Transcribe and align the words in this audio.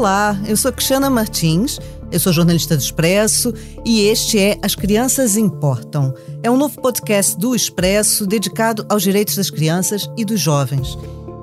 Olá, 0.00 0.34
eu 0.48 0.56
sou 0.56 0.72
Cristiana 0.72 1.10
Martins, 1.10 1.78
eu 2.10 2.18
sou 2.18 2.32
jornalista 2.32 2.74
do 2.74 2.80
Expresso 2.82 3.52
e 3.84 4.06
este 4.06 4.38
é 4.38 4.56
As 4.62 4.74
Crianças 4.74 5.36
Importam. 5.36 6.14
É 6.42 6.50
um 6.50 6.56
novo 6.56 6.80
podcast 6.80 7.38
do 7.38 7.54
Expresso 7.54 8.26
dedicado 8.26 8.86
aos 8.88 9.02
direitos 9.02 9.36
das 9.36 9.50
crianças 9.50 10.10
e 10.16 10.24
dos 10.24 10.40
jovens. 10.40 10.96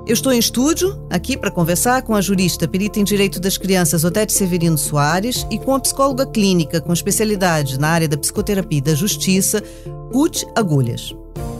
Eu 0.08 0.12
estou 0.12 0.32
em 0.32 0.40
estúdio, 0.40 1.00
aqui 1.08 1.36
para 1.36 1.52
conversar 1.52 2.02
com 2.02 2.16
a 2.16 2.20
jurista 2.20 2.66
perita 2.66 2.98
em 2.98 3.04
Direito 3.04 3.38
das 3.38 3.56
Crianças 3.56 4.02
Odete 4.02 4.32
Severino 4.32 4.76
Soares 4.76 5.46
e 5.52 5.56
com 5.56 5.72
a 5.72 5.78
psicóloga 5.78 6.26
clínica 6.26 6.80
com 6.80 6.92
especialidade 6.92 7.78
na 7.78 7.86
área 7.86 8.08
da 8.08 8.18
psicoterapia 8.18 8.78
e 8.78 8.82
da 8.82 8.94
justiça, 8.96 9.62
Ruth 10.12 10.42
Agulhas. 10.56 11.14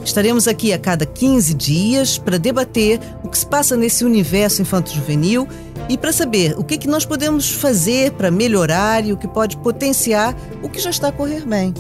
Estaremos 0.09 0.49
aqui 0.49 0.73
a 0.73 0.79
cada 0.79 1.05
15 1.05 1.53
dias 1.53 2.17
para 2.17 2.39
debater 2.39 2.99
o 3.23 3.29
que 3.29 3.37
se 3.37 3.45
passa 3.45 3.77
nesse 3.77 4.07
universo 4.07 4.63
infanto-juvenil 4.63 5.47
e 5.87 5.99
para 5.99 6.15
saber 6.15 6.59
o 6.59 6.65
que, 6.65 6.79
que 6.79 6.89
nós 6.89 7.05
podemos 7.05 7.51
fazer 7.51 8.13
para 8.13 8.31
melhorar 8.31 9.07
e 9.07 9.13
o 9.13 9.19
que 9.19 9.29
pode 9.29 9.59
potenciar 9.59 10.35
o 10.63 10.69
que 10.71 10.81
já 10.81 10.89
está 10.89 11.09
a 11.09 11.13
correr 11.13 11.45
bem. 11.45 11.75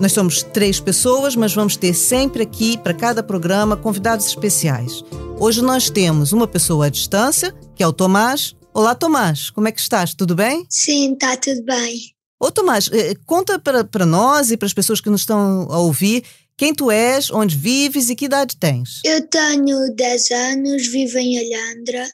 Nós 0.00 0.12
somos 0.12 0.42
três 0.42 0.80
pessoas, 0.80 1.36
mas 1.36 1.54
vamos 1.54 1.76
ter 1.76 1.92
sempre 1.92 2.42
aqui, 2.42 2.78
para 2.78 2.94
cada 2.94 3.22
programa, 3.22 3.76
convidados 3.76 4.26
especiais. 4.26 5.04
Hoje 5.38 5.60
nós 5.60 5.90
temos 5.90 6.32
uma 6.32 6.48
pessoa 6.48 6.86
à 6.86 6.88
distância, 6.88 7.54
que 7.76 7.82
é 7.82 7.86
o 7.86 7.92
Tomás. 7.92 8.56
Olá, 8.72 8.94
Tomás, 8.94 9.50
como 9.50 9.68
é 9.68 9.72
que 9.72 9.80
estás? 9.80 10.14
Tudo 10.14 10.34
bem? 10.34 10.64
Sim, 10.70 11.12
está 11.12 11.36
tudo 11.36 11.62
bem. 11.62 12.14
Ô, 12.40 12.50
Tomás, 12.50 12.90
eh, 12.90 13.14
conta 13.26 13.58
para 13.58 14.06
nós 14.06 14.50
e 14.50 14.56
para 14.56 14.66
as 14.66 14.74
pessoas 14.74 15.00
que 15.00 15.08
nos 15.08 15.20
estão 15.20 15.68
a 15.70 15.78
ouvir 15.78 16.24
quem 16.56 16.74
tu 16.74 16.90
és, 16.90 17.30
onde 17.30 17.56
vives 17.56 18.08
e 18.08 18.14
que 18.14 18.26
idade 18.26 18.56
tens? 18.56 19.00
Eu 19.04 19.26
tenho 19.26 19.94
10 19.94 20.30
anos, 20.30 20.86
vivo 20.86 21.18
em 21.18 21.38
Alhandra, 21.38 22.08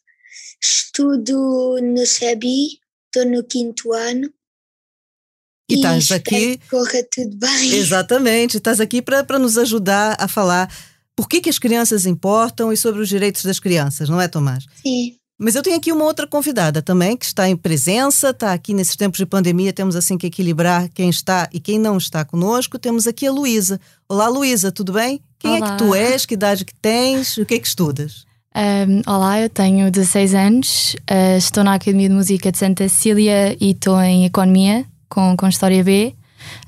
estudo 0.61 1.79
no 1.83 2.07
SEBI, 2.07 2.79
estou 3.07 3.31
no 3.31 3.45
quinto 3.45 3.93
ano. 3.93 4.33
E, 5.69 5.75
e 5.75 5.77
estás 5.77 6.11
aqui. 6.11 6.57
Que 6.57 6.69
corra 6.69 7.07
tudo 7.13 7.37
bem. 7.37 7.75
Exatamente, 7.75 8.57
estás 8.57 8.81
aqui 8.81 9.03
para 9.03 9.39
nos 9.39 9.59
ajudar 9.59 10.17
a 10.19 10.27
falar 10.27 10.73
por 11.15 11.29
que, 11.29 11.43
que 11.43 11.51
as 11.51 11.59
crianças 11.59 12.07
importam 12.07 12.73
e 12.73 12.77
sobre 12.77 13.03
os 13.03 13.09
direitos 13.09 13.45
das 13.45 13.61
crianças, 13.61 14.09
não 14.09 14.21
é, 14.21 14.27
Tomás? 14.27 14.65
Sim. 14.83 15.20
Mas 15.43 15.55
eu 15.55 15.63
tenho 15.63 15.79
aqui 15.79 15.91
uma 15.91 16.05
outra 16.05 16.27
convidada 16.27 16.83
também, 16.83 17.17
que 17.17 17.25
está 17.25 17.49
em 17.49 17.57
presença, 17.57 18.29
está 18.29 18.53
aqui 18.53 18.75
nesses 18.75 18.95
tempos 18.95 19.17
de 19.17 19.25
pandemia, 19.25 19.73
temos 19.73 19.97
assim 19.97 20.19
que 20.19 20.27
equilibrar 20.27 20.91
quem 20.91 21.09
está 21.09 21.49
e 21.51 21.59
quem 21.59 21.79
não 21.79 21.97
está 21.97 22.27
conosco. 22.27 22.79
Temos 22.79 23.07
aqui 23.07 23.27
a 23.27 23.33
Luísa. 23.33 23.81
Olá, 24.07 24.29
Luísa, 24.29 24.71
tudo 24.71 24.93
bem? 24.93 25.23
Quem 25.39 25.57
olá. 25.57 25.67
é 25.67 25.71
que 25.71 25.79
tu 25.79 25.95
és? 25.95 26.27
Que 26.27 26.35
idade 26.35 26.67
que 26.67 26.75
tens? 26.75 27.39
O 27.39 27.47
que 27.47 27.55
é 27.55 27.59
que 27.59 27.67
estudas? 27.67 28.27
Um, 28.55 29.11
olá, 29.11 29.41
eu 29.41 29.49
tenho 29.49 29.91
16 29.91 30.35
anos, 30.35 30.95
uh, 31.11 31.39
estou 31.39 31.65
na 31.65 31.73
Academia 31.73 32.11
de 32.11 32.15
Música 32.15 32.53
de 32.53 32.59
Santa 32.59 32.87
Cecília 32.87 33.57
e 33.59 33.71
estou 33.71 33.99
em 33.99 34.27
Economia 34.27 34.85
com, 35.09 35.35
com 35.39 35.49
História 35.49 35.83
B 35.83 36.15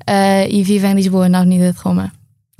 uh, 0.08 0.48
e 0.48 0.62
vivo 0.62 0.86
em 0.86 0.94
Lisboa, 0.94 1.28
na 1.28 1.40
Avenida 1.40 1.74
de 1.74 1.78
Roma. 1.78 2.10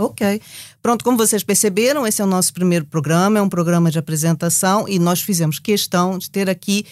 Ok. 0.05 0.41
Pronto, 0.83 1.05
como 1.05 1.17
vocês 1.17 1.43
perceberam, 1.43 2.07
esse 2.07 2.21
é 2.21 2.25
o 2.25 2.29
nosso 2.29 2.53
primeiro 2.53 2.85
programa, 2.85 3.39
é 3.39 3.43
um 3.43 3.49
programa 3.49 3.91
de 3.91 3.99
apresentação 3.99 4.89
e 4.89 4.99
nós 4.99 5.23
fizemos 5.23 5.59
questão 5.59 6.19
de 6.19 6.31
ter 6.31 6.51
aqui 6.51 6.85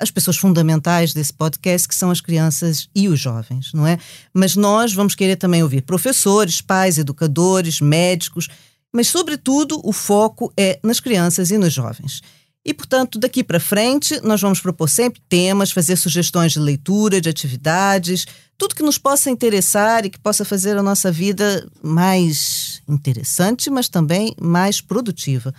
as 0.00 0.10
pessoas 0.10 0.36
fundamentais 0.36 1.12
desse 1.12 1.32
podcast, 1.32 1.88
que 1.88 1.94
são 1.94 2.10
as 2.10 2.20
crianças 2.20 2.88
e 2.94 3.08
os 3.08 3.18
jovens, 3.18 3.72
não 3.72 3.86
é? 3.86 3.98
Mas 4.32 4.54
nós 4.54 4.92
vamos 4.92 5.14
querer 5.14 5.36
também 5.36 5.62
ouvir 5.62 5.82
professores, 5.82 6.60
pais, 6.60 6.98
educadores, 6.98 7.80
médicos, 7.80 8.48
mas, 8.92 9.08
sobretudo, 9.08 9.80
o 9.84 9.92
foco 9.92 10.52
é 10.56 10.78
nas 10.82 11.00
crianças 11.00 11.50
e 11.50 11.58
nos 11.58 11.72
jovens. 11.72 12.22
E, 12.64 12.72
portanto, 12.72 13.18
daqui 13.18 13.42
para 13.42 13.60
frente, 13.60 14.20
nós 14.22 14.40
vamos 14.40 14.60
propor 14.60 14.88
sempre 14.88 15.20
temas, 15.28 15.70
fazer 15.70 15.96
sugestões 15.96 16.52
de 16.52 16.60
leitura, 16.60 17.20
de 17.20 17.28
atividades, 17.28 18.26
tudo 18.58 18.74
que 18.74 18.82
nos 18.82 18.98
possa 18.98 19.30
interessar 19.30 20.04
e 20.04 20.10
que 20.10 20.18
possa 20.18 20.44
fazer 20.44 20.76
a 20.76 20.82
nossa 20.82 21.12
vida 21.12 21.66
mais 21.80 22.82
interessante, 22.88 23.70
mas 23.70 23.88
também 23.88 24.34
mais 24.40 24.80
produtiva. 24.80 25.54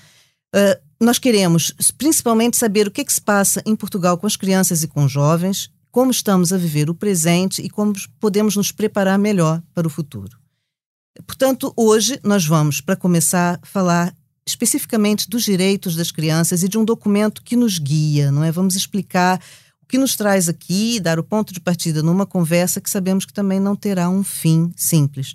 Uh, 0.54 0.90
nós 1.00 1.18
queremos 1.18 1.74
principalmente 1.98 2.58
saber 2.58 2.88
o 2.88 2.92
que, 2.92 3.00
é 3.00 3.06
que 3.06 3.14
se 3.14 3.22
passa 3.22 3.64
em 3.66 3.76
Portugal 3.76 4.18
com 4.18 4.28
as 4.28 4.36
crianças 4.36 4.84
e 4.84 4.88
com 4.88 5.06
os 5.06 5.12
jovens, 5.12 5.72
como 5.90 6.12
estamos 6.12 6.52
a 6.52 6.58
viver 6.58 6.90
o 6.90 6.94
presente 6.94 7.62
e 7.62 7.70
como 7.70 7.94
podemos 8.20 8.58
nos 8.58 8.72
preparar 8.72 9.18
melhor 9.18 9.62
para 9.74 9.88
o 9.88 9.90
futuro. 9.90 10.38
Portanto, 11.26 11.74
hoje 11.78 12.20
nós 12.22 12.46
vamos, 12.46 12.82
para 12.82 12.98
começar, 12.98 13.60
falar 13.64 14.14
especificamente 14.46 15.30
dos 15.30 15.44
direitos 15.44 15.96
das 15.96 16.12
crianças 16.12 16.64
e 16.64 16.68
de 16.68 16.78
um 16.78 16.84
documento 16.84 17.44
que 17.44 17.56
nos 17.56 17.78
guia, 17.78 18.32
não 18.32 18.44
é? 18.44 18.52
Vamos 18.52 18.76
explicar 18.76 19.40
que 19.90 19.98
nos 19.98 20.16
traz 20.16 20.48
aqui, 20.48 21.00
dar 21.00 21.20
o 21.20 21.24
ponto 21.24 21.52
de 21.52 21.60
partida 21.60 22.02
numa 22.02 22.26
conversa 22.26 22.80
que 22.80 22.90
sabemos 22.90 23.26
que 23.26 23.34
também 23.34 23.60
não 23.60 23.76
terá 23.76 24.10
um 24.10 24.24
fim 24.24 24.72
simples. 24.76 25.34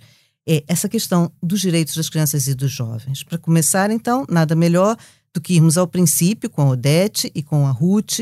É 0.48 0.64
essa 0.66 0.88
questão 0.88 1.30
dos 1.42 1.60
direitos 1.60 1.96
das 1.96 2.08
crianças 2.08 2.46
e 2.46 2.54
dos 2.54 2.70
jovens. 2.70 3.22
Para 3.22 3.36
começar, 3.36 3.90
então, 3.90 4.24
nada 4.30 4.54
melhor 4.54 4.96
do 5.34 5.40
que 5.40 5.54
irmos 5.54 5.76
ao 5.76 5.86
princípio 5.86 6.48
com 6.48 6.62
a 6.62 6.70
Odete 6.70 7.30
e 7.34 7.42
com 7.42 7.66
a 7.66 7.70
Ruth, 7.70 8.20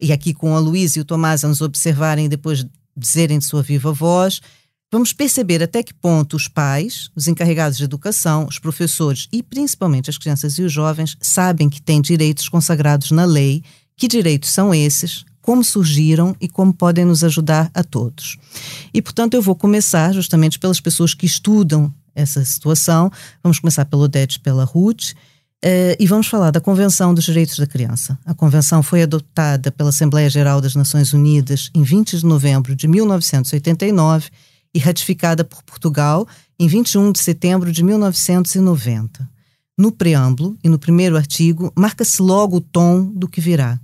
e 0.00 0.12
aqui 0.12 0.32
com 0.32 0.56
a 0.56 0.58
Luísa 0.58 0.98
e 0.98 1.02
o 1.02 1.04
Tomás 1.04 1.44
a 1.44 1.48
nos 1.48 1.60
observarem 1.60 2.26
e 2.26 2.28
depois 2.28 2.64
dizerem 2.96 3.38
de 3.38 3.44
sua 3.44 3.62
viva 3.62 3.92
voz 3.92 4.40
Vamos 4.92 5.14
perceber 5.14 5.62
até 5.62 5.82
que 5.82 5.94
ponto 5.94 6.36
os 6.36 6.48
pais, 6.48 7.08
os 7.16 7.26
encarregados 7.26 7.78
de 7.78 7.84
educação, 7.84 8.46
os 8.46 8.58
professores 8.58 9.26
e 9.32 9.42
principalmente 9.42 10.10
as 10.10 10.18
crianças 10.18 10.58
e 10.58 10.62
os 10.62 10.70
jovens 10.70 11.16
sabem 11.18 11.70
que 11.70 11.80
têm 11.80 12.02
direitos 12.02 12.46
consagrados 12.46 13.10
na 13.10 13.24
lei, 13.24 13.64
que 13.96 14.06
direitos 14.06 14.50
são 14.50 14.74
esses, 14.74 15.24
como 15.42 15.62
surgiram 15.64 16.34
e 16.40 16.48
como 16.48 16.72
podem 16.72 17.04
nos 17.04 17.22
ajudar 17.24 17.70
a 17.74 17.82
todos. 17.82 18.38
E, 18.94 19.02
portanto, 19.02 19.34
eu 19.34 19.42
vou 19.42 19.56
começar 19.56 20.12
justamente 20.12 20.58
pelas 20.58 20.80
pessoas 20.80 21.12
que 21.12 21.26
estudam 21.26 21.92
essa 22.14 22.44
situação. 22.44 23.10
Vamos 23.42 23.58
começar 23.58 23.84
pelo 23.84 24.02
Odete 24.02 24.38
pela 24.40 24.64
Ruth. 24.64 25.10
Uh, 25.64 25.94
e 25.98 26.06
vamos 26.06 26.26
falar 26.26 26.50
da 26.50 26.60
Convenção 26.60 27.14
dos 27.14 27.24
Direitos 27.24 27.56
da 27.56 27.66
Criança. 27.66 28.18
A 28.26 28.34
convenção 28.34 28.82
foi 28.82 29.02
adotada 29.02 29.70
pela 29.70 29.90
Assembleia 29.90 30.28
Geral 30.28 30.60
das 30.60 30.74
Nações 30.74 31.12
Unidas 31.12 31.70
em 31.72 31.82
20 31.82 32.18
de 32.18 32.26
novembro 32.26 32.74
de 32.74 32.88
1989 32.88 34.28
e 34.74 34.78
ratificada 34.78 35.44
por 35.44 35.62
Portugal 35.62 36.26
em 36.58 36.66
21 36.66 37.12
de 37.12 37.20
setembro 37.20 37.70
de 37.70 37.82
1990. 37.84 39.28
No 39.78 39.92
preâmbulo 39.92 40.56
e 40.62 40.68
no 40.68 40.78
primeiro 40.78 41.16
artigo, 41.16 41.72
marca-se 41.76 42.20
logo 42.20 42.56
o 42.56 42.60
tom 42.60 43.04
do 43.04 43.28
que 43.28 43.40
virá. 43.40 43.78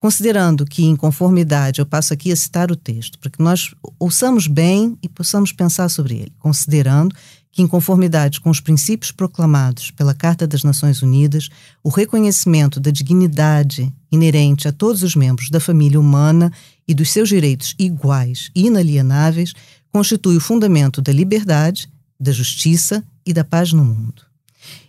Considerando 0.00 0.64
que, 0.64 0.86
em 0.86 0.96
conformidade, 0.96 1.78
eu 1.78 1.84
passo 1.84 2.14
aqui 2.14 2.32
a 2.32 2.36
citar 2.36 2.72
o 2.72 2.76
texto, 2.76 3.18
para 3.18 3.30
que 3.30 3.42
nós 3.42 3.74
ouçamos 3.98 4.46
bem 4.46 4.96
e 5.02 5.08
possamos 5.08 5.52
pensar 5.52 5.90
sobre 5.90 6.14
ele. 6.14 6.32
Considerando 6.38 7.14
que, 7.52 7.60
em 7.60 7.66
conformidade 7.66 8.40
com 8.40 8.48
os 8.48 8.60
princípios 8.60 9.12
proclamados 9.12 9.90
pela 9.90 10.14
Carta 10.14 10.46
das 10.46 10.64
Nações 10.64 11.02
Unidas, 11.02 11.50
o 11.84 11.90
reconhecimento 11.90 12.80
da 12.80 12.90
dignidade 12.90 13.92
inerente 14.10 14.66
a 14.66 14.72
todos 14.72 15.02
os 15.02 15.14
membros 15.14 15.50
da 15.50 15.60
família 15.60 16.00
humana 16.00 16.50
e 16.88 16.94
dos 16.94 17.10
seus 17.10 17.28
direitos 17.28 17.74
iguais 17.78 18.50
e 18.56 18.68
inalienáveis 18.68 19.52
constitui 19.92 20.36
o 20.36 20.40
fundamento 20.40 21.02
da 21.02 21.12
liberdade, 21.12 21.90
da 22.18 22.32
justiça 22.32 23.04
e 23.26 23.34
da 23.34 23.44
paz 23.44 23.70
no 23.72 23.84
mundo. 23.84 24.22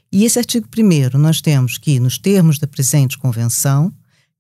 E 0.10 0.24
esse 0.24 0.40
artigo 0.40 0.70
primeiro, 0.70 1.18
nós 1.18 1.42
temos 1.42 1.78
que, 1.78 2.00
nos 2.00 2.18
termos 2.18 2.60
da 2.60 2.68
presente 2.68 3.18
convenção, 3.18 3.94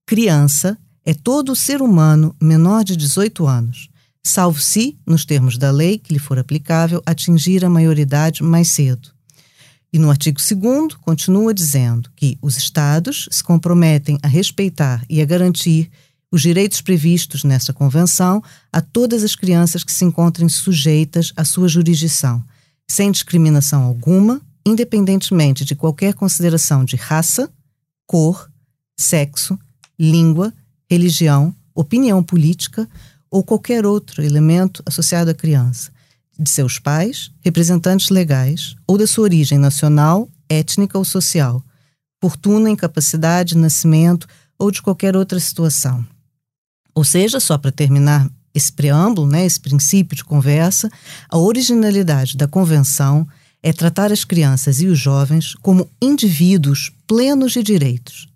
criança 0.06 0.78
é 1.06 1.14
todo 1.14 1.56
ser 1.56 1.82
humano 1.82 2.36
menor 2.42 2.84
de 2.84 2.96
18 2.96 3.48
anos, 3.48 3.90
salvo 4.24 4.60
se, 4.60 4.98
nos 5.06 5.26
termos 5.26 5.58
da 5.58 5.72
lei 5.72 5.98
que 5.98 6.14
lhe 6.14 6.20
for 6.20 6.38
aplicável, 6.38 7.02
atingir 7.06 7.66
a 7.66 7.70
maioridade 7.70 8.44
mais 8.44 8.70
cedo. 8.70 9.10
E 9.94 10.00
no 10.00 10.10
artigo 10.10 10.40
2 10.40 10.96
continua 10.96 11.54
dizendo 11.54 12.10
que 12.16 12.38
os 12.42 12.56
Estados 12.56 13.28
se 13.30 13.44
comprometem 13.44 14.18
a 14.22 14.28
respeitar 14.28 15.04
e 15.10 15.22
a 15.22 15.26
garantir 15.26 15.90
os 16.32 16.42
direitos 16.42 16.80
previstos 16.80 17.44
nesta 17.44 17.74
convenção 17.74 18.42
a 18.72 18.80
todas 18.80 19.22
as 19.22 19.36
crianças 19.36 19.84
que 19.84 19.92
se 19.92 20.06
encontrem 20.06 20.48
sujeitas 20.48 21.34
à 21.36 21.44
sua 21.44 21.68
jurisdição, 21.68 22.42
sem 22.90 23.12
discriminação 23.12 23.84
alguma, 23.84 24.42
independentemente 24.66 25.66
de 25.66 25.76
qualquer 25.76 26.14
consideração 26.14 26.86
de 26.86 26.96
raça, 26.96 27.52
cor, 28.08 28.50
sexo, 28.98 29.60
língua, 30.02 30.52
religião, 30.90 31.56
opinião 31.76 32.24
política 32.24 32.90
ou 33.30 33.44
qualquer 33.44 33.86
outro 33.86 34.24
elemento 34.24 34.82
associado 34.86 35.30
à 35.30 35.34
criança, 35.34 35.92
de 36.38 36.50
seus 36.50 36.80
pais, 36.80 37.32
representantes 37.42 38.10
legais 38.10 38.76
ou 38.88 38.98
da 38.98 39.06
sua 39.06 39.26
origem 39.26 39.60
nacional, 39.60 40.28
étnica 40.50 40.98
ou 40.98 41.06
social, 41.06 41.64
fortuna, 42.20 42.70
incapacidade, 42.70 43.56
nascimento 43.56 44.28
ou 44.58 44.72
de 44.72 44.82
qualquer 44.82 45.16
outra 45.16 45.40
situação. 45.40 46.06
Ou 46.96 47.04
seja, 47.04 47.40
só 47.40 47.58
para 47.58 47.72
terminar 47.72 48.30
esse 48.54 48.72
preâmbulo, 48.72 49.28
né, 49.28 49.46
esse 49.46 49.60
princípio 49.60 50.16
de 50.16 50.24
conversa, 50.24 50.90
a 51.30 51.38
originalidade 51.38 52.36
da 52.36 52.48
convenção 52.48 53.28
é 53.64 53.72
tratar 53.72 54.12
as 54.12 54.26
crianças 54.26 54.82
e 54.82 54.88
os 54.88 55.00
jovens 55.00 55.54
como 55.62 55.88
indivíduos 56.02 56.92
plenos 57.08 57.54
de 57.54 57.64
direitos, 57.64 58.28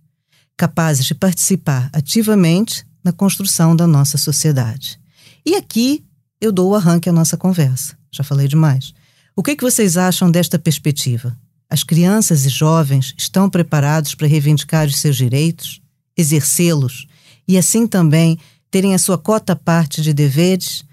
capazes 0.57 1.05
de 1.05 1.15
participar 1.15 1.89
ativamente 1.93 2.85
na 3.03 3.11
construção 3.11 3.75
da 3.75 3.85
nossa 3.85 4.17
sociedade. 4.17 4.99
E 5.45 5.55
aqui 5.55 6.03
eu 6.39 6.51
dou 6.51 6.71
o 6.71 6.75
arranque 6.75 7.09
à 7.09 7.13
nossa 7.13 7.37
conversa. 7.37 7.97
Já 8.11 8.23
falei 8.23 8.47
demais. 8.47 8.93
O 9.35 9.43
que, 9.43 9.51
é 9.51 9.55
que 9.55 9.63
vocês 9.63 9.97
acham 9.97 10.31
desta 10.31 10.57
perspectiva? 10.57 11.37
As 11.69 11.83
crianças 11.83 12.45
e 12.45 12.49
jovens 12.49 13.13
estão 13.17 13.49
preparados 13.49 14.15
para 14.15 14.27
reivindicar 14.27 14.87
os 14.87 14.97
seus 14.97 15.17
direitos, 15.17 15.81
exercê-los 16.15 17.07
e 17.47 17.57
assim 17.57 17.85
também 17.85 18.39
terem 18.71 18.93
a 18.93 18.99
sua 18.99 19.17
cota 19.17 19.55
parte 19.55 20.01
de 20.01 20.13
deveres? 20.13 20.83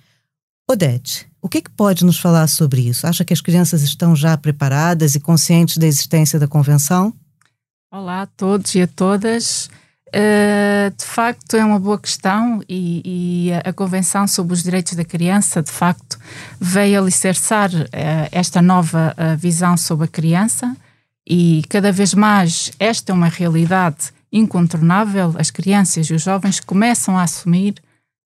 Odete, 0.69 1.27
o 1.41 1.49
que, 1.49 1.59
é 1.59 1.61
que 1.61 1.71
pode 1.71 2.05
nos 2.05 2.19
falar 2.19 2.47
sobre 2.47 2.83
isso? 2.83 3.07
Acha 3.07 3.25
que 3.25 3.33
as 3.33 3.41
crianças 3.41 3.83
estão 3.83 4.15
já 4.15 4.37
preparadas 4.37 5.15
e 5.15 5.21
conscientes 5.21 5.77
da 5.77 5.87
existência 5.87 6.39
da 6.39 6.49
convenção? 6.49 7.13
Olá 7.95 8.23
a 8.23 8.27
todos 8.27 8.75
e 8.75 8.81
a 8.81 8.87
todas. 8.87 9.69
Uh, 10.09 10.91
de 10.97 11.05
facto, 11.05 11.59
é 11.59 11.63
uma 11.63 11.79
boa 11.79 11.99
questão 11.99 12.63
e, 12.67 13.03
e, 13.05 13.53
a 13.53 13.71
Convenção 13.71 14.27
sobre 14.27 14.55
os 14.55 14.63
Direitos 14.63 14.95
da 14.95 15.05
Criança, 15.05 15.63
de 15.63 15.71
facto, 15.71 16.19
veio 16.59 16.99
alicerçar 16.99 17.71
uh, 17.71 17.87
esta 18.33 18.63
nova 18.63 19.15
uh, 19.19 19.37
visão 19.37 19.77
sobre 19.77 20.07
a 20.07 20.09
criança 20.09 20.75
e 21.29 21.63
cada 21.69 21.93
vez 21.93 22.15
mais 22.15 22.73
esta 22.79 23.13
é 23.13 23.15
uma 23.15 23.29
realidade 23.29 24.11
incontornável. 24.33 25.35
As 25.37 25.51
crianças 25.51 26.07
e 26.07 26.15
os 26.15 26.23
jovens 26.23 26.61
começam 26.61 27.19
a 27.19 27.25
assumir 27.25 27.75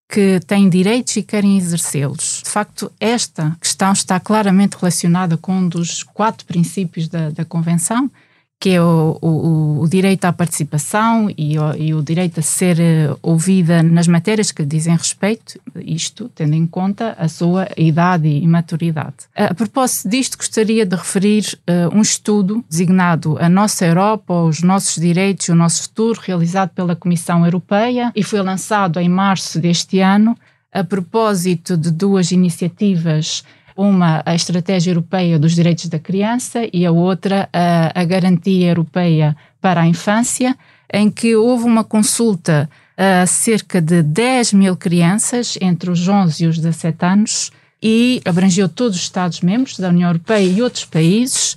que 0.08 0.38
têm 0.46 0.70
direitos 0.70 1.16
e 1.16 1.24
querem 1.24 1.58
exercê-los. 1.58 2.40
De 2.44 2.50
facto, 2.50 2.92
esta 3.00 3.56
questão 3.60 3.92
está 3.92 4.20
claramente 4.20 4.76
relacionada 4.76 5.36
com 5.36 5.56
um 5.56 5.68
dos 5.68 6.04
quatro 6.04 6.46
princípios 6.46 7.08
da, 7.08 7.30
da 7.30 7.44
Convenção, 7.44 8.08
que 8.58 8.70
é 8.70 8.82
o, 8.82 9.18
o, 9.20 9.80
o, 9.82 9.88
direito 9.88 10.24
à 10.24 10.32
participação 10.32 11.30
e 11.36 11.58
o, 11.58 11.74
e 11.74 11.94
o, 11.94 12.02
direito 12.02 12.40
a 12.40 12.42
ser 12.42 12.80
eh, 12.80 13.14
ouvida 13.22 13.82
nas 13.82 14.08
matérias 14.08 14.50
que 14.50 14.64
dizem 14.64 14.96
respeito, 14.96 15.60
isto 15.76 16.30
tendo 16.34 16.54
em 16.54 16.66
conta 16.66 17.14
a 17.18 17.28
sua 17.28 17.68
idade 17.76 18.28
e 18.28 18.46
maturidade. 18.46 19.28
A 19.34 19.54
propósito 19.54 20.08
disto, 20.08 20.38
gostaria 20.38 20.86
de 20.86 20.96
referir 20.96 21.58
uh, 21.68 21.94
um 21.94 22.00
estudo 22.00 22.64
designado 22.68 23.36
A 23.38 23.48
Nossa 23.48 23.84
Europa, 23.84 24.32
os 24.32 24.62
Nossos 24.62 25.00
Direitos 25.02 25.48
e 25.48 25.52
o 25.52 25.54
Nosso 25.54 25.82
Futuro, 25.82 26.20
realizado 26.22 26.70
pela 26.70 26.96
Comissão 26.96 27.44
Europeia 27.44 28.10
e 28.16 28.22
foi 28.22 28.40
lançado 28.40 28.98
em 28.98 29.08
março 29.08 29.60
deste 29.60 30.00
ano 30.00 30.36
a 30.72 30.82
propósito 30.82 31.76
de 31.76 31.90
duas 31.90 32.32
iniciativas 32.32 33.44
uma 33.76 34.22
a 34.24 34.34
Estratégia 34.34 34.90
Europeia 34.90 35.38
dos 35.38 35.54
Direitos 35.54 35.86
da 35.86 35.98
Criança 35.98 36.68
e 36.72 36.86
a 36.86 36.90
outra 36.90 37.48
a, 37.52 38.00
a 38.00 38.04
Garantia 38.04 38.68
Europeia 38.68 39.36
para 39.60 39.82
a 39.82 39.86
Infância, 39.86 40.56
em 40.92 41.10
que 41.10 41.36
houve 41.36 41.64
uma 41.64 41.84
consulta 41.84 42.68
a 42.96 43.26
cerca 43.26 43.80
de 43.80 44.02
10 44.02 44.54
mil 44.54 44.76
crianças 44.76 45.58
entre 45.60 45.90
os 45.90 46.08
11 46.08 46.44
e 46.44 46.46
os 46.46 46.56
17 46.56 47.04
anos 47.04 47.52
e 47.82 48.22
abrangeu 48.24 48.68
todos 48.68 48.96
os 48.96 49.02
Estados-membros 49.02 49.78
da 49.78 49.90
União 49.90 50.08
Europeia 50.08 50.46
e 50.46 50.62
outros 50.62 50.86
países. 50.86 51.56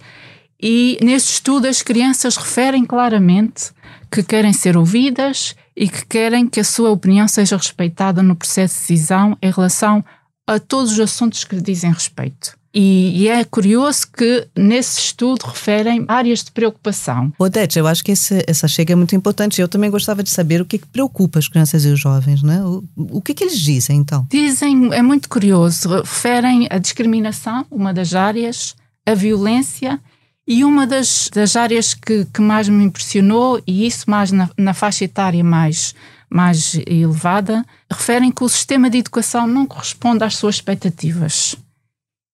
E 0.61 0.97
neste 1.01 1.33
estudo 1.33 1.67
as 1.67 1.81
crianças 1.81 2.35
referem 2.35 2.85
claramente 2.85 3.71
que 4.11 4.21
querem 4.21 4.51
ser 4.51 4.75
ouvidas 4.75 5.55
e 5.75 5.87
que 5.87 6.05
querem 6.05 6.47
que 6.47 6.59
a 6.59 6.63
sua 6.63 6.89
opinião 6.89 7.27
seja 7.27 7.55
respeitada 7.55 8.21
no 8.21 8.35
processo 8.35 8.73
de 8.75 8.79
decisão 8.81 9.37
em 9.41 9.49
relação 9.49 10.03
a 10.49 10.59
todos 10.59 10.93
os 10.93 10.99
assuntos 10.99 11.43
que 11.43 11.55
lhe 11.55 11.61
dizem 11.61 11.91
respeito. 11.91 12.57
E, 12.73 13.23
e, 13.23 13.27
é 13.27 13.43
curioso 13.43 14.07
que 14.15 14.47
nesse 14.55 14.99
estudo 14.99 15.43
referem 15.43 16.05
áreas 16.07 16.43
de 16.43 16.51
preocupação. 16.51 17.33
Odete, 17.39 17.79
eu 17.79 17.87
acho 17.87 18.03
que 18.03 18.11
esse, 18.11 18.43
essa 18.47 18.67
chega 18.67 18.93
é 18.93 18.95
muito 18.95 19.15
importante. 19.15 19.59
Eu 19.59 19.67
também 19.67 19.89
gostava 19.89 20.21
de 20.21 20.29
saber 20.29 20.61
o 20.61 20.65
que, 20.65 20.77
que 20.77 20.85
preocupa 20.85 21.39
as 21.39 21.47
crianças 21.47 21.83
e 21.83 21.87
os 21.87 21.99
jovens, 21.99 22.43
né? 22.43 22.63
O, 22.63 22.83
o 22.95 23.21
que, 23.21 23.33
que 23.33 23.43
eles 23.43 23.59
dizem, 23.59 23.97
então? 23.97 24.27
Dizem, 24.29 24.93
é 24.93 25.01
muito 25.01 25.27
curioso, 25.27 25.89
referem 25.89 26.67
a 26.69 26.77
discriminação, 26.77 27.65
uma 27.71 27.91
das 27.91 28.13
áreas, 28.13 28.75
a 29.03 29.15
violência 29.15 29.99
e 30.47 30.63
uma 30.63 30.85
das, 30.85 31.27
das 31.33 31.55
áreas 31.55 31.95
que, 31.95 32.25
que 32.25 32.41
mais 32.41 32.69
me 32.69 32.83
impressionou, 32.83 33.59
e 33.65 33.87
isso 33.87 34.07
mais 34.07 34.31
na, 34.31 34.47
na 34.55 34.75
faixa 34.75 35.05
etária 35.05 35.43
mais 35.43 35.95
mais 36.29 36.75
elevada, 36.85 37.65
referem 37.91 38.31
que 38.31 38.43
o 38.43 38.49
sistema 38.49 38.89
de 38.89 38.99
educação 38.99 39.47
não 39.47 39.65
corresponde 39.65 40.23
às 40.23 40.35
suas 40.35 40.55
expectativas. 40.55 41.55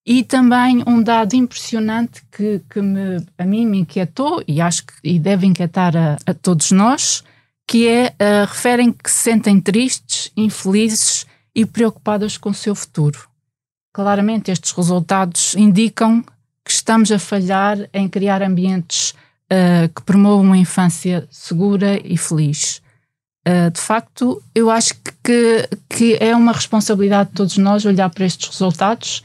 E 0.06 0.24
também 0.24 0.84
um 0.86 1.02
dado 1.02 1.34
impressionante 1.34 2.22
que, 2.32 2.62
que 2.70 2.82
me, 2.82 3.26
a 3.38 3.46
mim 3.46 3.66
me 3.66 3.80
inquietou, 3.80 4.44
e 4.48 4.62
acho 4.62 4.86
que 4.86 4.94
e 5.04 5.18
deve 5.18 5.48
inquietar 5.48 5.96
a, 5.98 6.18
a 6.26 6.34
todos 6.34 6.72
nós, 6.72 7.24
que 7.68 7.88
é, 7.88 8.10
uh, 8.10 8.46
referem 8.48 8.92
que 8.92 9.10
se 9.10 9.24
sentem 9.24 9.60
tristes, 9.60 10.32
infelizes 10.38 11.26
e 11.56 11.66
preocupadas 11.66 12.38
com 12.38 12.50
o 12.50 12.54
seu 12.54 12.76
futuro. 12.76 13.28
Claramente, 13.92 14.52
estes 14.52 14.72
resultados 14.72 15.56
indicam 15.56 16.22
que 16.64 16.72
estamos 16.72 17.12
a 17.12 17.18
falhar 17.18 17.78
em 17.94 18.08
criar 18.08 18.44
ambientes 18.44 19.12
uh, 19.52 19.88
que 19.96 20.02
promovam 20.04 20.46
uma 20.46 20.58
infância 20.58 21.28
segura 21.32 22.00
e 22.04 22.18
feliz. 22.18 22.82
Uh, 23.48 23.70
de 23.70 23.80
facto, 23.80 24.42
eu 24.56 24.72
acho 24.72 24.96
que, 25.24 25.70
que 25.88 26.18
é 26.20 26.36
uma 26.36 26.52
responsabilidade 26.52 27.30
de 27.30 27.36
todos 27.36 27.58
nós 27.58 27.86
olhar 27.86 28.10
para 28.10 28.26
estes 28.26 28.50
resultados 28.50 29.24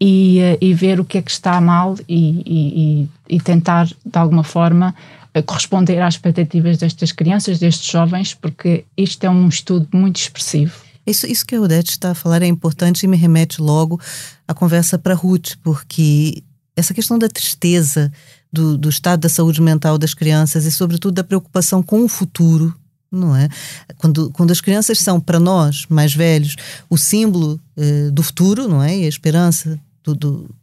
e, 0.00 0.38
uh, 0.40 0.58
e 0.62 0.72
ver 0.72 0.98
o 0.98 1.04
que 1.04 1.18
é 1.18 1.22
que 1.22 1.30
está 1.30 1.60
mal 1.60 1.94
e, 2.08 2.42
e, 2.46 3.08
e 3.28 3.40
tentar, 3.40 3.86
de 3.86 4.18
alguma 4.18 4.42
forma, 4.42 4.94
uh, 5.36 5.42
corresponder 5.42 6.00
às 6.00 6.14
expectativas 6.14 6.78
destas 6.78 7.12
crianças, 7.12 7.58
destes 7.58 7.90
jovens, 7.90 8.32
porque 8.32 8.86
isto 8.96 9.24
é 9.24 9.28
um 9.28 9.46
estudo 9.46 9.86
muito 9.92 10.16
expressivo. 10.16 10.80
Isso, 11.06 11.26
isso 11.26 11.44
que 11.44 11.54
a 11.54 11.60
Odete 11.60 11.90
está 11.90 12.12
a 12.12 12.14
falar 12.14 12.40
é 12.40 12.46
importante 12.46 13.02
e 13.02 13.06
me 13.06 13.16
remete 13.16 13.60
logo 13.60 14.00
à 14.48 14.54
conversa 14.54 14.98
para 14.98 15.14
Ruth, 15.14 15.56
porque 15.62 16.42
essa 16.74 16.94
questão 16.94 17.18
da 17.18 17.28
tristeza, 17.28 18.10
do, 18.50 18.78
do 18.78 18.88
estado 18.88 19.20
da 19.20 19.28
saúde 19.28 19.60
mental 19.60 19.98
das 19.98 20.14
crianças 20.14 20.64
e, 20.64 20.72
sobretudo, 20.72 21.14
da 21.14 21.24
preocupação 21.24 21.82
com 21.82 22.02
o 22.02 22.08
futuro 22.08 22.74
não 23.10 23.34
é? 23.34 23.48
Quando, 23.96 24.30
quando 24.30 24.50
as 24.50 24.60
crianças 24.60 24.98
são, 24.98 25.20
para 25.20 25.40
nós, 25.40 25.86
mais 25.88 26.14
velhos, 26.14 26.54
o 26.88 26.96
símbolo 26.96 27.60
eh, 27.76 28.10
do 28.10 28.22
futuro, 28.22 28.68
não 28.68 28.82
é? 28.82 28.98
E 28.98 29.04
a 29.04 29.08
esperança 29.08 29.78
do, 30.04 30.14
do, 30.14 30.54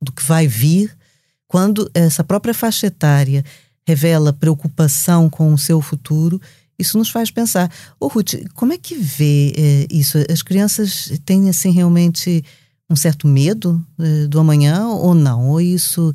do, 0.00 0.12
que 0.12 0.22
vai 0.22 0.46
vir, 0.46 0.96
quando 1.48 1.90
essa 1.92 2.22
própria 2.22 2.54
faixa 2.54 2.86
etária 2.86 3.44
revela 3.86 4.32
preocupação 4.32 5.28
com 5.28 5.52
o 5.52 5.58
seu 5.58 5.80
futuro, 5.80 6.40
isso 6.78 6.96
nos 6.98 7.10
faz 7.10 7.30
pensar. 7.30 7.70
Ô, 7.98 8.06
Ruth, 8.06 8.34
como 8.54 8.72
é 8.72 8.78
que 8.78 8.94
vê 8.94 9.52
eh, 9.56 9.86
isso? 9.90 10.18
As 10.30 10.42
crianças 10.42 11.12
têm, 11.24 11.48
assim, 11.48 11.70
realmente 11.70 12.44
um 12.88 12.94
certo 12.94 13.26
medo 13.26 13.84
eh, 13.98 14.28
do 14.28 14.38
amanhã 14.38 14.86
ou 14.86 15.12
não? 15.12 15.48
Ou 15.48 15.60
isso 15.60 16.14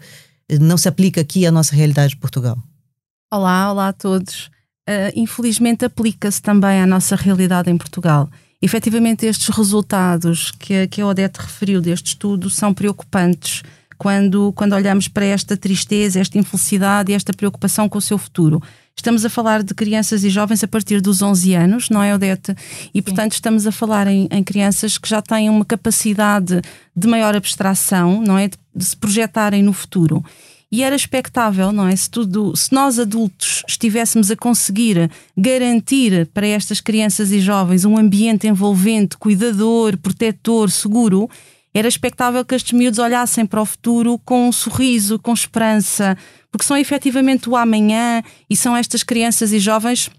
não 0.59 0.77
se 0.77 0.87
aplica 0.87 1.19
aqui 1.19 1.45
à 1.45 1.51
nossa 1.51 1.75
realidade 1.75 2.11
de 2.11 2.17
Portugal? 2.17 2.57
Olá, 3.29 3.71
olá 3.71 3.87
a 3.89 3.93
todos 3.93 4.49
uh, 4.89 5.11
infelizmente 5.15 5.85
aplica-se 5.85 6.41
também 6.41 6.81
à 6.81 6.87
nossa 6.87 7.15
realidade 7.15 7.69
em 7.69 7.77
Portugal. 7.77 8.29
Efetivamente, 8.61 9.25
estes 9.25 9.49
resultados 9.49 10.51
que, 10.51 10.87
que 10.87 11.01
a 11.01 11.07
Odete 11.07 11.39
referiu 11.39 11.81
deste 11.81 12.07
estudo 12.07 12.49
são 12.49 12.73
preocupantes 12.73 13.63
quando, 13.97 14.51
quando 14.53 14.73
olhamos 14.73 15.07
para 15.07 15.25
esta 15.25 15.57
tristeza, 15.57 16.19
esta 16.19 16.37
infelicidade 16.37 17.11
e 17.11 17.15
esta 17.15 17.33
preocupação 17.33 17.87
com 17.87 17.97
o 17.97 18.01
seu 18.01 18.17
futuro. 18.17 18.61
Estamos 18.95 19.25
a 19.25 19.29
falar 19.29 19.63
de 19.63 19.73
crianças 19.73 20.23
e 20.23 20.29
jovens 20.29 20.63
a 20.63 20.67
partir 20.67 21.01
dos 21.01 21.21
11 21.21 21.53
anos, 21.55 21.89
não 21.89 22.03
é, 22.03 22.13
Odete? 22.13 22.55
E, 22.93 23.01
portanto, 23.01 23.33
estamos 23.33 23.65
a 23.65 23.71
falar 23.71 24.05
em, 24.07 24.27
em 24.29 24.43
crianças 24.43 24.97
que 24.97 25.09
já 25.09 25.21
têm 25.21 25.49
uma 25.49 25.65
capacidade 25.65 26.61
de 26.95 27.07
maior 27.07 27.35
abstração, 27.35 28.21
não 28.21 28.37
é? 28.37 28.47
De, 28.47 28.57
de 28.75 28.85
se 28.85 28.95
projetarem 28.95 29.63
no 29.63 29.73
futuro. 29.73 30.23
E 30.71 30.83
era 30.83 30.95
expectável, 30.95 31.73
não 31.73 31.85
é? 31.85 31.95
Se, 31.95 32.09
tudo, 32.09 32.55
se 32.55 32.73
nós 32.73 32.97
adultos 32.97 33.61
estivéssemos 33.67 34.31
a 34.31 34.37
conseguir 34.37 35.11
garantir 35.37 36.27
para 36.27 36.47
estas 36.47 36.79
crianças 36.79 37.31
e 37.31 37.41
jovens 37.41 37.83
um 37.83 37.97
ambiente 37.97 38.47
envolvente, 38.47 39.17
cuidador, 39.17 39.97
protetor, 39.97 40.71
seguro, 40.71 41.29
era 41.73 41.87
expectável 41.87 42.45
que 42.45 42.55
estes 42.55 42.71
miúdos 42.71 42.99
olhassem 42.99 43.45
para 43.45 43.61
o 43.61 43.65
futuro 43.65 44.17
com 44.19 44.47
um 44.47 44.51
sorriso, 44.51 45.19
com 45.19 45.33
esperança, 45.33 46.17
porque 46.49 46.65
são 46.65 46.77
efetivamente 46.77 47.49
o 47.49 47.55
amanhã 47.55 48.21
e 48.49 48.55
são 48.55 48.75
estas 48.75 49.03
crianças 49.03 49.51
e 49.51 49.59
jovens 49.59 50.09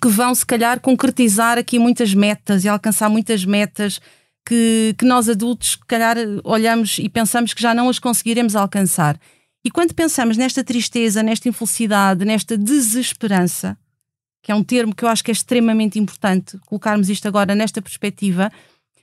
que 0.00 0.08
vão, 0.08 0.34
se 0.34 0.44
calhar, 0.44 0.80
concretizar 0.80 1.58
aqui 1.58 1.78
muitas 1.78 2.14
metas 2.14 2.64
e 2.64 2.68
alcançar 2.68 3.08
muitas 3.08 3.44
metas 3.44 4.00
que, 4.46 4.94
que 4.98 5.04
nós 5.04 5.28
adultos, 5.28 5.72
se 5.72 5.78
calhar, 5.86 6.16
olhamos 6.44 6.98
e 6.98 7.08
pensamos 7.08 7.52
que 7.52 7.60
já 7.60 7.74
não 7.74 7.88
as 7.88 7.98
conseguiremos 7.98 8.54
alcançar. 8.54 9.18
E 9.66 9.70
quando 9.70 9.92
pensamos 9.92 10.36
nesta 10.36 10.62
tristeza, 10.62 11.24
nesta 11.24 11.48
infelicidade, 11.48 12.24
nesta 12.24 12.56
desesperança, 12.56 13.76
que 14.40 14.52
é 14.52 14.54
um 14.54 14.62
termo 14.62 14.94
que 14.94 15.04
eu 15.04 15.08
acho 15.08 15.24
que 15.24 15.30
é 15.32 15.34
extremamente 15.34 15.98
importante 15.98 16.56
colocarmos 16.66 17.10
isto 17.10 17.26
agora 17.26 17.52
nesta 17.52 17.82
perspectiva, 17.82 18.52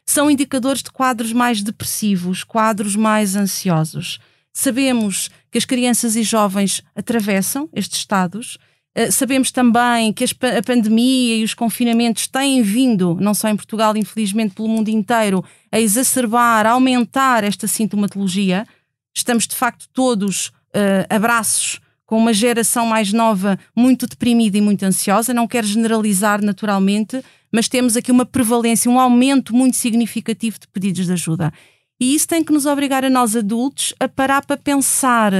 são 0.05 0.31
indicadores 0.31 0.81
de 0.81 0.89
quadros 0.89 1.33
mais 1.33 1.61
depressivos, 1.61 2.45
quadros 2.45 2.95
mais 2.95 3.35
ansiosos. 3.35 4.21
Sabemos 4.53 5.29
que 5.51 5.57
as 5.57 5.65
crianças 5.65 6.15
e 6.15 6.23
jovens 6.23 6.81
atravessam 6.95 7.67
estes 7.73 7.99
estados, 7.99 8.57
Uh, 8.95 9.11
sabemos 9.11 9.49
também 9.49 10.13
que 10.13 10.23
a 10.23 10.61
pandemia 10.61 11.37
e 11.37 11.43
os 11.43 11.55
confinamentos 11.55 12.27
têm 12.27 12.61
vindo, 12.61 13.17
não 13.19 13.33
só 13.33 13.49
em 13.49 13.55
Portugal, 13.55 13.97
infelizmente 13.97 14.53
pelo 14.53 14.67
mundo 14.67 14.87
inteiro, 14.87 15.43
a 15.71 15.79
exacerbar, 15.79 16.67
a 16.67 16.73
aumentar 16.73 17.43
esta 17.43 17.65
sintomatologia. 17.67 18.67
Estamos 19.13 19.47
de 19.47 19.55
facto 19.55 19.87
todos 19.93 20.47
uh, 20.47 21.05
abraços 21.09 21.79
com 22.05 22.17
uma 22.17 22.33
geração 22.33 22.85
mais 22.85 23.13
nova 23.13 23.57
muito 23.75 24.07
deprimida 24.07 24.57
e 24.57 24.61
muito 24.61 24.83
ansiosa. 24.83 25.33
Não 25.33 25.47
quero 25.47 25.65
generalizar 25.67 26.43
naturalmente, 26.43 27.23
mas 27.51 27.67
temos 27.67 27.95
aqui 27.95 28.11
uma 28.11 28.25
prevalência, 28.25 28.89
um 28.89 28.99
aumento 28.99 29.55
muito 29.55 29.77
significativo 29.77 30.59
de 30.59 30.67
pedidos 30.67 31.05
de 31.05 31.13
ajuda. 31.13 31.51
E 31.99 32.15
isso 32.15 32.27
tem 32.27 32.43
que 32.43 32.51
nos 32.51 32.65
obrigar 32.65 33.05
a 33.05 33.09
nós 33.09 33.35
adultos 33.35 33.93
a 33.99 34.07
parar 34.07 34.45
para 34.45 34.57
pensar 34.57 35.33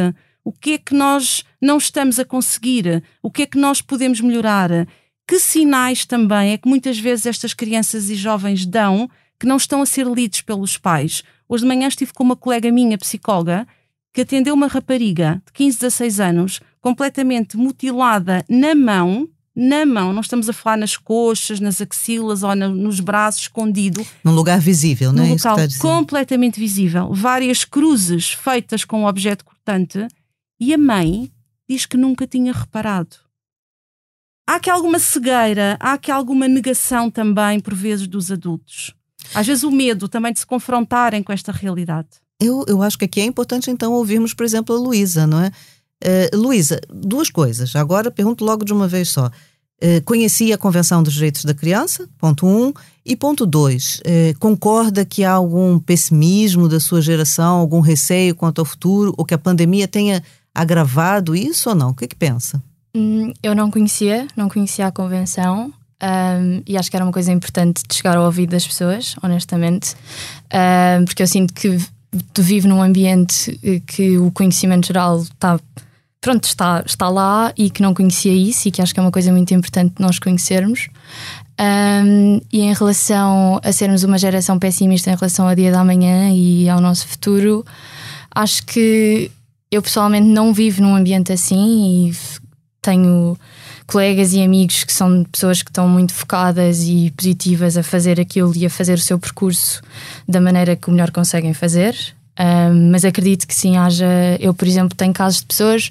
o 0.43 0.51
que 0.51 0.73
é 0.73 0.77
que 0.77 0.93
nós 0.93 1.43
não 1.61 1.77
estamos 1.77 2.19
a 2.19 2.25
conseguir, 2.25 3.03
o 3.21 3.31
que 3.31 3.43
é 3.43 3.45
que 3.45 3.57
nós 3.57 3.81
podemos 3.81 4.21
melhorar, 4.21 4.69
que 5.27 5.39
sinais 5.39 6.05
também 6.05 6.51
é 6.51 6.57
que 6.57 6.67
muitas 6.67 6.99
vezes 6.99 7.25
estas 7.25 7.53
crianças 7.53 8.09
e 8.09 8.15
jovens 8.15 8.65
dão 8.65 9.09
que 9.39 9.47
não 9.47 9.57
estão 9.57 9.81
a 9.81 9.85
ser 9.85 10.05
lidos 10.07 10.41
pelos 10.41 10.77
pais. 10.77 11.23
Hoje 11.47 11.63
de 11.63 11.67
manhã 11.67 11.87
estive 11.87 12.13
com 12.13 12.23
uma 12.23 12.35
colega 12.35 12.71
minha, 12.71 12.97
psicóloga, 12.97 13.67
que 14.13 14.21
atendeu 14.21 14.53
uma 14.53 14.67
rapariga 14.67 15.41
de 15.45 15.51
15, 15.53 15.79
16 15.79 16.19
anos, 16.19 16.59
completamente 16.79 17.57
mutilada 17.57 18.45
na 18.47 18.75
mão, 18.75 19.27
na 19.55 19.85
mão, 19.85 20.11
não 20.13 20.21
estamos 20.21 20.49
a 20.49 20.53
falar 20.53 20.77
nas 20.77 20.97
coxas, 20.97 21.59
nas 21.59 21.79
axilas 21.79 22.41
ou 22.41 22.55
no, 22.55 22.69
nos 22.69 22.99
braços, 22.99 23.43
escondido. 23.43 24.05
Num 24.23 24.33
lugar 24.33 24.59
visível, 24.59 25.11
não 25.11 25.23
é? 25.23 25.27
Num 25.27 25.33
local 25.33 25.57
completamente 25.79 26.59
visível. 26.59 27.13
Várias 27.13 27.63
cruzes 27.63 28.31
feitas 28.31 28.83
com 28.83 29.01
um 29.01 29.05
objeto 29.05 29.45
cortante 29.45 30.07
e 30.59 30.73
a 30.73 30.77
mãe 30.77 31.31
diz 31.69 31.85
que 31.85 31.97
nunca 31.97 32.25
tinha 32.25 32.51
reparado. 32.51 33.17
Há 34.47 34.55
aqui 34.55 34.69
alguma 34.69 34.99
cegueira, 34.99 35.77
há 35.79 35.93
aqui 35.93 36.11
alguma 36.11 36.47
negação 36.47 37.09
também, 37.09 37.59
por 37.59 37.73
vezes, 37.73 38.07
dos 38.07 38.31
adultos. 38.31 38.93
Às 39.33 39.47
vezes 39.47 39.63
o 39.63 39.71
medo 39.71 40.07
também 40.07 40.33
de 40.33 40.39
se 40.39 40.45
confrontarem 40.45 41.23
com 41.23 41.31
esta 41.31 41.51
realidade. 41.51 42.07
Eu, 42.39 42.65
eu 42.67 42.81
acho 42.81 42.97
que 42.97 43.05
aqui 43.05 43.21
é 43.21 43.25
importante 43.25 43.71
então 43.71 43.93
ouvirmos, 43.93 44.33
por 44.33 44.45
exemplo, 44.45 44.75
a 44.75 44.79
Luísa, 44.79 45.25
não 45.25 45.39
é? 45.39 45.51
Uh, 46.03 46.37
Luísa, 46.37 46.81
duas 46.89 47.29
coisas. 47.29 47.75
Agora 47.75 48.11
pergunto 48.11 48.43
logo 48.43 48.65
de 48.65 48.73
uma 48.73 48.87
vez 48.87 49.09
só. 49.09 49.27
Uh, 49.27 50.01
conhecia 50.03 50.55
a 50.55 50.57
Convenção 50.57 51.01
dos 51.01 51.13
Direitos 51.13 51.45
da 51.45 51.53
Criança, 51.53 52.07
ponto 52.17 52.45
um. 52.45 52.73
E 53.05 53.15
ponto 53.15 53.45
dois, 53.45 54.01
uh, 54.01 54.37
concorda 54.39 55.03
que 55.03 55.23
há 55.23 55.31
algum 55.31 55.77
pessimismo 55.77 56.69
da 56.69 56.79
sua 56.79 57.01
geração, 57.01 57.59
algum 57.59 57.81
receio 57.81 58.33
quanto 58.33 58.59
ao 58.59 58.65
futuro, 58.65 59.13
ou 59.17 59.25
que 59.25 59.33
a 59.33 59.37
pandemia 59.37 59.87
tenha 59.87 60.23
agravado 60.53 61.35
isso 61.35 61.69
ou 61.69 61.75
não? 61.75 61.89
O 61.89 61.93
que, 61.93 62.05
é 62.05 62.07
que 62.07 62.15
pensa? 62.15 62.61
Hum, 62.95 63.33
eu 63.41 63.55
não 63.55 63.71
conhecia, 63.71 64.27
não 64.37 64.47
conhecia 64.47 64.87
a 64.87 64.91
Convenção. 64.91 65.73
Um, 66.03 66.61
e 66.67 66.77
acho 66.77 66.89
que 66.89 66.97
era 66.97 67.05
uma 67.05 67.13
coisa 67.13 67.31
importante 67.31 67.81
de 67.87 67.95
chegar 67.95 68.17
ao 68.17 68.25
ouvido 68.25 68.49
das 68.49 68.67
pessoas, 68.67 69.15
honestamente, 69.23 69.95
um, 70.99 71.05
porque 71.05 71.23
eu 71.23 71.27
sinto 71.27 71.53
que 71.53 71.79
tu 72.33 72.43
vives 72.43 72.65
num 72.65 72.81
ambiente 72.81 73.57
eh, 73.63 73.81
que 73.87 74.17
o 74.17 74.29
conhecimento 74.31 74.87
geral 74.87 75.21
está 75.21 75.57
pronto, 76.21 76.43
está, 76.43 76.83
está 76.85 77.09
lá 77.09 77.51
e 77.57 77.69
que 77.69 77.81
não 77.81 77.93
conhecia 77.93 78.33
isso 78.33 78.67
e 78.67 78.71
que 78.71 78.81
acho 78.81 78.93
que 78.93 78.99
é 78.99 79.03
uma 79.03 79.11
coisa 79.11 79.31
muito 79.31 79.53
importante 79.53 79.95
nós 79.99 80.19
conhecermos. 80.19 80.89
Um, 81.59 82.39
e 82.51 82.61
em 82.61 82.73
relação 82.73 83.59
a 83.63 83.71
sermos 83.71 84.03
uma 84.03 84.17
geração 84.17 84.57
pessimista 84.59 85.11
em 85.11 85.15
relação 85.15 85.47
ao 85.47 85.55
dia 85.55 85.71
da 85.71 85.83
manhã 85.83 86.31
e 86.31 86.67
ao 86.69 86.81
nosso 86.81 87.07
futuro, 87.07 87.65
acho 88.33 88.65
que 88.65 89.31
eu 89.71 89.81
pessoalmente 89.81 90.27
não 90.27 90.53
vivo 90.53 90.81
num 90.81 90.95
ambiente 90.95 91.31
assim 91.31 92.09
e 92.09 92.15
tenho 92.81 93.37
colegas 93.87 94.33
e 94.33 94.41
amigos 94.41 94.83
que 94.83 94.93
são 94.93 95.23
pessoas 95.25 95.61
que 95.61 95.69
estão 95.69 95.87
muito 95.87 96.13
focadas 96.13 96.83
e 96.83 97.11
positivas 97.15 97.77
a 97.77 97.83
fazer 97.83 98.19
aquilo 98.19 98.55
e 98.55 98.65
a 98.65 98.69
fazer 98.69 98.95
o 98.95 99.01
seu 99.01 99.17
percurso 99.19 99.81
da 100.27 100.39
maneira 100.39 100.75
que 100.75 100.89
o 100.89 100.91
melhor 100.91 101.11
conseguem 101.11 101.53
fazer. 101.53 101.95
Um, 102.39 102.91
mas 102.91 103.05
acredito 103.05 103.47
que 103.47 103.53
sim, 103.53 103.77
haja. 103.77 104.07
Eu, 104.39 104.53
por 104.53 104.67
exemplo, 104.67 104.97
tenho 104.97 105.13
casos 105.13 105.41
de 105.41 105.45
pessoas 105.45 105.89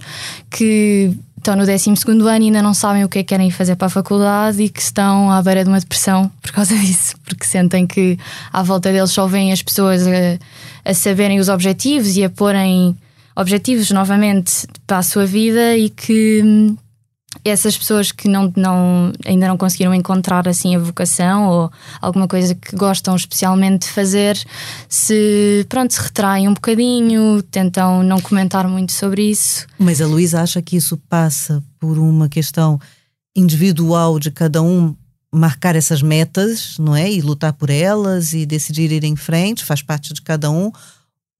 que 0.51 1.17
estão 1.43 1.57
no 1.57 1.67
12 1.67 1.91
ano 2.09 2.45
e 2.45 2.47
ainda 2.47 2.63
não 2.63 2.73
sabem 2.73 3.05
o 3.05 3.09
que 3.09 3.19
é 3.19 3.23
que 3.23 3.29
querem 3.29 3.51
fazer 3.51 3.75
para 3.75 3.87
a 3.87 3.91
faculdade 3.91 4.63
e 4.63 4.69
que 4.69 4.81
estão 4.81 5.31
à 5.31 5.43
beira 5.43 5.65
de 5.65 5.69
uma 5.69 5.81
depressão 5.81 6.31
por 6.41 6.53
causa 6.53 6.75
disso, 6.79 7.17
porque 7.25 7.45
sentem 7.45 7.87
que 7.87 8.17
à 8.53 8.63
volta 8.63 8.93
deles 8.93 9.11
só 9.11 9.27
vêm 9.27 9.53
as 9.53 9.63
pessoas 9.63 10.07
a, 10.07 10.39
a 10.85 10.95
saberem 10.95 11.41
os 11.41 11.49
objetivos 11.49 12.17
e 12.17 12.25
a 12.25 12.31
porem 12.31 12.97
objetivos 13.35 13.91
novamente 13.91 14.67
para 14.87 14.99
a 14.99 15.03
sua 15.03 15.27
vida 15.27 15.77
e 15.77 15.91
que 15.91 16.43
hum, 16.45 16.77
essas 17.45 17.77
pessoas 17.77 18.13
que 18.13 18.29
não, 18.29 18.53
não, 18.57 19.13
ainda 19.25 19.49
não 19.49 19.57
conseguiram 19.57 19.95
encontrar 19.95 20.47
assim 20.47 20.77
a 20.77 20.79
vocação 20.79 21.49
ou 21.49 21.73
alguma 22.01 22.29
coisa 22.29 22.55
que 22.55 22.77
gostam 22.77 23.17
especialmente 23.17 23.87
de 23.87 23.93
fazer, 23.93 24.39
se 24.89 25.67
pronto, 25.69 25.93
se 25.93 26.01
retraem 26.01 26.49
um 26.49 26.55
bocadinho, 26.55 27.43
tentam 27.43 28.03
não 28.03 28.21
comentar 28.21 28.67
muito 28.69 28.93
sobre 28.93 29.31
isso. 29.31 29.67
Mas 29.79 30.01
a 30.01 30.07
Luísa 30.07 30.41
acha 30.43 30.63
que 30.63 30.77
isso 30.77 30.97
passa 31.09 31.63
por 31.81 31.99
uma 31.99 32.29
questão 32.29 32.81
individual 33.35 34.19
de 34.19 34.31
cada 34.31 34.63
um 34.63 34.95
marcar 35.35 35.75
essas 35.75 36.03
metas, 36.03 36.77
não 36.79 36.95
é? 36.95 37.11
E 37.11 37.23
lutar 37.23 37.55
por 37.55 37.71
elas 37.71 38.35
e 38.35 38.45
decidir 38.45 38.93
ir 38.93 39.03
em 39.03 39.17
frente, 39.17 39.65
faz 39.65 39.81
parte 39.81 40.13
de 40.13 40.21
cada 40.21 40.51
um 40.51 40.71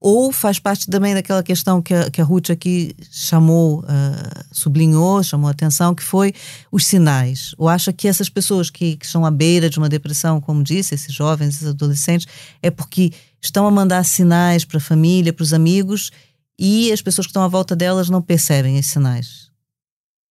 ou 0.05 0.33
faz 0.33 0.59
parte 0.59 0.89
também 0.89 1.13
daquela 1.13 1.41
questão 1.41 1.81
que 1.81 1.93
a, 1.93 2.11
que 2.11 2.19
a 2.19 2.25
Ruth 2.25 2.49
aqui 2.49 2.93
chamou, 3.09 3.79
uh, 3.79 4.43
sublinhou, 4.51 5.23
chamou 5.23 5.49
atenção, 5.49 5.95
que 5.95 6.03
foi 6.03 6.33
os 6.69 6.85
sinais. 6.85 7.55
Ou 7.57 7.69
acha 7.69 7.93
que 7.93 8.05
essas 8.05 8.27
pessoas 8.27 8.69
que, 8.69 8.97
que 8.97 9.05
estão 9.05 9.25
à 9.25 9.31
beira 9.31 9.69
de 9.69 9.77
uma 9.77 9.87
depressão, 9.87 10.41
como 10.41 10.61
disse, 10.61 10.93
esses 10.93 11.15
jovens, 11.15 11.55
esses 11.55 11.69
adolescentes, 11.69 12.27
é 12.61 12.69
porque 12.69 13.13
estão 13.41 13.65
a 13.65 13.71
mandar 13.71 14.03
sinais 14.03 14.65
para 14.65 14.77
a 14.77 14.81
família, 14.81 15.31
para 15.31 15.43
os 15.43 15.53
amigos, 15.53 16.11
e 16.59 16.91
as 16.91 17.01
pessoas 17.01 17.25
que 17.25 17.29
estão 17.29 17.41
à 17.41 17.47
volta 17.47 17.73
delas 17.73 18.09
não 18.09 18.21
percebem 18.21 18.77
esses 18.77 18.91
sinais? 18.91 19.42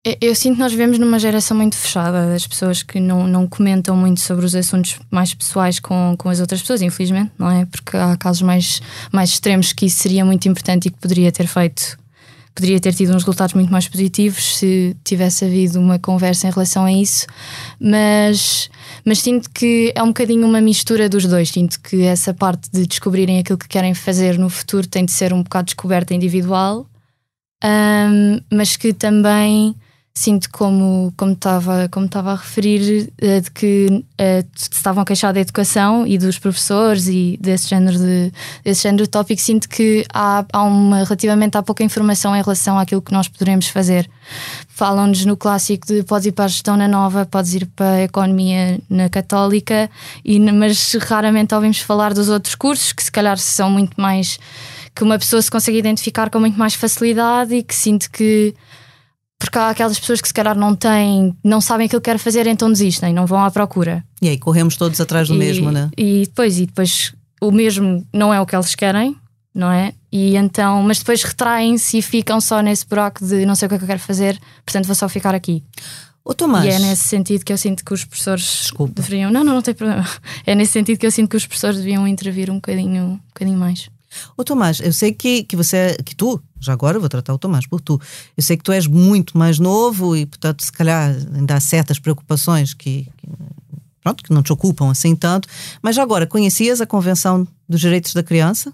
Eu 0.05 0.35
sinto 0.35 0.55
que 0.55 0.59
nós 0.59 0.73
vivemos 0.73 0.99
numa 0.99 1.17
geração 1.17 1.55
muito 1.55 1.77
fechada, 1.77 2.27
das 2.27 2.45
pessoas 2.45 2.83
que 2.83 2.99
não, 2.99 3.25
não 3.25 3.47
comentam 3.47 3.95
muito 3.95 4.19
sobre 4.19 4.45
os 4.45 4.53
assuntos 4.53 4.99
mais 5.09 5.33
pessoais 5.33 5.79
com, 5.79 6.13
com 6.17 6.27
as 6.27 6.41
outras 6.41 6.59
pessoas, 6.59 6.81
infelizmente, 6.81 7.31
não 7.39 7.49
é? 7.49 7.65
Porque 7.65 7.95
há 7.95 8.17
casos 8.17 8.41
mais, 8.41 8.81
mais 9.13 9.29
extremos 9.29 9.71
que 9.71 9.85
isso 9.85 9.99
seria 9.99 10.25
muito 10.25 10.45
importante 10.45 10.87
e 10.87 10.91
que 10.91 10.97
poderia 10.99 11.31
ter 11.31 11.47
feito, 11.47 11.97
poderia 12.53 12.81
ter 12.81 12.93
tido 12.93 13.11
uns 13.11 13.23
resultados 13.23 13.53
muito 13.53 13.71
mais 13.71 13.87
positivos 13.87 14.57
se 14.57 14.93
tivesse 15.05 15.45
havido 15.45 15.79
uma 15.79 15.97
conversa 15.97 16.49
em 16.49 16.51
relação 16.51 16.83
a 16.83 16.91
isso. 16.91 17.25
Mas, 17.79 18.69
mas 19.05 19.19
sinto 19.19 19.49
que 19.51 19.93
é 19.95 20.03
um 20.03 20.07
bocadinho 20.07 20.45
uma 20.45 20.59
mistura 20.59 21.07
dos 21.07 21.25
dois. 21.25 21.47
Sinto 21.47 21.79
que 21.79 22.01
essa 22.01 22.33
parte 22.33 22.69
de 22.73 22.85
descobrirem 22.85 23.39
aquilo 23.39 23.57
que 23.57 23.69
querem 23.69 23.93
fazer 23.93 24.37
no 24.37 24.49
futuro 24.49 24.85
tem 24.85 25.05
de 25.05 25.13
ser 25.13 25.31
um 25.31 25.43
bocado 25.43 25.67
descoberta 25.67 26.13
individual, 26.13 26.85
um, 27.63 28.41
mas 28.51 28.75
que 28.75 28.91
também 28.91 29.73
sinto 30.15 30.49
como 30.51 31.11
como 31.17 31.33
estava 31.33 31.89
como 31.89 32.05
estava 32.05 32.33
a 32.33 32.35
referir 32.35 33.11
uh, 33.21 33.41
de 33.41 33.49
que 33.49 33.87
uh, 33.89 34.47
estavam 34.55 35.01
a 35.01 35.05
queixar 35.05 35.33
da 35.33 35.39
educação 35.39 36.05
e 36.05 36.19
dos 36.19 36.37
professores 36.37 37.07
e 37.07 37.37
desse 37.41 37.67
género 37.67 37.97
de 37.97 38.31
desse 38.63 38.83
género 38.83 39.05
de 39.05 39.09
tópico 39.09 39.41
sinto 39.41 39.67
que 39.67 40.05
há, 40.13 40.45
há 40.53 40.63
uma 40.63 41.03
relativamente 41.03 41.57
há 41.57 41.63
pouca 41.63 41.83
informação 41.83 42.35
em 42.35 42.41
relação 42.41 42.77
àquilo 42.77 43.01
que 43.01 43.11
nós 43.11 43.27
poderemos 43.27 43.67
fazer. 43.67 44.07
Falam-nos 44.67 45.25
no 45.25 45.35
clássico 45.35 45.87
de 45.87 46.03
podes 46.03 46.27
ir 46.27 46.31
para 46.31 46.45
a 46.45 46.47
gestão 46.47 46.77
na 46.77 46.87
nova 46.87 47.25
podes 47.25 47.55
ir 47.55 47.65
para 47.75 47.93
a 47.93 48.03
economia 48.03 48.79
na 48.87 49.09
católica 49.09 49.89
e 50.23 50.39
mas 50.39 50.93
raramente 51.01 51.55
ouvimos 51.55 51.79
falar 51.79 52.13
dos 52.13 52.29
outros 52.29 52.53
cursos 52.53 52.93
que 52.93 53.03
se 53.03 53.11
calhar 53.11 53.39
são 53.39 53.71
muito 53.71 53.99
mais 53.99 54.37
que 54.95 55.03
uma 55.03 55.17
pessoa 55.17 55.41
se 55.41 55.49
consegue 55.49 55.79
identificar 55.79 56.29
com 56.29 56.39
muito 56.39 56.57
mais 56.57 56.75
facilidade 56.75 57.55
e 57.55 57.63
que 57.63 57.73
sinto 57.73 58.11
que 58.11 58.53
porque 59.43 59.57
há 59.57 59.69
aquelas 59.69 59.99
pessoas 59.99 60.21
que 60.21 60.27
se 60.27 60.33
calhar 60.33 60.57
não 60.57 60.73
têm, 60.73 61.35
não 61.43 61.59
sabem 61.59 61.85
aquilo 61.85 61.99
que 61.99 62.05
querem 62.05 62.17
fazer, 62.17 62.47
então 62.47 62.71
desistem, 62.71 63.13
não 63.13 63.25
vão 63.25 63.43
à 63.43 63.51
procura. 63.51 64.03
E 64.21 64.29
aí 64.29 64.37
corremos 64.37 64.77
todos 64.77 65.01
atrás 65.01 65.27
do 65.27 65.35
e, 65.35 65.37
mesmo, 65.37 65.69
né? 65.69 65.91
E 65.97 66.21
depois, 66.21 66.57
e 66.57 66.65
depois 66.65 67.13
o 67.41 67.51
mesmo 67.51 68.07
não 68.13 68.33
é 68.33 68.39
o 68.39 68.45
que 68.45 68.55
eles 68.55 68.73
querem, 68.73 69.17
não 69.53 69.69
é? 69.69 69.93
E 70.09 70.37
então, 70.37 70.81
mas 70.81 70.99
depois 70.99 71.21
retraem-se 71.23 71.97
e 71.97 72.01
ficam 72.01 72.39
só 72.39 72.61
nesse 72.61 72.87
buraco 72.87 73.25
de 73.25 73.45
não 73.45 73.53
sei 73.53 73.65
o 73.65 73.69
que 73.69 73.75
é 73.75 73.77
que 73.77 73.83
eu 73.83 73.87
quero 73.87 73.99
fazer, 73.99 74.39
portanto 74.65 74.85
vou 74.85 74.95
só 74.95 75.09
ficar 75.09 75.35
aqui. 75.35 75.61
O 76.23 76.33
Tomás. 76.33 76.63
E 76.63 76.69
é 76.69 76.79
nesse 76.79 77.03
sentido 77.03 77.43
que 77.43 77.51
eu 77.51 77.57
sinto 77.57 77.83
que 77.83 77.93
os 77.93 78.05
professores 78.05 78.43
Desculpa. 78.61 78.93
deveriam. 78.95 79.29
Não, 79.29 79.43
não, 79.43 79.55
não 79.55 79.61
tem 79.61 79.73
problema. 79.73 80.07
É 80.45 80.55
nesse 80.55 80.71
sentido 80.71 80.97
que 80.97 81.05
eu 81.05 81.11
sinto 81.11 81.29
que 81.29 81.35
os 81.35 81.45
professores 81.45 81.79
deviam 81.79 82.07
intervir 82.07 82.49
um 82.49 82.55
bocadinho, 82.55 83.03
um 83.03 83.19
bocadinho 83.27 83.57
mais. 83.57 83.89
Ô 84.37 84.43
Tomás, 84.43 84.79
eu 84.79 84.93
sei 84.93 85.11
que, 85.11 85.43
que 85.43 85.55
você, 85.55 85.97
que 86.05 86.15
tu, 86.15 86.41
já 86.59 86.73
agora 86.73 86.99
vou 86.99 87.09
tratar 87.09 87.33
o 87.33 87.37
Tomás 87.37 87.67
por 87.67 87.81
tu, 87.81 87.99
eu 88.35 88.43
sei 88.43 88.57
que 88.57 88.63
tu 88.63 88.71
és 88.71 88.87
muito 88.87 89.37
mais 89.37 89.59
novo 89.59 90.15
e, 90.15 90.25
portanto, 90.25 90.63
se 90.63 90.71
calhar 90.71 91.15
ainda 91.33 91.55
há 91.55 91.59
certas 91.59 91.99
preocupações 91.99 92.73
que, 92.73 93.07
que 93.17 93.27
pronto, 94.01 94.23
que 94.23 94.33
não 94.33 94.43
te 94.43 94.51
ocupam 94.51 94.91
assim 94.91 95.15
tanto, 95.15 95.47
mas 95.81 95.95
já 95.95 96.03
agora, 96.03 96.27
conhecias 96.27 96.81
a 96.81 96.85
Convenção 96.85 97.47
dos 97.67 97.79
Direitos 97.79 98.13
da 98.13 98.23
Criança? 98.23 98.73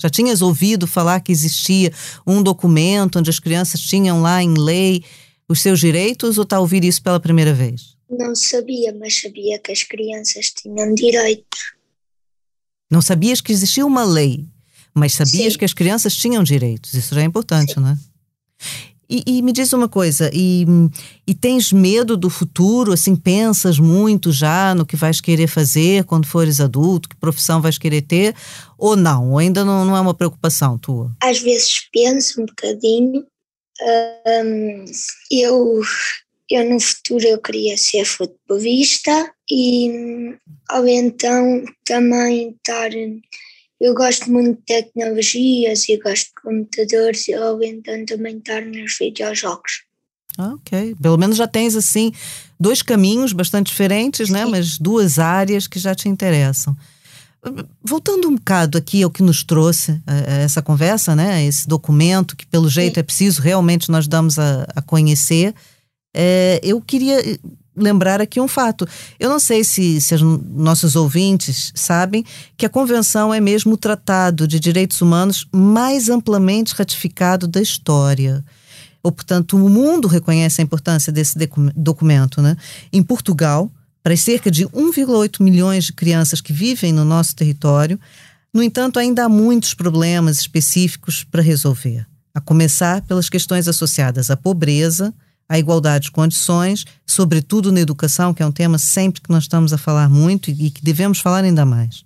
Já 0.00 0.10
tinhas 0.10 0.42
ouvido 0.42 0.86
falar 0.86 1.20
que 1.20 1.32
existia 1.32 1.90
um 2.26 2.42
documento 2.42 3.18
onde 3.18 3.30
as 3.30 3.38
crianças 3.38 3.80
tinham 3.80 4.20
lá 4.20 4.42
em 4.42 4.54
lei 4.54 5.02
os 5.48 5.60
seus 5.60 5.80
direitos 5.80 6.38
ou 6.38 6.44
está 6.44 6.56
a 6.56 6.60
ouvir 6.60 6.84
isso 6.84 7.02
pela 7.02 7.20
primeira 7.20 7.54
vez? 7.54 7.96
Não 8.10 8.34
sabia, 8.34 8.94
mas 8.94 9.20
sabia 9.20 9.58
que 9.58 9.72
as 9.72 9.82
crianças 9.82 10.50
tinham 10.50 10.94
direitos. 10.94 11.74
Não 12.90 13.02
sabias 13.02 13.40
que 13.40 13.52
existia 13.52 13.84
uma 13.84 14.04
lei, 14.04 14.46
mas 14.96 15.12
sabias 15.12 15.52
Sim. 15.52 15.58
que 15.58 15.64
as 15.64 15.74
crianças 15.74 16.16
tinham 16.16 16.42
direitos. 16.42 16.94
Isso 16.94 17.14
já 17.14 17.20
é 17.20 17.24
importante, 17.24 17.74
Sim. 17.74 17.80
não 17.80 17.90
é? 17.90 17.98
E, 19.08 19.22
e 19.26 19.42
me 19.42 19.52
diz 19.52 19.72
uma 19.72 19.88
coisa, 19.88 20.30
e, 20.32 20.66
e 21.26 21.32
tens 21.34 21.70
medo 21.70 22.16
do 22.16 22.28
futuro? 22.28 22.92
Assim, 22.92 23.14
pensas 23.14 23.78
muito 23.78 24.32
já 24.32 24.74
no 24.74 24.84
que 24.84 24.96
vais 24.96 25.20
querer 25.20 25.46
fazer 25.46 26.04
quando 26.04 26.26
fores 26.26 26.60
adulto? 26.60 27.08
Que 27.08 27.16
profissão 27.16 27.60
vais 27.60 27.78
querer 27.78 28.02
ter? 28.02 28.34
Ou 28.76 28.96
não? 28.96 29.30
Ou 29.30 29.38
ainda 29.38 29.64
não, 29.64 29.84
não 29.84 29.96
é 29.96 30.00
uma 30.00 30.14
preocupação 30.14 30.76
tua? 30.76 31.14
Às 31.22 31.38
vezes 31.38 31.88
penso 31.92 32.42
um 32.42 32.46
bocadinho. 32.46 33.24
Ahm, 33.80 34.86
eu, 35.30 35.82
eu 36.50 36.68
no 36.68 36.80
futuro 36.80 37.24
eu 37.26 37.38
queria 37.38 37.76
ser 37.76 38.04
futebolista 38.04 39.30
e 39.48 40.34
ou 40.72 40.88
então 40.88 41.64
também 41.84 42.50
estar. 42.50 42.90
Eu 43.80 43.94
gosto 43.94 44.30
muito 44.30 44.58
de 44.58 44.62
tecnologias 44.64 45.88
e 45.88 45.96
gosto 45.98 46.28
de 46.28 46.42
computadores, 46.42 47.26
ou 47.28 47.62
então 47.62 48.04
também 48.06 48.38
estar 48.38 48.64
nos 48.64 48.96
videojogos. 48.98 49.84
Ah, 50.38 50.54
ok. 50.54 50.94
Pelo 51.00 51.16
menos 51.16 51.36
já 51.36 51.46
tens, 51.46 51.76
assim, 51.76 52.12
dois 52.58 52.82
caminhos 52.82 53.32
bastante 53.32 53.68
diferentes, 53.68 54.28
né? 54.30 54.44
Sim. 54.44 54.50
Mas 54.50 54.78
duas 54.78 55.18
áreas 55.18 55.66
que 55.66 55.78
já 55.78 55.94
te 55.94 56.08
interessam. 56.08 56.76
Voltando 57.82 58.28
um 58.28 58.34
bocado 58.34 58.76
aqui 58.76 59.02
ao 59.02 59.10
que 59.10 59.22
nos 59.22 59.44
trouxe 59.44 60.02
a, 60.06 60.12
a 60.12 60.34
essa 60.38 60.60
conversa, 60.60 61.14
né? 61.14 61.44
Esse 61.44 61.68
documento 61.68 62.34
que, 62.36 62.46
pelo 62.46 62.68
jeito, 62.68 62.98
é 62.98 63.02
preciso 63.02 63.40
realmente 63.40 63.90
nós 63.90 64.08
damos 64.08 64.38
a, 64.38 64.66
a 64.74 64.82
conhecer. 64.82 65.54
É, 66.14 66.60
eu 66.62 66.80
queria 66.80 67.22
lembrar 67.76 68.20
aqui 68.20 68.40
um 68.40 68.48
fato. 68.48 68.86
Eu 69.18 69.28
não 69.28 69.38
sei 69.38 69.62
se, 69.62 70.00
se 70.00 70.14
os 70.14 70.22
nossos 70.22 70.96
ouvintes 70.96 71.72
sabem 71.74 72.24
que 72.56 72.64
a 72.64 72.70
Convenção 72.70 73.32
é 73.32 73.40
mesmo 73.40 73.74
o 73.74 73.76
tratado 73.76 74.48
de 74.48 74.58
direitos 74.58 75.00
humanos 75.00 75.46
mais 75.52 76.08
amplamente 76.08 76.74
ratificado 76.74 77.46
da 77.46 77.60
história. 77.60 78.44
Ou, 79.02 79.12
portanto, 79.12 79.56
o 79.56 79.68
mundo 79.68 80.08
reconhece 80.08 80.60
a 80.60 80.64
importância 80.64 81.12
desse 81.12 81.38
documento. 81.76 82.42
Né? 82.42 82.56
Em 82.92 83.02
Portugal, 83.02 83.70
para 84.02 84.14
as 84.14 84.20
cerca 84.20 84.50
de 84.50 84.66
1,8 84.66 85.42
milhões 85.42 85.84
de 85.84 85.92
crianças 85.92 86.40
que 86.40 86.52
vivem 86.52 86.92
no 86.92 87.04
nosso 87.04 87.34
território, 87.36 88.00
no 88.52 88.62
entanto, 88.62 88.98
ainda 88.98 89.24
há 89.24 89.28
muitos 89.28 89.74
problemas 89.74 90.38
específicos 90.38 91.24
para 91.24 91.42
resolver. 91.42 92.06
A 92.34 92.40
começar 92.40 93.02
pelas 93.02 93.28
questões 93.28 93.68
associadas 93.68 94.30
à 94.30 94.36
pobreza, 94.36 95.12
à 95.48 95.58
igualdade 95.58 96.06
de 96.06 96.10
condições, 96.10 96.84
sobretudo 97.06 97.70
na 97.70 97.80
educação, 97.80 98.34
que 98.34 98.42
é 98.42 98.46
um 98.46 98.52
tema 98.52 98.78
sempre 98.78 99.20
que 99.20 99.30
nós 99.30 99.44
estamos 99.44 99.72
a 99.72 99.78
falar 99.78 100.08
muito 100.08 100.50
e 100.50 100.70
que 100.70 100.82
devemos 100.82 101.18
falar 101.18 101.44
ainda 101.44 101.64
mais. 101.64 102.04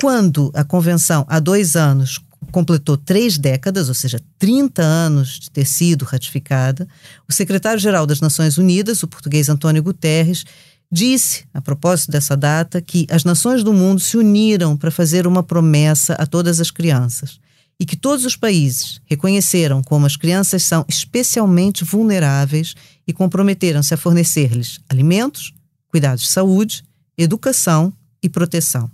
Quando 0.00 0.50
a 0.54 0.64
Convenção, 0.64 1.26
há 1.28 1.40
dois 1.40 1.76
anos, 1.76 2.20
completou 2.52 2.96
três 2.96 3.36
décadas, 3.36 3.88
ou 3.88 3.94
seja, 3.94 4.20
30 4.38 4.82
anos 4.82 5.40
de 5.40 5.50
ter 5.50 5.66
sido 5.66 6.04
ratificada, 6.04 6.88
o 7.28 7.32
secretário-geral 7.32 8.06
das 8.06 8.20
Nações 8.20 8.58
Unidas, 8.58 9.02
o 9.02 9.08
português 9.08 9.48
Antônio 9.48 9.82
Guterres, 9.82 10.44
disse, 10.90 11.44
a 11.52 11.60
propósito 11.60 12.12
dessa 12.12 12.36
data, 12.36 12.80
que 12.80 13.06
as 13.10 13.24
nações 13.24 13.62
do 13.62 13.74
mundo 13.74 14.00
se 14.00 14.16
uniram 14.16 14.76
para 14.76 14.90
fazer 14.90 15.26
uma 15.26 15.42
promessa 15.42 16.14
a 16.14 16.26
todas 16.26 16.60
as 16.60 16.70
crianças 16.70 17.38
e 17.80 17.86
que 17.86 17.96
todos 17.96 18.24
os 18.24 18.34
países 18.34 19.00
reconheceram 19.06 19.82
como 19.82 20.04
as 20.04 20.16
crianças 20.16 20.64
são 20.64 20.84
especialmente 20.88 21.84
vulneráveis 21.84 22.74
e 23.06 23.12
comprometeram-se 23.12 23.94
a 23.94 23.96
fornecer-lhes 23.96 24.80
alimentos, 24.88 25.54
cuidados 25.88 26.24
de 26.24 26.28
saúde, 26.30 26.82
educação 27.16 27.92
e 28.22 28.28
proteção. 28.28 28.90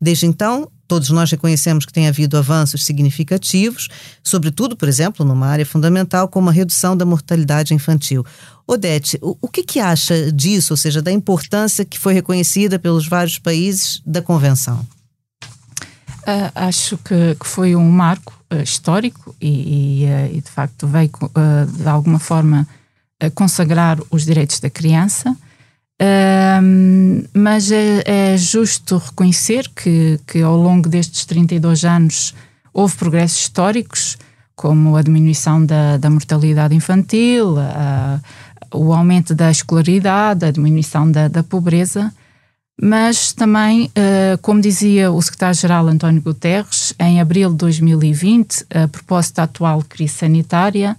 Desde 0.00 0.26
então, 0.26 0.70
todos 0.86 1.10
nós 1.10 1.30
reconhecemos 1.30 1.84
que 1.84 1.92
tem 1.92 2.06
havido 2.06 2.36
avanços 2.36 2.84
significativos, 2.84 3.88
sobretudo, 4.22 4.76
por 4.76 4.88
exemplo, 4.88 5.24
numa 5.24 5.46
área 5.46 5.66
fundamental 5.66 6.28
como 6.28 6.50
a 6.50 6.52
redução 6.52 6.96
da 6.96 7.04
mortalidade 7.04 7.74
infantil. 7.74 8.24
Odete, 8.66 9.18
o, 9.20 9.36
o 9.40 9.48
que, 9.48 9.62
que 9.62 9.80
acha 9.80 10.30
disso, 10.30 10.72
ou 10.72 10.76
seja, 10.76 11.02
da 11.02 11.10
importância 11.10 11.84
que 11.84 11.98
foi 11.98 12.14
reconhecida 12.14 12.78
pelos 12.78 13.08
vários 13.08 13.38
países 13.38 14.02
da 14.06 14.22
Convenção? 14.22 14.86
Uh, 16.26 16.50
acho 16.54 16.96
que, 16.98 17.34
que, 17.38 17.46
foi 17.46 17.76
um 17.76 17.90
marco 17.90 18.32
uh, 18.50 18.62
histórico 18.62 19.36
e, 19.38 20.04
e, 20.04 20.06
uh, 20.06 20.36
e, 20.36 20.40
de 20.40 20.50
facto 20.50 20.86
veio 20.86 21.10
de 21.68 21.86
alguma 21.86 22.18
forma 22.18 22.66
consagrar 23.34 23.98
os 24.10 24.24
direitos 24.24 24.58
da 24.60 24.68
criança, 24.68 25.34
mas 27.32 27.70
é, 27.70 28.02
é, 28.04 28.36
justo 28.36 28.98
reconhecer 28.98 29.70
que, 29.74 30.20
que 30.26 30.42
ao 30.42 30.56
longo 30.56 30.88
destes 30.88 31.24
32 31.24 31.84
anos 31.84 32.34
houve 32.72 32.96
progressos 32.96 33.38
históricos, 33.38 34.18
como 34.54 34.96
a 34.96 35.02
diminuição 35.02 35.64
da, 35.64 35.96
da 35.96 36.10
mortalidade 36.10 36.74
infantil, 36.74 37.54
o 38.74 38.92
aumento 38.92 39.34
da 39.34 39.50
escolaridade, 39.50 40.44
a 40.44 40.50
diminuição 40.50 41.10
da, 41.10 41.28
da 41.28 41.42
pobreza 41.42 42.12
mas 42.80 43.32
também, 43.32 43.90
como 44.42 44.60
dizia 44.60 45.10
o 45.10 45.22
secretário-geral 45.22 45.86
António 45.86 46.20
Guterres, 46.20 46.92
em 46.98 47.20
abril 47.20 47.50
de 47.50 47.56
2020, 47.56 48.66
a 48.74 48.88
propósito 48.88 49.36
da 49.36 49.44
atual 49.44 49.82
crise 49.88 50.14
sanitária, 50.14 50.96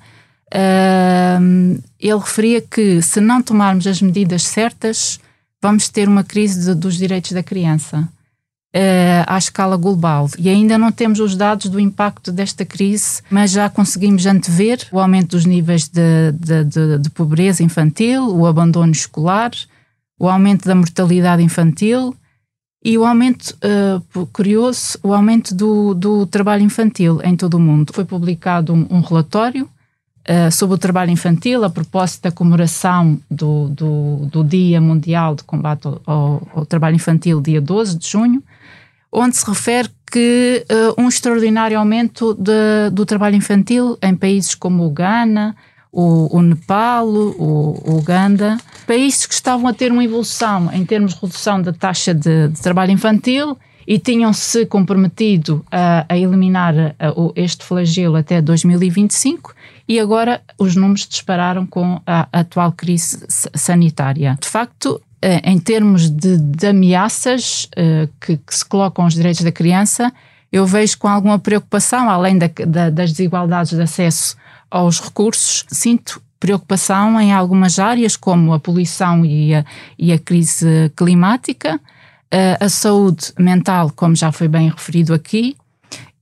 ele 1.99 2.19
referia 2.19 2.61
que 2.61 3.01
se 3.01 3.19
não 3.19 3.41
tomarmos 3.41 3.85
as 3.88 4.01
medidas 4.01 4.43
certas, 4.43 5.19
vamos 5.61 5.89
ter 5.89 6.07
uma 6.07 6.23
crise 6.23 6.73
dos 6.73 6.95
direitos 6.95 7.33
da 7.33 7.43
criança 7.43 8.07
à 9.25 9.38
escala 9.38 9.77
global. 9.77 10.29
E 10.38 10.49
ainda 10.49 10.77
não 10.77 10.91
temos 10.91 11.19
os 11.19 11.35
dados 11.35 11.69
do 11.69 11.79
impacto 11.79 12.31
desta 12.31 12.65
crise, 12.65 13.21
mas 13.29 13.51
já 13.51 13.69
conseguimos 13.69 14.25
antever 14.25 14.79
o 14.91 14.99
aumento 14.99 15.31
dos 15.31 15.45
níveis 15.45 15.88
de, 15.88 16.31
de, 16.33 16.63
de, 16.65 16.97
de 16.99 17.09
pobreza 17.09 17.63
infantil, 17.63 18.35
o 18.35 18.45
abandono 18.45 18.91
escolar, 18.91 19.51
o 20.17 20.30
aumento 20.30 20.65
da 20.65 20.75
mortalidade 20.75 21.43
infantil 21.43 22.15
e 22.84 22.97
o 22.97 23.06
aumento, 23.06 23.58
uh, 23.63 24.25
curioso, 24.28 24.99
o 25.01 25.12
aumento 25.12 25.56
do, 25.56 25.95
do 25.95 26.25
trabalho 26.28 26.62
infantil 26.62 27.19
em 27.23 27.36
todo 27.36 27.56
o 27.56 27.60
mundo. 27.60 27.91
Foi 27.91 28.06
publicado 28.06 28.73
um, 28.73 28.86
um 28.91 29.01
relatório 29.01 29.67
uh, 30.30 30.51
sobre 30.51 30.75
o 30.75 30.78
trabalho 30.78 31.10
infantil 31.10 31.63
a 31.63 31.69
propósito 31.69 32.23
da 32.23 32.32
comemoração 32.32 33.19
do, 33.30 33.69
do, 33.69 34.28
do 34.32 34.43
Dia 34.43 34.80
Mundial 34.80 35.36
de 35.36 35.43
Combate 35.43 35.88
ao, 36.06 36.47
ao, 36.54 36.65
Trabalho 36.67 36.95
Infantil, 36.95 37.41
dia 37.41 37.60
12 37.60 37.97
de 37.97 38.08
junho, 38.08 38.43
onde 39.12 39.36
se 39.36 39.45
refere 39.47 39.89
que 40.12 40.63
uh, 40.69 41.01
um 41.01 41.08
extraordinário 41.08 41.80
aumento 41.80 42.36
de, 42.36 42.91
do 42.91 43.04
trabalho 43.06 43.36
infantil 43.36 43.97
em 43.99 44.15
países 44.15 44.54
como 44.54 44.86
o 44.86 44.91
Ghana, 44.91 45.56
o, 45.91 46.38
o 46.38 46.41
Nepal, 46.41 47.08
o, 47.08 47.82
o 47.84 47.97
Uganda, 47.97 48.58
países 48.86 49.26
que 49.26 49.34
estavam 49.34 49.67
a 49.67 49.74
ter 49.74 49.91
uma 49.91 50.04
evolução 50.04 50.71
em 50.74 50.86
termos 50.86 51.13
de 51.13 51.21
redução 51.21 51.62
da 51.62 51.74
taxa 51.74 52.13
de, 52.13 52.50
de 52.50 52.62
trabalho 52.62 52.91
infantil 52.91 53.58
e 53.88 54.00
tinham-se 54.00 54.65
comprometido 54.65 55.63
a, 55.71 56.06
a 56.10 56.17
eliminar 56.17 56.74
a, 56.78 57.10
a, 57.10 57.13
este 57.36 57.63
flagelo 57.63 58.15
até 58.15 58.41
2025 58.41 59.54
e 59.88 60.00
agora 60.00 60.41
os 60.58 60.76
números 60.76 61.08
dispararam 61.08 61.65
com 61.65 62.02
a, 62.06 62.28
atual 62.32 62.71
crise 62.71 63.26
sanitária. 63.30 64.38
De 64.41 64.48
facto, 64.48 65.02
em 65.43 65.58
termos 65.58 66.10
de, 66.10 66.38
de 66.38 66.67
ameaças 66.67 67.67
que, 68.21 68.38
que 68.38 68.56
se 68.56 68.63
colocam 68.63 69.06
aos 69.06 69.15
direitos 69.15 69.41
da 69.41 69.52
criança, 69.52 70.13
eu 70.52 70.65
vejo 70.65 70.98
com 70.98 71.08
alguma 71.08 71.39
preocupação, 71.39 72.10
além 72.10 72.38
da, 72.38 72.50
da, 72.65 72.89
das 72.89 73.12
desigualdades 73.12 73.74
de 73.74 73.82
acesso 73.82 74.38
aos 74.69 75.00
recursos, 75.00 75.65
sinto 75.67 76.21
preocupação 76.45 77.19
em 77.19 77.34
algumas 77.34 77.79
áreas, 77.79 78.15
como 78.15 78.53
a 78.53 78.60
poluição 78.60 79.25
e 79.25 79.55
a, 79.55 79.65
e 79.97 80.13
a 80.13 80.19
crise 80.19 80.91
climática, 80.95 81.81
a, 82.60 82.69
saúde 82.69 83.34
mental, 83.39 83.91
como 83.95 84.15
já 84.15 84.31
foi 84.31 84.47
bem 84.47 84.69
referido 84.69 85.12
aqui, 85.12 85.58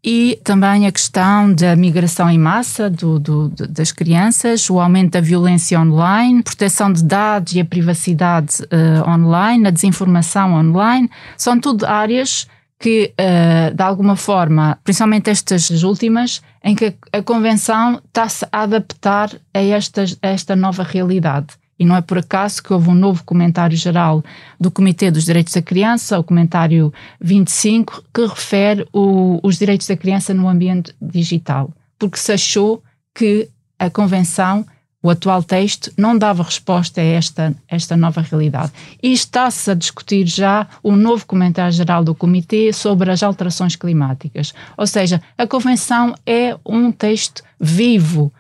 e 0.02 0.40
também 0.42 0.88
a 0.88 0.92
questão 0.94 1.54
da 1.54 1.76
migração 1.76 2.30
em 2.30 2.38
massa 2.38 2.90
do, 2.90 3.20
do, 3.20 3.50
das 3.50 3.92
crianças, 3.92 4.70
o 4.70 4.80
aumento 4.80 5.12
da 5.12 5.22
violência 5.22 5.78
online, 5.78 6.42
proteção 6.42 6.94
de 6.94 7.04
dados 7.04 7.54
e 7.54 7.60
a 7.60 7.66
privacidade 7.66 8.64
uh, 8.64 9.10
online, 9.10 9.68
a 9.68 9.72
desinformação 9.72 10.54
online, 10.54 11.10
são 11.38 11.60
tudo 11.60 11.86
áreas 11.86 12.48
que, 12.80 13.14
uh, 13.20 13.74
de 13.74 13.82
alguma 13.82 14.16
forma, 14.16 14.78
principalmente 14.84 15.30
estas 15.30 15.84
últimas, 15.84 16.42
em 16.64 16.76
que 16.76 16.94
a 17.12 17.22
Convenção 17.22 18.02
está-se 18.06 18.46
a 18.52 18.62
adaptar 18.62 19.32
a 19.54 19.62
esta, 19.62 20.04
a 20.22 20.28
esta 20.28 20.56
nova 20.56 20.84
realidade. 20.84 21.48
E 21.78 21.86
não 21.86 21.96
é 21.96 22.02
por 22.02 22.18
acaso 22.18 22.62
que 22.62 22.72
houve 22.72 22.90
um 22.90 22.96
novo 22.96 23.24
comentário 23.24 23.76
geral 23.76 24.24
do 24.60 24.70
Comitê 24.70 25.10
dos 25.10 25.26
Direitos 25.26 25.54
da 25.54 25.62
Criança, 25.62 26.20
o 26.20 26.24
comentário 26.24 26.94
25, 27.20 28.04
que 28.14 28.26
refere 28.26 28.88
o, 28.94 29.40
os 29.44 29.58
direitos 29.58 29.88
da 29.88 29.98
criança 29.98 30.34
no 30.34 30.48
ambiente 30.48 30.96
digital, 31.02 31.72
porque 31.98 32.18
se 32.18 32.32
achou 32.32 32.82
que 33.14 33.50
a 33.80 33.90
Convenção 33.90 34.66
O 35.04 35.10
atual 35.10 35.44
texto 35.44 35.92
não 35.98 36.18
dava 36.18 36.42
resposta 36.44 37.02
a 37.02 37.04
esta, 37.04 37.54
esta 37.68 37.98
nova 37.98 38.22
realidade. 38.22 38.72
E 39.02 39.12
está-se 39.12 39.70
a 39.70 39.74
discutir 39.74 40.26
já 40.26 40.66
o 40.82 40.96
novo 40.96 41.26
comentário 41.26 41.74
geral 41.74 42.06
do 42.06 42.16
Comitê 42.16 42.72
sobre 42.72 43.12
as 43.12 43.22
alterações 43.22 43.76
climáticas. 43.76 44.54
Ou 44.78 44.88
seja, 44.88 45.22
a 45.38 45.46
Convenção 45.46 46.16
é 46.26 46.58
um 46.66 46.90
texto 46.90 47.44
vivo 47.60 48.32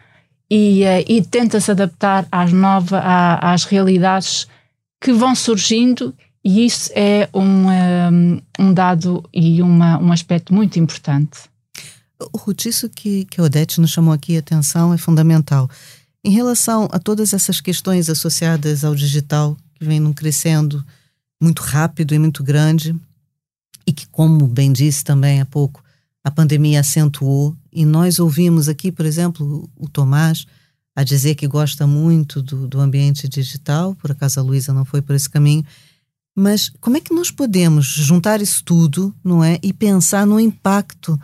e, 0.49 0.84
uh, 0.84 1.04
e 1.06 1.21
tenta 1.21 1.60
se 1.60 1.69
adaptar 1.69 2.26
às, 2.32 2.54
novas, 2.54 3.02
às 3.41 3.65
realidades 3.65 4.47
que 5.02 5.12
vão 5.12 5.36
surgindo 5.36 6.15
e 6.45 6.65
isso 6.65 6.89
é 6.93 7.30
um, 7.34 7.41
um, 7.41 7.71
eh, 7.71 8.41
um 8.60 8.73
dado 8.73 9.23
e 9.34 9.62
uma, 9.62 9.97
um 9.97 10.12
aspecto 10.12 10.54
muito 10.54 10.78
importante. 10.78 11.39
Ruth, 12.36 12.65
isso 12.65 12.89
que, 12.89 13.26
que 13.26 13.39
a 13.39 13.45
Odete 13.45 13.80
nos 13.80 13.91
chamou 13.91 14.13
aqui 14.13 14.36
a 14.36 14.39
atenção 14.39 14.93
é 14.93 14.97
fundamental. 14.97 15.69
Em 16.26 16.32
relação 16.32 16.88
a 16.92 17.00
todas 17.00 17.34
essas 17.34 17.60
questões 17.60 18.10
associadas 18.10 18.86
ao 18.86 18.96
digital, 18.96 19.58
que 19.76 19.84
vem 19.84 20.14
crescendo 20.14 20.84
muito 21.42 21.62
rápido 21.62 22.16
e 22.16 22.20
muito 22.20 22.42
grande, 22.42 22.96
e 23.86 23.92
que, 23.92 24.08
como 24.08 24.48
bem 24.48 24.72
disse 24.72 25.04
também 25.04 25.42
há 25.42 25.46
pouco, 25.46 25.84
a 26.24 26.32
pandemia 26.32 26.80
acentuou, 26.80 27.54
e 27.72 27.86
nós 27.86 28.20
ouvimos 28.20 28.70
aqui, 28.70 28.92
por 28.92 29.06
exemplo, 29.06 29.70
o 29.76 29.90
Tomás 29.90 30.46
a 30.96 31.04
dizer 31.04 31.36
que 31.36 31.48
gosta 31.48 31.86
muito 31.86 32.42
do, 32.42 32.68
do 32.68 32.80
ambiente 32.80 33.28
digital, 33.28 33.96
por 33.96 34.12
acaso 34.12 34.40
a 34.40 34.44
Luísa 34.44 34.74
não 34.74 34.86
foi 34.86 35.02
por 35.02 35.16
esse 35.16 35.30
caminho, 35.30 35.66
mas 36.36 36.70
como 36.80 36.98
é 36.98 37.02
que 37.02 37.14
nós 37.14 37.30
podemos 37.30 37.86
juntar 37.86 38.42
isso 38.42 38.64
tudo, 38.64 39.14
não 39.24 39.44
é, 39.44 39.60
e 39.62 39.74
pensar 39.74 40.26
no 40.26 40.40
impacto 40.40 41.20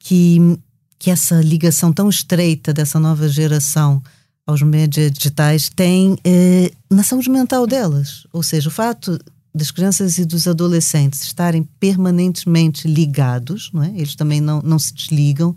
que, 0.00 0.58
que 0.98 1.10
essa 1.10 1.40
ligação 1.40 1.92
tão 1.92 2.08
estreita 2.08 2.72
dessa 2.72 2.98
nova 2.98 3.28
geração 3.28 4.02
aos 4.46 4.62
médias 4.62 5.10
digitais 5.10 5.68
tem 5.68 6.16
eh, 6.24 6.70
na 6.90 7.02
saúde 7.02 7.30
mental 7.30 7.66
delas. 7.66 8.26
Ou 8.32 8.42
seja, 8.42 8.68
o 8.68 8.72
fato 8.72 9.18
das 9.54 9.70
crianças 9.70 10.18
e 10.18 10.24
dos 10.24 10.48
adolescentes 10.48 11.22
estarem 11.22 11.62
permanentemente 11.78 12.88
ligados, 12.88 13.70
não 13.72 13.82
é? 13.82 13.90
eles 13.90 14.16
também 14.16 14.40
não, 14.40 14.60
não 14.60 14.78
se 14.78 14.92
desligam. 14.92 15.56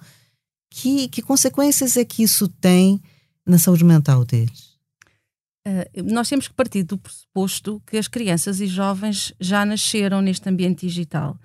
Que, 0.69 1.07
que 1.07 1.21
consequências 1.21 1.97
é 1.97 2.05
que 2.05 2.21
isso 2.21 2.47
tem 2.47 3.01
na 3.45 3.57
saúde 3.57 3.83
mental 3.83 4.23
deles? 4.23 4.77
Uh, 5.67 6.03
nós 6.13 6.29
temos 6.29 6.47
que 6.47 6.53
partir 6.53 6.83
do 6.83 6.97
pressuposto 6.97 7.81
que 7.85 7.97
as 7.97 8.07
crianças 8.07 8.61
e 8.61 8.67
jovens 8.67 9.33
já 9.39 9.65
nasceram 9.65 10.21
neste 10.21 10.47
ambiente 10.47 10.87
digital 10.87 11.37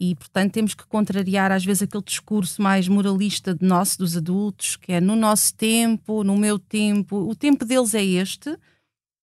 e, 0.00 0.14
portanto, 0.14 0.52
temos 0.52 0.72
que 0.72 0.86
contrariar 0.86 1.52
às 1.52 1.62
vezes 1.62 1.82
aquele 1.82 2.02
discurso 2.02 2.62
mais 2.62 2.88
moralista 2.88 3.54
de 3.54 3.66
nós, 3.66 3.98
dos 3.98 4.16
adultos, 4.16 4.74
que 4.74 4.94
é 4.94 5.00
no 5.00 5.14
nosso 5.14 5.54
tempo, 5.54 6.24
no 6.24 6.38
meu 6.38 6.58
tempo, 6.58 7.28
o 7.28 7.34
tempo 7.34 7.66
deles 7.66 7.94
é 7.94 8.02
este 8.02 8.56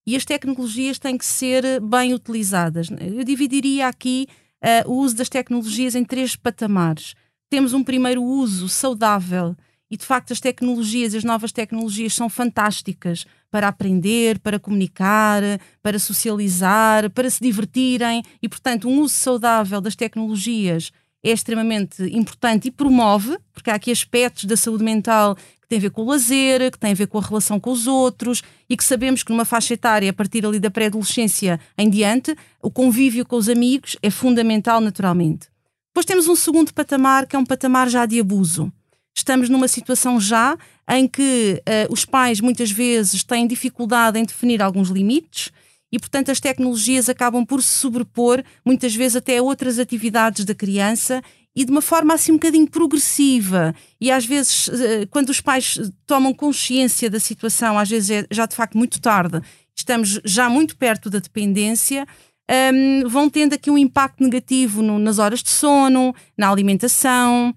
e 0.06 0.14
as 0.14 0.24
tecnologias 0.24 0.98
têm 0.98 1.18
que 1.18 1.26
ser 1.26 1.80
bem 1.80 2.14
utilizadas. 2.14 2.88
Eu 2.90 3.24
dividiria 3.24 3.88
aqui 3.88 4.28
uh, 4.62 4.88
o 4.90 5.00
uso 5.00 5.16
das 5.16 5.28
tecnologias 5.28 5.96
em 5.96 6.04
três 6.04 6.36
patamares. 6.36 7.14
Temos 7.50 7.74
um 7.74 7.82
primeiro 7.82 8.22
uso 8.22 8.68
saudável 8.68 9.56
e 9.90 9.96
de 9.96 10.04
facto 10.04 10.32
as 10.32 10.38
tecnologias, 10.38 11.12
as 11.12 11.24
novas 11.24 11.50
tecnologias 11.50 12.14
são 12.14 12.28
fantásticas 12.28 13.26
para 13.50 13.68
aprender, 13.68 14.38
para 14.38 14.58
comunicar, 14.58 15.42
para 15.82 15.98
socializar, 15.98 17.10
para 17.10 17.30
se 17.30 17.40
divertirem 17.40 18.22
e, 18.42 18.48
portanto, 18.48 18.88
um 18.88 19.00
uso 19.00 19.14
saudável 19.14 19.80
das 19.80 19.96
tecnologias 19.96 20.90
é 21.22 21.30
extremamente 21.30 22.02
importante 22.14 22.68
e 22.68 22.70
promove, 22.70 23.38
porque 23.52 23.70
há 23.70 23.74
aqui 23.74 23.90
aspectos 23.90 24.44
da 24.44 24.56
saúde 24.56 24.84
mental 24.84 25.34
que 25.34 25.68
têm 25.68 25.78
a 25.78 25.82
ver 25.82 25.90
com 25.90 26.02
o 26.02 26.06
lazer, 26.06 26.70
que 26.70 26.78
têm 26.78 26.92
a 26.92 26.94
ver 26.94 27.08
com 27.08 27.18
a 27.18 27.22
relação 27.22 27.58
com 27.58 27.70
os 27.70 27.86
outros 27.86 28.42
e 28.68 28.76
que 28.76 28.84
sabemos 28.84 29.22
que 29.22 29.32
numa 29.32 29.44
faixa 29.44 29.74
etária, 29.74 30.10
a 30.10 30.12
partir 30.12 30.46
ali 30.46 30.60
da 30.60 30.70
pré-adolescência 30.70 31.58
em 31.76 31.90
diante, 31.90 32.36
o 32.62 32.70
convívio 32.70 33.26
com 33.26 33.36
os 33.36 33.48
amigos 33.48 33.96
é 34.02 34.10
fundamental 34.10 34.80
naturalmente. 34.80 35.48
Depois 35.88 36.06
temos 36.06 36.28
um 36.28 36.36
segundo 36.36 36.72
patamar, 36.72 37.26
que 37.26 37.34
é 37.34 37.38
um 37.38 37.44
patamar 37.44 37.88
já 37.88 38.06
de 38.06 38.20
abuso 38.20 38.72
estamos 39.18 39.48
numa 39.48 39.68
situação 39.68 40.20
já 40.20 40.56
em 40.88 41.06
que 41.06 41.62
uh, 41.68 41.92
os 41.92 42.04
pais 42.04 42.40
muitas 42.40 42.70
vezes 42.70 43.22
têm 43.22 43.46
dificuldade 43.46 44.18
em 44.18 44.24
definir 44.24 44.62
alguns 44.62 44.88
limites 44.88 45.50
e, 45.92 45.98
portanto, 45.98 46.30
as 46.30 46.40
tecnologias 46.40 47.08
acabam 47.08 47.44
por 47.44 47.62
se 47.62 47.70
sobrepor, 47.70 48.42
muitas 48.64 48.94
vezes 48.94 49.16
até 49.16 49.38
a 49.38 49.42
outras 49.42 49.78
atividades 49.78 50.44
da 50.44 50.54
criança 50.54 51.22
e 51.54 51.64
de 51.64 51.70
uma 51.70 51.82
forma 51.82 52.14
assim 52.14 52.32
um 52.32 52.36
bocadinho 52.36 52.70
progressiva. 52.70 53.74
E 54.00 54.10
às 54.10 54.24
vezes, 54.24 54.68
uh, 54.68 55.06
quando 55.10 55.30
os 55.30 55.40
pais 55.40 55.78
tomam 56.06 56.32
consciência 56.32 57.10
da 57.10 57.20
situação, 57.20 57.78
às 57.78 57.88
vezes 57.88 58.10
é 58.10 58.26
já 58.30 58.46
de 58.46 58.54
facto 58.54 58.78
muito 58.78 59.00
tarde, 59.00 59.40
estamos 59.74 60.20
já 60.24 60.48
muito 60.48 60.76
perto 60.76 61.10
da 61.10 61.18
dependência. 61.18 62.06
Um, 62.50 63.06
vão 63.08 63.28
tendo 63.28 63.54
aqui 63.54 63.70
um 63.70 63.76
impacto 63.76 64.22
negativo 64.22 64.80
no, 64.82 64.98
nas 64.98 65.18
horas 65.18 65.42
de 65.42 65.50
sono, 65.50 66.14
na 66.36 66.50
alimentação, 66.50 67.54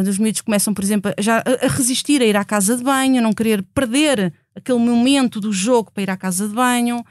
quando 0.00 0.08
os 0.08 0.18
miúdos 0.18 0.40
começam, 0.40 0.72
por 0.72 0.82
exemplo, 0.82 1.12
já 1.18 1.44
a 1.62 1.66
resistir 1.68 2.22
a 2.22 2.24
ir 2.24 2.34
à 2.34 2.42
casa 2.42 2.74
de 2.74 2.82
banho, 2.82 3.18
a 3.18 3.20
não 3.20 3.34
querer 3.34 3.62
perder 3.62 4.32
aquele 4.56 4.78
momento 4.78 5.38
do 5.38 5.52
jogo 5.52 5.92
para 5.92 6.02
ir 6.02 6.10
à 6.10 6.16
casa 6.16 6.48
de 6.48 6.54
banho, 6.54 7.04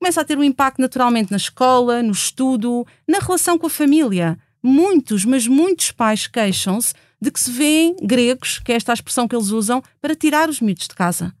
começa 0.00 0.20
a 0.20 0.24
ter 0.24 0.36
um 0.36 0.42
impacto 0.42 0.80
naturalmente 0.80 1.30
na 1.30 1.36
escola, 1.36 2.02
no 2.02 2.10
estudo, 2.10 2.84
na 3.06 3.20
relação 3.20 3.56
com 3.56 3.68
a 3.68 3.70
família. 3.70 4.36
Muitos, 4.60 5.24
mas 5.24 5.46
muitos 5.46 5.92
pais 5.92 6.26
queixam-se 6.26 6.94
de 7.20 7.30
que 7.30 7.38
se 7.38 7.52
vêem 7.52 7.94
gregos, 8.02 8.58
que 8.58 8.72
é 8.72 8.74
esta 8.74 8.90
a 8.90 8.94
expressão 8.94 9.28
que 9.28 9.36
eles 9.36 9.50
usam, 9.50 9.80
para 10.00 10.16
tirar 10.16 10.48
os 10.48 10.60
miúdos 10.60 10.88
de 10.88 10.96
casa. 10.96 11.32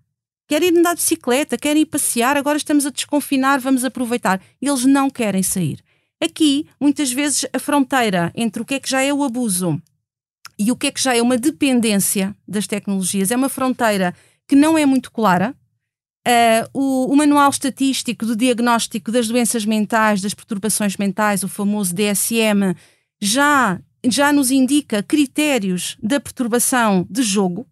Querem 0.46 0.68
ir 0.68 0.78
andar 0.78 0.94
de 0.94 1.00
bicicleta, 1.00 1.58
querem 1.58 1.82
ir 1.82 1.86
passear, 1.86 2.36
agora 2.36 2.56
estamos 2.56 2.86
a 2.86 2.90
desconfinar, 2.90 3.58
vamos 3.58 3.84
aproveitar. 3.84 4.40
Eles 4.60 4.84
não 4.84 5.10
querem 5.10 5.42
sair. 5.42 5.80
Aqui, 6.22 6.68
muitas 6.80 7.10
vezes, 7.10 7.44
a 7.52 7.58
fronteira 7.58 8.32
entre 8.36 8.62
o 8.62 8.64
que 8.64 8.74
é 8.74 8.78
que 8.78 8.88
já 8.88 9.02
é 9.02 9.12
o 9.12 9.24
abuso 9.24 9.82
e 10.62 10.70
o 10.70 10.76
que 10.76 10.86
é 10.86 10.90
que 10.92 11.02
já 11.02 11.16
é 11.16 11.20
uma 11.20 11.36
dependência 11.36 12.36
das 12.46 12.68
tecnologias? 12.68 13.32
É 13.32 13.36
uma 13.36 13.48
fronteira 13.48 14.14
que 14.46 14.54
não 14.54 14.78
é 14.78 14.86
muito 14.86 15.10
clara. 15.10 15.56
Uh, 16.24 16.70
o, 16.72 17.12
o, 17.12 17.16
Manual 17.16 17.50
Estatístico 17.50 18.24
do 18.24 18.36
Diagnóstico 18.36 19.10
das 19.10 19.26
Doenças 19.26 19.64
Mentais, 19.64 20.20
das 20.20 20.34
Perturbações 20.34 20.96
Mentais, 20.96 21.42
o 21.42 21.48
famoso 21.48 21.92
DSM, 21.92 22.76
já, 23.20 23.80
já 24.06 24.32
nos 24.32 24.52
indica 24.52 25.02
critérios 25.02 25.96
da 26.00 26.20
perturbação 26.20 27.04
de 27.10 27.24
jogo, 27.24 27.66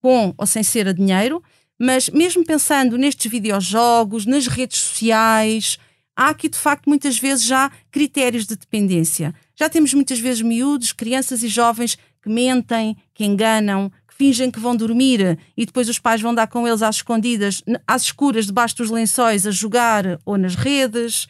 com 0.00 0.32
ou 0.38 0.46
sem 0.46 0.62
ser 0.62 0.86
a 0.86 0.92
dinheiro, 0.92 1.42
mas 1.76 2.08
mesmo 2.08 2.44
pensando 2.44 2.96
nestes 2.96 3.28
videojogos, 3.28 4.26
nas 4.26 4.46
redes 4.46 4.78
sociais, 4.78 5.76
há 6.14 6.28
aqui 6.28 6.48
de 6.48 6.56
facto 6.56 6.88
muitas 6.88 7.18
vezes 7.18 7.44
já 7.44 7.68
critérios 7.90 8.46
de 8.46 8.54
dependência. 8.54 9.34
Já 9.56 9.68
temos 9.68 9.92
muitas 9.92 10.20
vezes 10.20 10.40
miúdos, 10.40 10.92
crianças 10.92 11.42
e 11.42 11.48
jovens 11.48 11.98
que 12.22 12.28
mentem, 12.28 12.96
que 13.12 13.24
enganam, 13.24 13.90
que 14.08 14.14
fingem 14.14 14.50
que 14.50 14.60
vão 14.60 14.76
dormir 14.76 15.38
e 15.56 15.66
depois 15.66 15.88
os 15.88 15.98
pais 15.98 16.20
vão 16.20 16.34
dar 16.34 16.46
com 16.46 16.66
eles 16.66 16.82
às 16.82 16.96
escondidas, 16.96 17.62
às 17.86 18.02
escuras, 18.02 18.46
debaixo 18.46 18.76
dos 18.76 18.90
lençóis, 18.90 19.46
a 19.46 19.50
jogar 19.50 20.20
ou 20.24 20.38
nas 20.38 20.54
redes, 20.54 21.26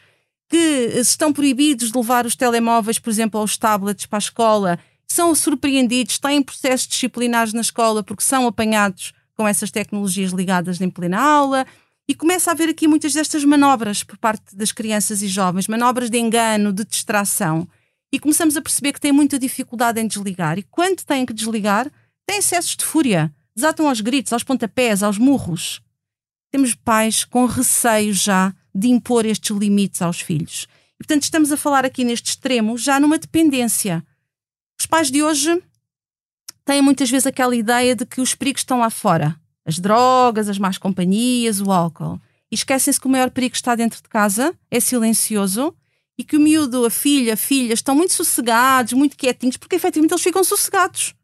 que 0.48 0.92
estão 0.94 1.32
proibidos 1.32 1.90
de 1.90 1.96
levar 1.96 2.26
os 2.26 2.36
telemóveis, 2.36 2.98
por 2.98 3.08
exemplo, 3.08 3.40
aos 3.40 3.56
tablets 3.56 4.04
para 4.04 4.18
a 4.18 4.20
escola, 4.20 4.78
são 5.08 5.34
surpreendidos, 5.34 6.18
têm 6.18 6.42
processos 6.42 6.88
disciplinares 6.88 7.52
na 7.52 7.62
escola 7.62 8.02
porque 8.02 8.22
são 8.22 8.46
apanhados 8.46 9.12
com 9.34 9.48
essas 9.48 9.70
tecnologias 9.70 10.32
ligadas 10.32 10.80
em 10.80 10.90
plena 10.90 11.20
aula. 11.20 11.66
E 12.08 12.14
começa 12.14 12.50
a 12.50 12.52
haver 12.52 12.68
aqui 12.68 12.86
muitas 12.86 13.14
destas 13.14 13.44
manobras 13.44 14.02
por 14.02 14.18
parte 14.18 14.54
das 14.54 14.72
crianças 14.72 15.22
e 15.22 15.28
jovens, 15.28 15.68
manobras 15.68 16.10
de 16.10 16.18
engano, 16.18 16.72
de 16.72 16.84
distração 16.84 17.66
e 18.12 18.20
começamos 18.20 18.56
a 18.56 18.62
perceber 18.62 18.92
que 18.92 19.00
têm 19.00 19.10
muita 19.10 19.38
dificuldade 19.38 19.98
em 19.98 20.06
desligar. 20.06 20.58
E 20.58 20.62
quando 20.62 21.02
têm 21.02 21.24
que 21.24 21.32
desligar, 21.32 21.90
têm 22.26 22.38
excessos 22.38 22.76
de 22.76 22.84
fúria, 22.84 23.34
desatam 23.56 23.88
aos 23.88 24.02
gritos, 24.02 24.34
aos 24.34 24.44
pontapés, 24.44 25.02
aos 25.02 25.16
murros. 25.16 25.80
Temos 26.50 26.74
pais 26.74 27.24
com 27.24 27.46
receio 27.46 28.12
já 28.12 28.54
de 28.74 28.88
impor 28.88 29.24
estes 29.24 29.56
limites 29.56 30.02
aos 30.02 30.20
filhos. 30.20 30.68
E, 30.94 30.98
portanto, 30.98 31.22
estamos 31.22 31.50
a 31.50 31.56
falar 31.56 31.86
aqui 31.86 32.04
neste 32.04 32.30
extremo 32.30 32.76
já 32.76 33.00
numa 33.00 33.18
dependência. 33.18 34.04
Os 34.78 34.84
pais 34.84 35.10
de 35.10 35.22
hoje 35.22 35.62
têm 36.66 36.82
muitas 36.82 37.10
vezes 37.10 37.26
aquela 37.26 37.56
ideia 37.56 37.96
de 37.96 38.04
que 38.04 38.20
os 38.20 38.34
perigos 38.34 38.60
estão 38.60 38.80
lá 38.80 38.90
fora. 38.90 39.34
As 39.64 39.78
drogas, 39.78 40.50
as 40.50 40.58
más 40.58 40.76
companhias, 40.76 41.62
o 41.62 41.72
álcool. 41.72 42.20
E 42.50 42.54
esquecem-se 42.54 43.00
que 43.00 43.06
o 43.06 43.10
maior 43.10 43.30
perigo 43.30 43.54
está 43.54 43.74
dentro 43.74 44.02
de 44.02 44.08
casa, 44.10 44.54
é 44.70 44.78
silencioso 44.78 45.74
e 46.18 46.24
que 46.24 46.36
o 46.36 46.40
miúdo, 46.40 46.84
a 46.84 46.90
filha, 46.90 47.34
a 47.34 47.36
filha 47.36 47.72
estão 47.72 47.94
muito 47.94 48.12
sossegados, 48.12 48.92
muito 48.92 49.16
quietinhos, 49.16 49.56
porque 49.56 49.76
efetivamente 49.76 50.12
eles 50.12 50.22
ficam 50.22 50.44
sossegados. 50.44 51.14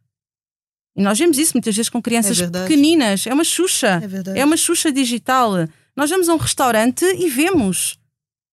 E 0.97 1.03
nós 1.03 1.19
vemos 1.19 1.39
isso 1.39 1.53
muitas 1.55 1.77
vezes 1.77 1.89
com 1.89 2.03
crianças 2.03 2.41
é 2.41 2.49
pequeninas. 2.49 3.27
É 3.27 3.33
uma 3.33 3.45
xuxa. 3.45 4.01
É, 4.35 4.41
é 4.41 4.45
uma 4.45 4.57
xuxa 4.57 4.91
digital. 4.91 5.53
Nós 5.95 6.11
vamos 6.11 6.29
a 6.29 6.35
um 6.35 6.39
restaurante 6.39 7.05
e 7.05 7.29
vemos. 7.29 7.99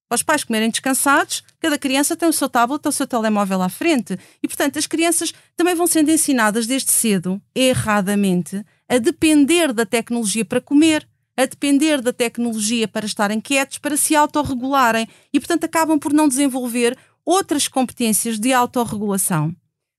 Para 0.08 0.18
os 0.18 0.24
pais 0.24 0.44
comerem 0.44 0.70
descansados, 0.70 1.44
cada 1.60 1.80
criança 1.80 2.16
tem 2.16 2.30
o 2.30 2.34
seu 2.34 2.48
tablet 2.48 2.86
ou 2.86 2.90
o 2.90 2.94
seu 2.94 3.08
telemóvel 3.08 3.64
à 3.64 3.70
frente. 3.70 4.20
E, 4.44 4.48
portanto, 4.48 4.78
as 4.78 4.86
crianças 4.86 5.34
também 5.58 5.74
vão 5.74 5.88
sendo 5.88 6.12
ensinadas 6.12 6.68
desde 6.68 6.92
cedo, 6.92 7.42
erradamente, 7.56 8.64
a 8.88 9.00
depender 9.00 9.74
da 9.74 9.84
tecnologia 9.84 10.46
para 10.46 10.62
comer, 10.62 11.08
a 11.38 11.46
depender 11.46 12.02
da 12.02 12.14
tecnologia 12.14 12.88
para 12.88 13.06
estarem 13.06 13.42
quietos, 13.42 13.78
para 13.78 13.98
se 13.98 14.16
autorregularem 14.16 15.08
e, 15.34 15.40
portanto, 15.40 15.66
acabam 15.66 16.00
por 16.00 16.14
não 16.14 16.28
desenvolver 16.28 16.98
outras 17.26 17.68
competências 17.68 18.40
de 18.40 18.54
autorregulação. 18.54 19.54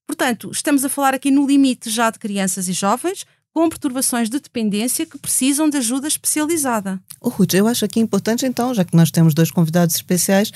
Portanto, 0.06 0.50
estamos 0.52 0.84
a 0.84 0.88
falar 0.88 1.14
aqui 1.14 1.30
no 1.30 1.46
limite 1.46 1.90
já 1.90 2.10
de 2.10 2.18
crianças 2.18 2.68
e 2.68 2.72
jovens 2.72 3.26
com 3.52 3.68
perturbações 3.68 4.28
de 4.28 4.38
dependência 4.38 5.06
que 5.06 5.18
precisam 5.18 5.68
de 5.68 5.78
ajuda 5.78 6.06
especializada. 6.06 7.00
Oh, 7.20 7.30
Ruth, 7.30 7.54
eu 7.54 7.66
acho 7.66 7.84
aqui 7.86 7.98
importante, 7.98 8.44
então, 8.44 8.74
já 8.74 8.84
que 8.84 8.94
nós 8.94 9.10
temos 9.10 9.32
dois 9.32 9.50
convidados 9.50 9.96
especiais, 9.96 10.52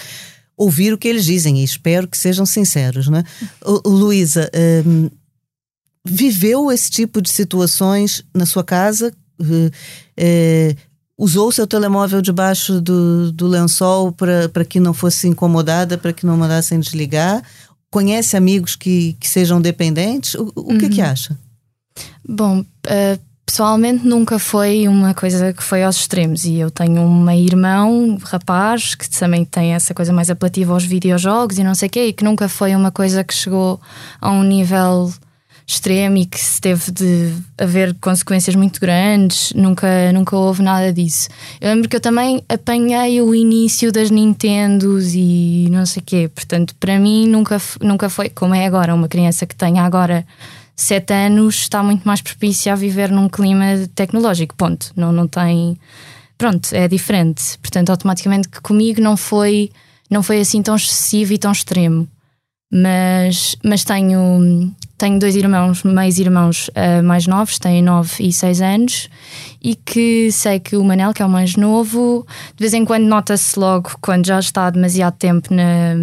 ouvir 0.54 0.92
o 0.92 0.98
que 0.98 1.08
eles 1.08 1.24
dizem 1.24 1.60
e 1.60 1.64
espero 1.64 2.06
que 2.06 2.18
sejam 2.18 2.44
sinceros. 2.44 3.08
Né? 3.08 3.24
Luísa, 3.86 4.50
um, 4.86 5.10
viveu 6.04 6.70
esse 6.70 6.90
tipo 6.90 7.22
de 7.22 7.30
situações 7.30 8.22
na 8.34 8.44
sua 8.44 8.62
casa? 8.62 9.12
Uh, 9.40 9.70
uh, 10.20 10.76
usou 11.16 11.52
seu 11.52 11.66
telemóvel 11.66 12.22
debaixo 12.22 12.80
do, 12.80 13.30
do 13.32 13.46
lençol 13.46 14.12
para 14.12 14.64
que 14.64 14.80
não 14.80 14.94
fosse 14.94 15.28
incomodada, 15.28 15.98
para 15.98 16.12
que 16.12 16.24
não 16.24 16.36
mandassem 16.36 16.80
desligar? 16.80 17.42
Conhece 17.90 18.36
amigos 18.36 18.76
que, 18.76 19.14
que 19.20 19.28
sejam 19.28 19.60
dependentes? 19.60 20.34
O, 20.34 20.52
o 20.54 20.72
uhum. 20.72 20.78
que, 20.78 20.88
que 20.88 21.02
acha? 21.02 21.38
Bom, 22.26 22.60
uh, 22.60 23.20
pessoalmente 23.50 24.06
nunca 24.06 24.38
foi 24.38 24.86
uma 24.86 25.12
coisa 25.12 25.52
que 25.52 25.62
foi 25.62 25.82
aos 25.82 25.96
extremos. 25.96 26.44
E 26.44 26.58
eu 26.58 26.70
tenho 26.70 27.02
um 27.02 27.30
irmão, 27.30 28.16
rapaz, 28.22 28.94
que 28.94 29.10
também 29.10 29.44
tem 29.44 29.74
essa 29.74 29.92
coisa 29.92 30.12
mais 30.12 30.30
apelativa 30.30 30.72
aos 30.72 30.84
videojogos 30.84 31.58
e 31.58 31.64
não 31.64 31.74
sei 31.74 31.88
o 31.88 31.90
quê, 31.90 32.06
e 32.06 32.12
que 32.12 32.24
nunca 32.24 32.48
foi 32.48 32.74
uma 32.74 32.92
coisa 32.92 33.24
que 33.24 33.34
chegou 33.34 33.80
a 34.20 34.30
um 34.30 34.44
nível 34.44 35.12
extremo 35.72 36.16
e 36.16 36.26
que 36.26 36.38
se 36.38 36.60
teve 36.60 36.90
de 36.90 37.32
haver 37.56 37.94
consequências 38.00 38.56
muito 38.56 38.80
grandes, 38.80 39.52
nunca, 39.54 40.12
nunca 40.12 40.36
houve 40.36 40.62
nada 40.62 40.92
disso. 40.92 41.28
Eu 41.60 41.70
lembro 41.70 41.88
que 41.88 41.96
eu 41.96 42.00
também 42.00 42.42
apanhei 42.48 43.22
o 43.22 43.34
início 43.34 43.92
das 43.92 44.10
Nintendos 44.10 45.14
e 45.14 45.68
não 45.70 45.86
sei 45.86 46.02
o 46.02 46.04
quê, 46.04 46.30
portanto, 46.34 46.74
para 46.78 46.98
mim 46.98 47.28
nunca, 47.28 47.60
nunca 47.80 48.08
foi, 48.10 48.28
como 48.28 48.54
é 48.54 48.66
agora, 48.66 48.94
uma 48.94 49.08
criança 49.08 49.46
que 49.46 49.54
tenha 49.54 49.82
agora 49.82 50.26
sete 50.74 51.12
anos 51.12 51.56
está 51.56 51.82
muito 51.82 52.04
mais 52.04 52.20
propícia 52.20 52.72
a 52.72 52.76
viver 52.76 53.10
num 53.10 53.28
clima 53.28 53.64
tecnológico, 53.94 54.56
ponto. 54.56 54.92
Não, 54.96 55.12
não 55.12 55.28
tem. 55.28 55.78
Pronto, 56.36 56.72
é 56.72 56.88
diferente. 56.88 57.58
Portanto, 57.58 57.90
automaticamente 57.90 58.48
que 58.48 58.60
comigo 58.60 59.00
não 59.00 59.16
foi, 59.16 59.70
não 60.10 60.22
foi 60.22 60.40
assim 60.40 60.62
tão 60.62 60.74
excessivo 60.74 61.34
e 61.34 61.38
tão 61.38 61.52
extremo. 61.52 62.08
Mas, 62.72 63.56
mas 63.64 63.82
tenho, 63.82 64.72
tenho 64.96 65.18
dois 65.18 65.34
irmãos, 65.34 65.82
meios 65.82 66.18
irmãos 66.20 66.68
uh, 66.68 67.02
mais 67.02 67.26
novos, 67.26 67.58
têm 67.58 67.82
9 67.82 68.22
e 68.22 68.32
6 68.32 68.62
anos, 68.62 69.10
e 69.60 69.74
que 69.74 70.30
sei 70.30 70.60
que 70.60 70.76
o 70.76 70.84
Manel, 70.84 71.12
que 71.12 71.20
é 71.20 71.26
o 71.26 71.28
mais 71.28 71.56
novo, 71.56 72.24
de 72.54 72.60
vez 72.60 72.72
em 72.72 72.84
quando 72.84 73.06
nota-se 73.06 73.58
logo 73.58 73.90
quando 74.00 74.24
já 74.24 74.38
está 74.38 74.70
demasiado 74.70 75.16
tempo 75.16 75.52
na, 75.52 75.96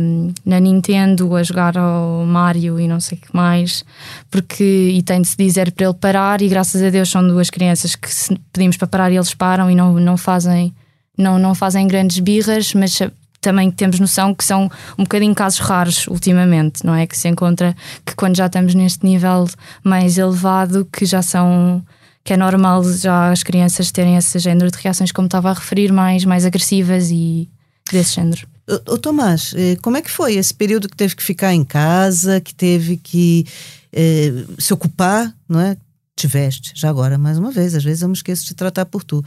na 0.45 0.59
Nintendo 0.59 1.37
a 1.37 1.43
jogar 1.43 1.77
ao 1.77 2.25
Mario 2.25 2.77
e 2.81 2.87
não 2.87 2.99
sei 2.99 3.17
o 3.17 3.21
que 3.21 3.33
mais, 3.33 3.85
porque 4.29 4.91
e 4.93 5.01
tem 5.03 5.21
de 5.21 5.29
se 5.29 5.37
dizer 5.37 5.71
para 5.71 5.85
ele 5.85 5.95
parar, 5.95 6.41
e 6.41 6.49
graças 6.49 6.83
a 6.83 6.89
Deus 6.89 7.09
são 7.09 7.25
duas 7.25 7.49
crianças 7.49 7.95
que 7.95 8.09
pedimos 8.51 8.75
para 8.75 8.87
parar 8.87 9.11
e 9.11 9.15
eles 9.15 9.33
param 9.33 9.71
e 9.71 9.75
não, 9.75 9.93
não 9.93 10.17
fazem. 10.17 10.73
Não, 11.17 11.39
não 11.39 11.55
fazem 11.55 11.87
grandes 11.87 12.19
birras, 12.19 12.75
mas 12.75 12.99
também 13.41 13.71
temos 13.71 13.99
noção 13.99 14.33
que 14.33 14.43
são 14.43 14.69
um 14.97 15.03
bocadinho 15.03 15.33
casos 15.33 15.59
raros 15.59 16.07
ultimamente, 16.07 16.85
não 16.85 16.95
é? 16.95 17.05
Que 17.05 17.17
se 17.17 17.27
encontra 17.27 17.75
que 18.05 18.15
quando 18.15 18.35
já 18.35 18.47
estamos 18.47 18.73
neste 18.73 19.05
nível 19.05 19.47
mais 19.83 20.17
elevado, 20.17 20.87
que 20.91 21.05
já 21.05 21.21
são 21.21 21.83
que 22.23 22.33
é 22.33 22.37
normal 22.37 22.83
já 22.83 23.31
as 23.31 23.41
crianças 23.41 23.89
terem 23.89 24.17
esse 24.17 24.37
género 24.37 24.69
de 24.69 24.77
reações, 24.77 25.13
como 25.13 25.27
estava 25.27 25.49
a 25.49 25.53
referir, 25.53 25.93
mais, 25.93 26.25
mais 26.25 26.45
agressivas 26.45 27.09
e 27.09 27.49
desse 27.89 28.15
género. 28.15 28.45
O 28.85 28.97
Tomás, 28.97 29.53
eh, 29.55 29.77
como 29.81 29.95
é 29.95 30.01
que 30.01 30.11
foi 30.11 30.35
esse 30.35 30.53
período 30.53 30.89
que 30.89 30.97
teve 30.97 31.15
que 31.15 31.23
ficar 31.23 31.53
em 31.53 31.63
casa, 31.63 32.41
que 32.41 32.53
teve 32.53 32.97
que 32.97 33.45
eh, 33.93 34.43
se 34.59 34.73
ocupar, 34.73 35.33
não 35.47 35.61
é? 35.61 35.77
Tiveste, 36.17 36.73
já 36.75 36.89
agora, 36.89 37.17
mais 37.17 37.37
uma 37.37 37.49
vez, 37.51 37.73
às 37.73 37.83
vezes 37.83 38.01
eu 38.01 38.09
me 38.09 38.15
esqueço 38.15 38.45
de 38.45 38.55
tratar 38.55 38.85
por 38.87 39.05
tu. 39.05 39.23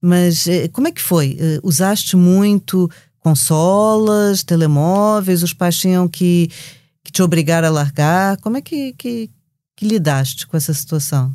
Mas 0.00 0.46
eh, 0.46 0.68
como 0.68 0.88
é 0.88 0.92
que 0.92 1.02
foi? 1.02 1.36
Eh, 1.38 1.60
usaste 1.62 2.16
muito 2.16 2.90
consolas, 3.20 4.42
telemóveis, 4.42 5.42
os 5.42 5.52
pais 5.52 5.76
tinham 5.76 6.08
que, 6.08 6.48
que 7.04 7.12
te 7.12 7.22
obrigar 7.22 7.64
a 7.64 7.70
largar. 7.70 8.40
Como 8.40 8.56
é 8.56 8.62
que, 8.62 8.92
que, 8.94 9.30
que 9.76 9.84
lidaste 9.84 10.46
com 10.46 10.56
essa 10.56 10.72
situação? 10.72 11.34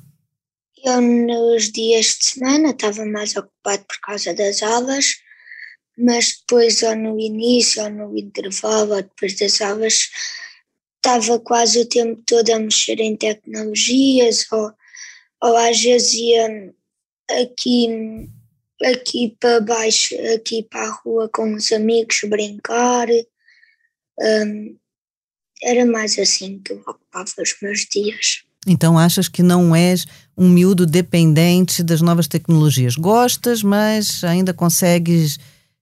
Eu, 0.84 1.02
nos 1.02 1.72
dias 1.72 2.18
de 2.20 2.26
semana, 2.26 2.72
estava 2.72 3.06
mais 3.06 3.36
ocupado 3.36 3.84
por 3.86 4.00
causa 4.02 4.34
das 4.34 4.62
aulas, 4.62 5.16
mas 5.98 6.38
depois, 6.40 6.84
ou 6.84 6.96
no 6.96 7.20
início, 7.20 7.84
ou 7.84 7.90
no 7.90 8.18
intervalo, 8.18 8.96
ou 8.96 9.02
depois 9.02 9.38
das 9.38 9.62
aulas, 9.62 10.10
estava 10.98 11.40
quase 11.40 11.80
o 11.80 11.86
tempo 11.86 12.22
todo 12.26 12.50
a 12.50 12.60
mexer 12.60 13.00
em 13.00 13.16
tecnologias, 13.16 14.46
ou, 14.52 14.74
ou 15.42 15.58
às 15.58 15.82
vezes 15.82 16.14
ia 16.14 16.74
aqui 17.42 18.30
aqui 18.82 19.36
para 19.40 19.62
baixo, 19.62 20.16
aqui 20.34 20.64
para 20.64 20.88
a 20.88 20.92
rua 20.92 21.30
com 21.30 21.54
os 21.54 21.72
amigos, 21.72 22.22
brincar. 22.28 23.08
Um, 24.20 24.76
era 25.62 25.86
mais 25.86 26.18
assim 26.20 26.60
que 26.64 26.74
eu 26.74 26.78
ocupava 26.78 27.30
os 27.40 27.56
meus 27.62 27.86
dias. 27.90 28.44
Então 28.68 28.98
achas 28.98 29.28
que 29.28 29.44
não 29.44 29.76
és 29.76 30.06
um 30.38 30.50
miúdo 30.50 30.86
dependente 30.86 31.84
das 31.84 32.02
novas 32.02 32.28
tecnologias? 32.28 32.96
Gostas, 32.96 33.62
mas 33.62 34.24
ainda 34.24 34.54
consegues 34.54 35.38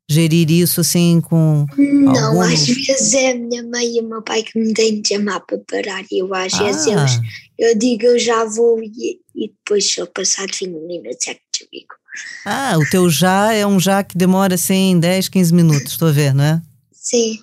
gerir 0.10 0.49
isso 0.51 0.82
assim 0.82 1.21
com. 1.21 1.65
Não, 1.77 2.25
algum... 2.25 2.41
às 2.41 2.67
vezes 2.67 3.13
é 3.13 3.32
a 3.32 3.36
minha 3.36 3.63
mãe 3.63 3.95
e 3.95 4.01
o 4.01 4.08
meu 4.08 4.21
pai 4.21 4.43
que 4.43 4.60
me 4.60 4.73
têm 4.73 5.01
de 5.01 5.10
chamar 5.10 5.39
para 5.41 5.60
parar 5.60 6.04
e 6.12 6.19
eu 6.19 6.34
às 6.34 6.54
ah. 6.56 6.63
vezes 6.63 6.88
eu, 6.88 7.69
eu 7.69 7.77
digo 7.77 8.04
eu 8.04 8.19
já 8.19 8.43
vou 8.45 8.82
e, 8.82 9.19
e 9.36 9.47
depois 9.47 9.86
só 9.86 10.06
passado 10.06 10.51
20 10.51 10.69
minutos 10.69 11.27
é 11.27 11.34
que 11.36 11.41
te 11.51 11.69
digo. 11.71 12.00
Ah, 12.45 12.76
o 12.78 12.89
teu 12.89 13.10
já 13.10 13.54
é 13.54 13.65
um 13.65 13.80
já 13.80 14.04
que 14.04 14.17
demora 14.17 14.56
assim 14.56 15.00
10, 15.00 15.30
15 15.30 15.54
minutos, 15.54 15.93
estou 15.93 16.08
a 16.08 16.12
ver, 16.12 16.34
não 16.34 16.43
é? 16.43 16.62
Sim. 16.91 17.39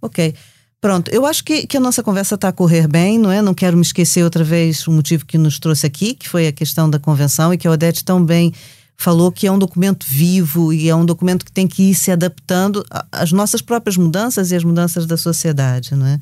Ok. 0.00 0.34
Pronto, 0.80 1.10
eu 1.10 1.26
acho 1.26 1.44
que, 1.44 1.66
que 1.66 1.76
a 1.76 1.80
nossa 1.80 2.02
conversa 2.02 2.36
está 2.36 2.48
a 2.48 2.52
correr 2.52 2.88
bem, 2.88 3.18
não 3.18 3.30
é? 3.30 3.42
Não 3.42 3.52
quero 3.52 3.76
me 3.76 3.82
esquecer 3.82 4.24
outra 4.24 4.42
vez 4.42 4.86
o 4.88 4.92
motivo 4.92 5.26
que 5.26 5.36
nos 5.36 5.58
trouxe 5.58 5.86
aqui, 5.86 6.14
que 6.14 6.26
foi 6.26 6.46
a 6.46 6.52
questão 6.52 6.88
da 6.88 6.98
convenção 6.98 7.52
e 7.52 7.58
que 7.58 7.68
a 7.68 7.70
Odete 7.70 8.02
tão 8.02 8.24
bem 8.24 8.52
falou 8.96 9.32
que 9.32 9.46
é 9.46 9.52
um 9.52 9.58
documento 9.58 10.06
vivo 10.06 10.74
e 10.74 10.88
é 10.88 10.94
um 10.94 11.06
documento 11.06 11.44
que 11.44 11.50
tem 11.50 11.66
que 11.66 11.84
ir 11.84 11.94
se 11.94 12.10
adaptando 12.10 12.84
às 13.10 13.32
nossas 13.32 13.62
próprias 13.62 13.96
mudanças 13.96 14.50
e 14.50 14.56
às 14.56 14.62
mudanças 14.62 15.06
da 15.06 15.16
sociedade, 15.16 15.94
não 15.94 16.06
é? 16.06 16.18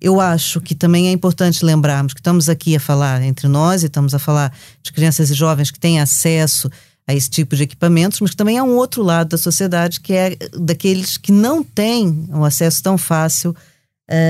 Eu 0.00 0.20
acho 0.20 0.60
que 0.60 0.72
também 0.72 1.08
é 1.08 1.12
importante 1.12 1.64
lembrarmos 1.64 2.12
que 2.12 2.20
estamos 2.20 2.48
aqui 2.48 2.76
a 2.76 2.80
falar 2.80 3.22
entre 3.22 3.48
nós 3.48 3.82
e 3.82 3.86
estamos 3.86 4.14
a 4.14 4.20
falar 4.20 4.52
de 4.82 4.92
crianças 4.92 5.30
e 5.30 5.34
jovens 5.34 5.72
que 5.72 5.80
têm 5.80 6.00
acesso 6.00 6.70
a 7.12 7.14
esse 7.14 7.30
tipo 7.30 7.54
de 7.54 7.62
equipamentos, 7.62 8.20
mas 8.20 8.30
que 8.30 8.36
também 8.36 8.58
há 8.58 8.64
um 8.64 8.74
outro 8.74 9.02
lado 9.02 9.28
da 9.28 9.38
sociedade 9.38 10.00
que 10.00 10.12
é 10.14 10.36
daqueles 10.58 11.16
que 11.16 11.30
não 11.30 11.62
têm 11.62 12.26
um 12.30 12.44
acesso 12.44 12.82
tão 12.82 12.96
fácil 12.96 13.50
uh, 13.50 13.54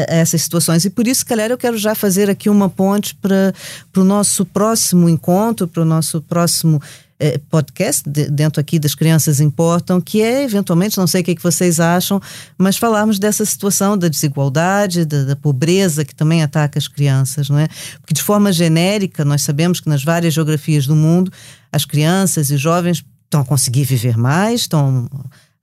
a 0.09 0.15
essas 0.17 0.43
situações. 0.43 0.85
E 0.85 0.91
por 0.91 1.07
isso, 1.07 1.25
calhar, 1.25 1.51
eu 1.51 1.59
quero 1.59 1.79
já 1.79 1.95
fazer 1.95 2.29
aqui 2.29 2.51
uma 2.51 2.69
ponte 2.69 3.15
para 3.15 3.55
o 3.97 4.05
nosso 4.05 4.45
próximo 4.45 5.09
encontro, 5.09 5.69
para 5.69 5.83
o 5.83 5.87
nosso 5.87 6.21
próximo 6.23 6.83
eh, 7.25 7.39
podcast 7.49 8.03
de, 8.09 8.29
dentro 8.29 8.61
aqui 8.61 8.81
das 8.81 8.97
Crianças 8.97 9.39
Importam, 9.39 10.01
que 10.01 10.21
é 10.21 10.43
eventualmente, 10.43 10.99
não 10.99 11.07
sei 11.07 11.21
o 11.21 11.25
que, 11.25 11.31
é 11.31 11.35
que 11.37 11.43
vocês 11.43 11.79
acham, 11.79 12.21
mas 12.59 12.77
falarmos 12.77 13.21
dessa 13.21 13.45
situação 13.45 13.97
da 13.97 14.09
desigualdade, 14.09 15.05
da, 15.05 15.23
da, 15.23 15.37
pobreza 15.37 16.05
que 16.05 16.17
também 16.17 16.43
ataca 16.43 16.81
as 16.81 16.89
crianças, 16.89 17.49
não 17.49 17.61
é? 17.61 17.69
Porque 18.01 18.13
de 18.13 18.21
forma 18.21 18.53
genérica, 18.53 19.25
nós 19.25 19.43
sabemos 19.43 19.79
que 19.79 19.89
nas 19.89 20.03
várias 20.03 20.35
geografias 20.35 20.85
do 20.85 20.97
mundo, 20.97 21.31
as 21.71 21.85
crianças 21.85 22.51
e 22.51 22.57
jovens 22.57 23.05
estão 23.25 23.43
a 23.43 23.45
conseguir 23.45 23.85
viver 23.85 24.17
mais, 24.17 24.63
estão 24.63 25.09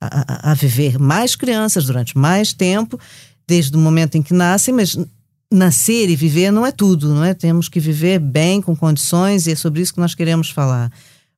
a, 0.00 0.52
a 0.52 0.54
viver 0.54 0.98
mais 0.98 1.36
crianças 1.36 1.84
durante 1.84 2.16
mais 2.16 2.54
tempo, 2.54 2.98
desde 3.46 3.76
o 3.76 3.78
momento 3.78 4.16
em 4.16 4.22
que 4.22 4.32
nascem, 4.32 4.72
mas 4.72 4.96
nascer 5.52 6.08
e 6.08 6.16
viver 6.16 6.50
não 6.50 6.64
é 6.64 6.72
tudo, 6.72 7.12
não 7.12 7.22
é? 7.22 7.34
Temos 7.34 7.68
que 7.68 7.80
viver 7.80 8.18
bem, 8.18 8.62
com 8.62 8.74
condições, 8.74 9.46
e 9.46 9.52
é 9.52 9.54
sobre 9.54 9.82
isso 9.82 9.92
que 9.92 10.00
nós 10.00 10.14
queremos 10.14 10.48
falar. 10.48 10.90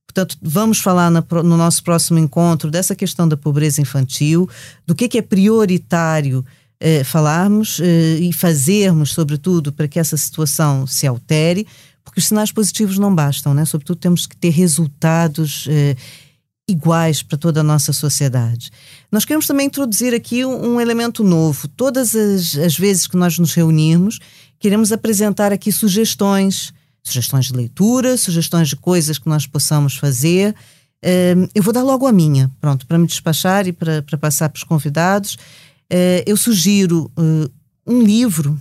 Portanto, 0.06 0.36
vamos 0.42 0.78
falar 0.78 1.10
no 1.10 1.56
nosso 1.56 1.82
próximo 1.82 2.18
encontro 2.18 2.70
dessa 2.70 2.94
questão 2.94 3.26
da 3.26 3.36
pobreza 3.36 3.80
infantil, 3.80 4.48
do 4.86 4.94
que, 4.94 5.16
é 5.16 5.22
prioritário 5.22 6.44
eh, 6.78 7.02
falarmos 7.02 7.80
eh, 7.80 8.18
e 8.20 8.32
fazermos, 8.32 9.12
sobretudo, 9.12 9.72
para 9.72 9.88
que 9.88 9.98
essa 9.98 10.16
situação 10.16 10.86
se 10.86 11.06
altere, 11.06 11.66
porque 12.04 12.18
os 12.18 12.26
sinais 12.26 12.52
positivos 12.52 12.98
não 12.98 13.14
bastam, 13.14 13.54
né? 13.54 13.64
Sobretudo, 13.64 13.98
temos 13.98 14.26
que 14.26 14.36
ter 14.36 14.50
resultados 14.50 15.66
eh, 15.70 15.96
iguais 16.68 17.22
para 17.22 17.38
toda 17.38 17.60
a 17.60 17.64
nossa 17.64 17.92
sociedade. 17.92 18.70
Nós 19.10 19.24
queremos 19.24 19.46
também 19.46 19.66
introduzir 19.66 20.14
aqui 20.14 20.44
um, 20.44 20.74
um 20.74 20.80
elemento 20.80 21.24
novo. 21.24 21.68
Todas 21.68 22.14
as, 22.14 22.56
as 22.56 22.76
vezes 22.76 23.06
que 23.06 23.16
nós 23.16 23.38
nos 23.38 23.54
reunirmos, 23.54 24.18
queremos 24.58 24.92
apresentar 24.92 25.52
aqui 25.52 25.72
sugestões 25.72 26.72
sugestões 27.02 27.46
de 27.46 27.52
leitura, 27.54 28.16
sugestões 28.16 28.68
de 28.68 28.76
coisas 28.76 29.18
que 29.18 29.28
nós 29.28 29.46
possamos 29.46 29.96
fazer, 29.96 30.54
Uh, 31.02 31.50
eu 31.52 31.62
vou 31.62 31.72
dar 31.72 31.82
logo 31.82 32.06
a 32.06 32.12
minha, 32.12 32.48
pronto, 32.60 32.86
para 32.86 32.96
me 32.96 33.08
despachar 33.08 33.66
e 33.66 33.72
para, 33.72 34.02
para 34.02 34.16
passar 34.16 34.48
para 34.48 34.58
os 34.58 34.64
convidados. 34.64 35.34
Uh, 35.92 36.22
eu 36.24 36.36
sugiro 36.36 37.10
uh, 37.18 37.50
um 37.84 38.00
livro, 38.02 38.58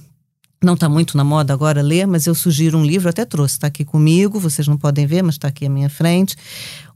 não 0.64 0.74
está 0.74 0.90
muito 0.90 1.16
na 1.16 1.24
moda 1.24 1.54
agora 1.54 1.84
ler, 1.84 2.08
mas 2.08 2.26
eu 2.26 2.34
sugiro 2.34 2.80
um 2.80 2.86
livro, 2.86 3.10
até 3.10 3.26
trouxe, 3.26 3.56
está 3.56 3.68
aqui 3.68 3.86
comigo, 3.86 4.40
vocês 4.40 4.68
não 4.68 4.76
podem 4.76 5.06
ver, 5.06 5.22
mas 5.22 5.36
está 5.36 5.50
aqui 5.50 5.68
à 5.68 5.70
minha 5.70 5.90
frente. 5.90 6.36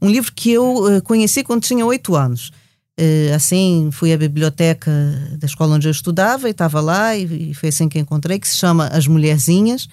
Um 0.02 0.10
livro 0.10 0.32
que 0.34 0.50
eu 0.50 1.00
conheci 1.04 1.44
quando 1.44 1.62
tinha 1.62 1.86
oito 1.86 2.14
anos. 2.14 2.52
assim, 3.34 3.88
fui 3.92 4.12
à 4.12 4.16
biblioteca 4.16 4.90
da 5.38 5.46
escola 5.46 5.74
onde 5.74 5.88
eu 5.88 5.92
estudava 5.92 6.48
e 6.48 6.52
estava 6.52 6.80
lá, 6.80 7.16
e, 7.16 7.54
foi 7.54 7.70
assim 7.70 7.88
que 7.88 7.98
encontrei, 7.98 8.38
que 8.38 8.46
se 8.46 8.56
chama 8.56 8.86
As 8.86 9.08
Mulherzinhas, 9.08 9.88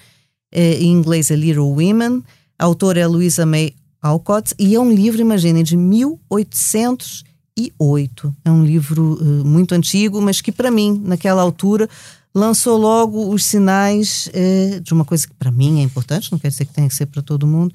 em 0.54 0.92
inglês 0.92 1.30
é 1.30 1.36
Little 1.36 1.70
Women. 1.70 2.22
A 2.58 2.64
autora 2.64 3.00
é 3.00 3.06
Louisa 3.06 3.44
May 3.44 3.74
Alcott, 4.04 4.54
e 4.58 4.74
é 4.74 4.80
um 4.80 4.92
livro, 4.92 5.22
imaginem, 5.22 5.64
de 5.64 5.78
1808. 5.78 8.36
É 8.44 8.50
um 8.50 8.62
livro 8.62 9.14
uh, 9.14 9.42
muito 9.46 9.74
antigo, 9.74 10.20
mas 10.20 10.42
que 10.42 10.52
para 10.52 10.70
mim, 10.70 11.00
naquela 11.02 11.40
altura, 11.40 11.88
lançou 12.34 12.76
logo 12.76 13.32
os 13.32 13.46
sinais 13.46 14.28
uh, 14.28 14.78
de 14.82 14.92
uma 14.92 15.06
coisa 15.06 15.26
que 15.26 15.32
para 15.34 15.50
mim 15.50 15.80
é 15.80 15.82
importante, 15.82 16.30
não 16.30 16.38
quer 16.38 16.48
dizer 16.48 16.66
que 16.66 16.74
tenha 16.74 16.86
que 16.86 16.94
ser 16.94 17.06
para 17.06 17.22
todo 17.22 17.46
mundo, 17.46 17.74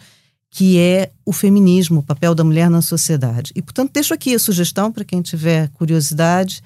que 0.52 0.78
é 0.78 1.10
o 1.26 1.34
feminismo, 1.34 2.02
o 2.02 2.04
papel 2.04 2.36
da 2.36 2.44
mulher 2.44 2.70
na 2.70 2.84
sociedade. 2.84 3.52
E, 3.56 3.62
portanto, 3.62 3.89
deixo 3.92 4.13
aqui 4.13 4.36
a 4.36 4.39
sugestão 4.39 4.92
para 4.92 5.04
quem 5.04 5.24
tiver 5.24 5.70
curiosidade 5.70 6.62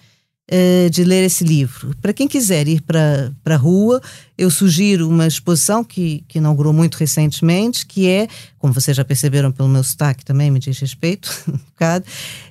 eh, 0.50 0.90
de 0.90 1.04
ler 1.04 1.24
esse 1.24 1.44
livro. 1.44 1.96
Para 2.02 2.12
quem 2.12 2.28
quiser 2.28 2.68
ir 2.68 2.82
para 2.82 3.32
a 3.46 3.56
rua, 3.56 4.02
eu 4.38 4.52
sugiro 4.52 5.08
uma 5.08 5.26
exposição 5.26 5.84
que, 5.84 6.24
que 6.28 6.38
inaugurou 6.38 6.74
muito 6.74 6.96
recentemente, 6.96 7.86
que 7.86 8.08
é, 8.08 8.28
como 8.60 8.74
vocês 8.74 8.96
já 8.96 9.06
perceberam 9.06 9.52
pelo 9.52 9.70
meu 9.70 9.84
sotaque 9.84 10.26
também, 10.26 10.52
me 10.52 10.60
diz 10.60 10.78
respeito, 10.78 11.32
um 11.48 11.58
bocado, 11.58 12.06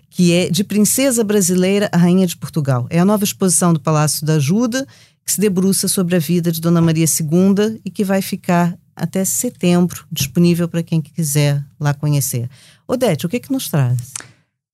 que 0.08 0.32
é 0.32 0.48
De 0.48 0.64
Princesa 0.64 1.22
Brasileira 1.22 1.90
a 1.92 1.96
Rainha 1.98 2.26
de 2.26 2.36
Portugal. 2.36 2.86
É 2.88 2.98
a 2.98 3.04
nova 3.04 3.24
exposição 3.24 3.72
do 3.74 3.80
Palácio 3.80 4.24
da 4.24 4.34
Ajuda, 4.34 4.86
que 5.24 5.32
se 5.32 5.40
debruça 5.40 5.86
sobre 5.86 6.16
a 6.16 6.18
vida 6.18 6.50
de 6.50 6.60
Dona 6.60 6.80
Maria 6.80 7.04
II 7.04 7.80
e 7.84 7.90
que 7.90 8.04
vai 8.04 8.22
ficar 8.22 8.76
até 8.96 9.24
setembro 9.24 10.04
disponível 10.10 10.68
para 10.68 10.82
quem 10.82 11.00
quiser 11.00 11.62
lá 11.78 11.92
conhecer. 11.94 12.48
Odete, 12.86 13.26
o 13.26 13.28
que 13.28 13.36
é 13.36 13.40
que 13.40 13.52
nos 13.52 13.68
traz? 13.68 14.12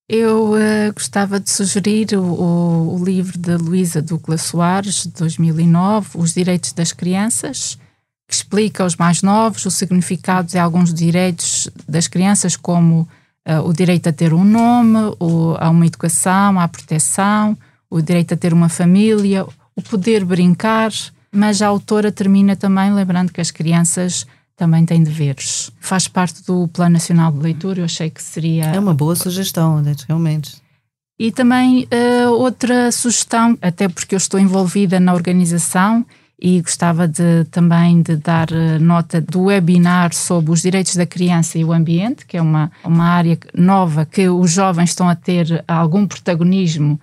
Eu 0.09 0.55
uh, 0.55 0.93
gostava 0.95 1.39
de 1.39 1.51
sugerir 1.51 2.17
o, 2.17 2.95
o, 2.95 3.05
livro 3.05 3.37
de 3.37 3.55
Luísa 3.57 4.01
Douglas 4.01 4.41
Soares, 4.41 5.03
de 5.03 5.11
2009, 5.11 6.11
Os 6.15 6.33
Direitos 6.33 6.73
das 6.73 6.93
Crianças, 6.93 7.79
que 8.27 8.33
explica 8.33 8.85
aos 8.85 8.97
mais 8.97 9.21
novos 9.21 9.67
o 9.67 9.71
significado 9.71 10.49
de 10.49 10.59
alguns 10.59 10.95
direitos 10.95 11.69
das 11.87 12.09
crianças, 12.09 12.57
como 12.57 13.07
uh, 13.47 13.61
o 13.69 13.75
direito 13.75 14.09
a 14.09 14.13
ter 14.13 14.33
um 14.33 14.45
nome, 14.45 15.15
o, 15.21 15.55
a 15.61 15.69
uma 15.69 15.85
educação, 15.85 16.59
à 16.59 16.67
proteção, 16.67 17.55
o 17.91 18.01
direito 18.01 18.33
a 18.33 18.37
ter 18.37 18.55
uma 18.55 18.71
família, 18.71 19.45
o 19.77 19.83
poder 19.83 20.25
brincar. 20.25 20.91
Mas 21.31 21.61
a 21.61 21.67
autora 21.67 22.11
termina 22.11 22.57
também 22.57 22.91
lembrando 22.95 23.31
que 23.31 23.43
as 23.43 23.51
crianças 23.51 24.27
também 24.59 24.85
tem 24.85 25.03
deveres. 25.03 25.71
Faz 25.81 26.09
parte 26.09 26.45
do 26.45 26.67
Plano 26.69 26.95
Nacional 26.95 27.31
de 27.31 27.39
Leitura, 27.39 27.81
eu 27.81 27.85
achei 27.85 28.11
que 28.11 28.21
seria. 28.21 28.65
É 28.65 28.79
uma 28.79 28.93
boa 28.93 29.15
sugestão, 29.15 29.81
realmente. 30.07 30.57
E 31.19 31.31
também 31.31 31.85
uh, 31.85 32.31
outra 32.31 32.91
sugestão, 32.91 33.57
até 33.63 33.89
porque 33.89 34.15
eu 34.15 34.19
estou 34.19 34.39
envolvida 34.39 34.99
na 35.01 35.15
organização 35.15 36.05
e 36.41 36.61
gostava 36.61 37.09
de, 37.09 37.45
também 37.51 38.03
de 38.03 38.17
dar 38.17 38.49
uh, 38.51 38.81
nota 38.81 39.21
do 39.21 39.45
webinar 39.45 40.13
sobre 40.13 40.51
os 40.51 40.63
direitos 40.63 40.97
da 40.97 41.07
criança 41.07 41.57
e 41.57 41.65
o 41.65 41.73
ambiente, 41.73 42.27
que 42.27 42.37
é 42.37 42.43
uma, 42.43 42.71
uma 42.85 43.05
área 43.05 43.39
nova 43.55 44.05
que 44.05 44.29
os 44.29 44.51
jovens 44.51 44.91
estão 44.91 45.09
a 45.09 45.15
ter 45.15 45.65
algum 45.67 46.07
protagonismo 46.07 47.01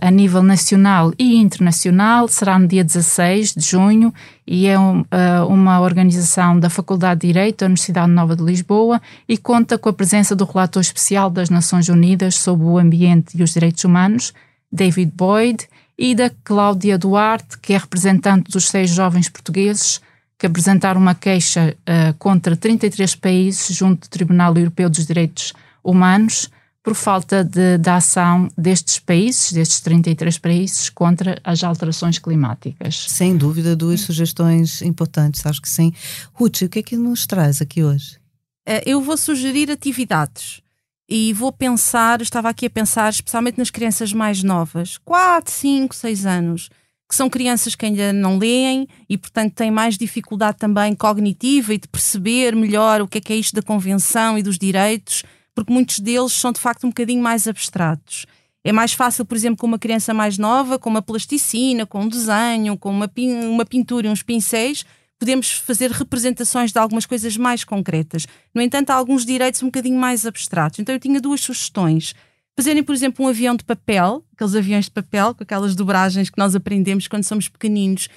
a 0.00 0.10
nível 0.10 0.42
nacional 0.42 1.12
e 1.18 1.36
internacional, 1.36 2.26
será 2.26 2.58
no 2.58 2.66
dia 2.66 2.82
16 2.82 3.54
de 3.54 3.66
junho 3.66 4.12
e 4.46 4.66
é 4.66 4.78
um, 4.78 5.00
uh, 5.00 5.46
uma 5.46 5.80
organização 5.80 6.58
da 6.58 6.70
Faculdade 6.70 7.20
de 7.20 7.26
Direito 7.26 7.58
da 7.58 7.66
Universidade 7.66 8.10
Nova 8.10 8.34
de 8.34 8.42
Lisboa 8.42 9.00
e 9.28 9.36
conta 9.36 9.76
com 9.76 9.90
a 9.90 9.92
presença 9.92 10.34
do 10.34 10.46
relator 10.46 10.80
especial 10.80 11.28
das 11.28 11.50
Nações 11.50 11.88
Unidas 11.90 12.36
sobre 12.36 12.64
o 12.64 12.78
ambiente 12.78 13.36
e 13.36 13.42
os 13.42 13.52
direitos 13.52 13.84
humanos, 13.84 14.32
David 14.72 15.12
Boyd, 15.14 15.68
e 15.98 16.14
da 16.14 16.30
Cláudia 16.44 16.96
Duarte, 16.96 17.58
que 17.58 17.74
é 17.74 17.76
representante 17.76 18.50
dos 18.50 18.68
seis 18.68 18.88
jovens 18.88 19.28
portugueses 19.28 20.00
que 20.38 20.46
apresentaram 20.46 21.00
uma 21.00 21.14
queixa 21.14 21.76
uh, 21.80 22.14
contra 22.18 22.56
33 22.56 23.16
países 23.16 23.76
junto 23.76 24.08
do 24.08 24.10
Tribunal 24.10 24.56
Europeu 24.56 24.88
dos 24.88 25.06
Direitos 25.06 25.52
Humanos 25.82 26.48
por 26.82 26.94
falta 26.94 27.44
de, 27.44 27.78
de 27.78 27.90
ação 27.90 28.48
destes 28.56 28.98
países, 28.98 29.52
destes 29.52 29.80
33 29.80 30.38
países, 30.38 30.88
contra 30.88 31.40
as 31.44 31.62
alterações 31.62 32.18
climáticas. 32.18 33.06
Sem 33.08 33.36
dúvida, 33.36 33.76
duas 33.76 34.00
sugestões 34.00 34.80
importantes, 34.82 35.44
acho 35.44 35.60
que 35.60 35.68
sim. 35.68 35.92
Ruth, 36.32 36.62
o 36.62 36.68
que 36.68 36.78
é 36.78 36.82
que 36.82 36.96
nos 36.96 37.26
traz 37.26 37.60
aqui 37.60 37.82
hoje? 37.82 38.18
Eh, 38.66 38.82
eu 38.86 39.02
vou 39.02 39.16
sugerir 39.16 39.70
atividades 39.70 40.62
e 41.08 41.32
vou 41.32 41.50
pensar, 41.50 42.20
estava 42.20 42.50
aqui 42.50 42.66
a 42.66 42.70
pensar 42.70 43.10
especialmente 43.10 43.58
nas 43.58 43.70
crianças 43.70 44.12
mais 44.12 44.42
novas, 44.42 44.98
4, 44.98 45.52
5, 45.52 45.94
6 45.94 46.26
anos, 46.26 46.70
que 47.08 47.14
são 47.14 47.30
crianças 47.30 47.74
que 47.74 47.86
ainda 47.86 48.12
não 48.12 48.36
leem 48.36 48.86
e, 49.08 49.16
portanto, 49.16 49.54
têm 49.54 49.70
mais 49.70 49.96
dificuldade 49.96 50.58
também 50.58 50.94
cognitiva 50.94 51.72
e 51.72 51.78
de 51.78 51.88
perceber 51.88 52.54
melhor 52.54 53.00
o 53.00 53.08
que 53.08 53.18
é 53.18 53.20
que 53.22 53.32
é 53.32 53.36
isto 53.36 53.54
da 53.54 53.62
convenção 53.62 54.36
e 54.36 54.42
dos 54.42 54.58
direitos 54.58 55.24
porque 55.58 55.72
muitos 55.72 55.98
deles 55.98 56.32
são 56.34 56.52
de 56.52 56.60
facto 56.60 56.84
um 56.84 56.90
bocadinho 56.90 57.20
mais 57.20 57.48
abstratos. 57.48 58.26
É 58.62 58.70
mais 58.70 58.92
fácil, 58.92 59.24
por 59.24 59.36
exemplo, 59.36 59.58
com 59.58 59.66
uma 59.66 59.78
criança 59.78 60.14
mais 60.14 60.38
nova, 60.38 60.78
com 60.78 60.88
uma 60.88 61.02
plasticina, 61.02 61.84
com 61.84 62.02
um 62.02 62.08
desenho, 62.08 62.78
com 62.78 62.90
uma, 62.90 63.08
pin 63.08 63.32
uma 63.32 63.66
pintura 63.66 64.06
e 64.06 64.10
uns 64.10 64.22
pincéis, 64.22 64.84
podemos 65.18 65.50
fazer 65.50 65.90
representações 65.90 66.70
de 66.70 66.78
algumas 66.78 67.06
coisas 67.06 67.36
mais 67.36 67.64
concretas. 67.64 68.24
No 68.54 68.62
entanto, 68.62 68.90
há 68.90 68.94
alguns 68.94 69.26
direitos 69.26 69.60
um 69.64 69.66
bocadinho 69.66 69.98
mais 69.98 70.24
abstratos. 70.24 70.78
Então 70.78 70.94
eu 70.94 71.00
tinha 71.00 71.20
duas 71.20 71.40
sugestões. 71.40 72.14
Fazerem, 72.56 72.84
por 72.84 72.94
exemplo, 72.94 73.24
um 73.24 73.28
avião 73.28 73.56
de 73.56 73.64
papel, 73.64 74.24
aqueles 74.32 74.54
aviões 74.54 74.84
de 74.84 74.92
papel, 74.92 75.34
com 75.34 75.42
aquelas 75.42 75.74
dobragens 75.74 76.30
que 76.30 76.38
nós 76.38 76.54
aprendemos 76.54 77.08
quando 77.08 77.24
somos 77.24 77.48
pequeninos 77.48 78.08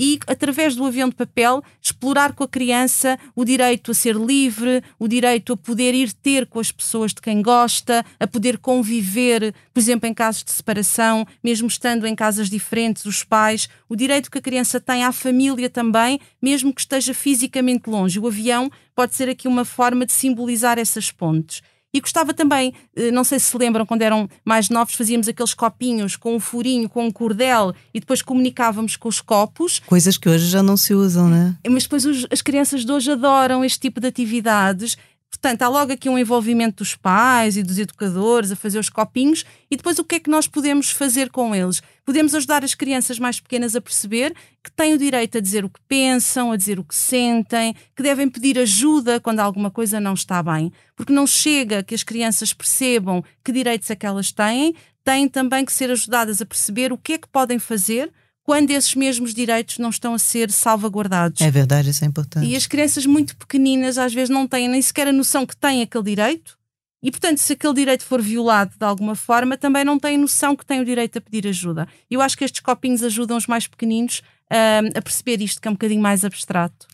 e, 0.00 0.18
através 0.26 0.74
do 0.74 0.86
avião 0.86 1.10
de 1.10 1.14
papel, 1.14 1.62
explorar 1.82 2.32
com 2.32 2.42
a 2.42 2.48
criança 2.48 3.18
o 3.36 3.44
direito 3.44 3.90
a 3.90 3.94
ser 3.94 4.16
livre, 4.16 4.82
o 4.98 5.06
direito 5.06 5.52
a 5.52 5.56
poder 5.58 5.94
ir 5.94 6.10
ter 6.14 6.46
com 6.46 6.58
as 6.58 6.72
pessoas 6.72 7.12
de 7.12 7.20
quem 7.20 7.42
gosta, 7.42 8.02
a 8.18 8.26
poder 8.26 8.56
conviver, 8.56 9.54
por 9.74 9.78
exemplo, 9.78 10.08
em 10.08 10.14
casos 10.14 10.42
de 10.42 10.52
separação, 10.52 11.26
mesmo 11.44 11.68
estando 11.68 12.06
em 12.06 12.14
casas 12.14 12.48
diferentes, 12.48 13.04
os 13.04 13.22
pais, 13.22 13.68
o 13.90 13.94
direito 13.94 14.30
que 14.30 14.38
a 14.38 14.42
criança 14.42 14.80
tem 14.80 15.04
à 15.04 15.12
família 15.12 15.68
também, 15.68 16.18
mesmo 16.40 16.72
que 16.72 16.80
esteja 16.80 17.12
fisicamente 17.12 17.90
longe. 17.90 18.18
O 18.18 18.26
avião 18.26 18.70
pode 18.94 19.14
ser 19.14 19.28
aqui 19.28 19.46
uma 19.46 19.66
forma 19.66 20.06
de 20.06 20.12
simbolizar 20.12 20.78
essas 20.78 21.10
pontes. 21.10 21.60
E 21.92 22.00
gostava 22.00 22.32
também, 22.32 22.72
eh, 22.94 23.10
não 23.10 23.24
sei 23.24 23.38
se 23.38 23.50
se 23.50 23.58
lembram, 23.58 23.84
quando 23.84 24.02
eram 24.02 24.28
mais 24.44 24.68
novos, 24.68 24.94
fazíamos 24.94 25.28
aqueles 25.28 25.54
copinhos 25.54 26.14
com 26.14 26.36
um 26.36 26.40
furinho, 26.40 26.88
com 26.88 27.04
um 27.04 27.10
cordel 27.10 27.74
e 27.92 27.98
depois 27.98 28.22
comunicávamos 28.22 28.96
com 28.96 29.08
os 29.08 29.20
copos. 29.20 29.80
Coisas 29.86 30.16
que 30.16 30.28
hoje 30.28 30.46
já 30.46 30.62
não 30.62 30.76
se 30.76 30.94
usam, 30.94 31.28
né? 31.28 31.56
Mas 31.68 31.82
depois 31.82 32.04
os, 32.04 32.26
as 32.30 32.40
crianças 32.40 32.84
de 32.84 32.92
hoje 32.92 33.10
adoram 33.10 33.64
este 33.64 33.80
tipo 33.80 34.00
de 34.00 34.06
atividades 34.06 34.96
Portanto, 35.40 35.62
há 35.62 35.68
logo 35.68 35.90
aqui 35.90 36.06
um 36.06 36.18
envolvimento 36.18 36.84
dos 36.84 36.94
pais 36.94 37.56
e 37.56 37.62
dos 37.62 37.78
educadores 37.78 38.52
a 38.52 38.56
fazer 38.56 38.78
os 38.78 38.90
copinhos 38.90 39.42
e 39.70 39.76
depois 39.76 39.98
o 39.98 40.04
que 40.04 40.16
é 40.16 40.20
que 40.20 40.28
nós 40.28 40.46
podemos 40.46 40.90
fazer 40.90 41.30
com 41.30 41.54
eles? 41.54 41.82
Podemos 42.04 42.34
ajudar 42.34 42.62
as 42.62 42.74
crianças 42.74 43.18
mais 43.18 43.40
pequenas 43.40 43.74
a 43.74 43.80
perceber 43.80 44.34
que 44.62 44.70
têm 44.70 44.92
o 44.92 44.98
direito 44.98 45.38
a 45.38 45.40
dizer 45.40 45.64
o 45.64 45.70
que 45.70 45.80
pensam, 45.88 46.52
a 46.52 46.56
dizer 46.56 46.78
o 46.78 46.84
que 46.84 46.94
sentem, 46.94 47.74
que 47.96 48.02
devem 48.02 48.28
pedir 48.28 48.58
ajuda 48.58 49.18
quando 49.18 49.40
alguma 49.40 49.70
coisa 49.70 49.98
não 49.98 50.12
está 50.12 50.42
bem, 50.42 50.70
porque 50.94 51.12
não 51.12 51.26
chega 51.26 51.82
que 51.82 51.94
as 51.94 52.02
crianças 52.02 52.52
percebam 52.52 53.24
que 53.42 53.50
direitos 53.50 53.88
é 53.88 53.96
que 53.96 54.04
elas 54.04 54.30
têm, 54.30 54.74
têm 55.02 55.26
também 55.26 55.64
que 55.64 55.72
ser 55.72 55.90
ajudadas 55.90 56.42
a 56.42 56.46
perceber 56.46 56.92
o 56.92 56.98
que 56.98 57.14
é 57.14 57.18
que 57.18 57.28
podem 57.28 57.58
fazer 57.58 58.12
quando 58.42 58.70
esses 58.70 58.94
mesmos 58.94 59.34
direitos 59.34 59.78
não 59.78 59.90
estão 59.90 60.14
a 60.14 60.18
ser 60.18 60.50
salvaguardados. 60.50 61.40
É 61.40 61.50
verdade, 61.50 61.90
isso 61.90 62.04
é 62.04 62.08
importante. 62.08 62.46
E 62.46 62.56
as 62.56 62.66
crianças 62.66 63.06
muito 63.06 63.36
pequeninas 63.36 63.98
às 63.98 64.12
vezes 64.12 64.30
não 64.30 64.46
têm 64.46 64.68
nem 64.68 64.82
sequer 64.82 65.08
a 65.08 65.12
noção 65.12 65.46
que 65.46 65.56
têm 65.56 65.82
aquele 65.82 66.04
direito. 66.04 66.58
E, 67.02 67.10
portanto, 67.10 67.38
se 67.38 67.54
aquele 67.54 67.74
direito 67.74 68.04
for 68.04 68.20
violado 68.20 68.72
de 68.78 68.84
alguma 68.84 69.14
forma, 69.14 69.56
também 69.56 69.84
não 69.84 69.98
têm 69.98 70.18
noção 70.18 70.54
que 70.54 70.66
têm 70.66 70.80
o 70.80 70.84
direito 70.84 71.16
a 71.16 71.20
pedir 71.20 71.48
ajuda. 71.48 71.88
Eu 72.10 72.20
acho 72.20 72.36
que 72.36 72.44
estes 72.44 72.60
copinhos 72.60 73.02
ajudam 73.02 73.38
os 73.38 73.46
mais 73.46 73.66
pequeninos 73.66 74.20
uh, 74.50 74.98
a 74.98 75.00
perceber 75.00 75.40
isto, 75.40 75.60
que 75.60 75.68
é 75.68 75.70
um 75.70 75.74
bocadinho 75.74 76.02
mais 76.02 76.24
abstrato. 76.24 76.86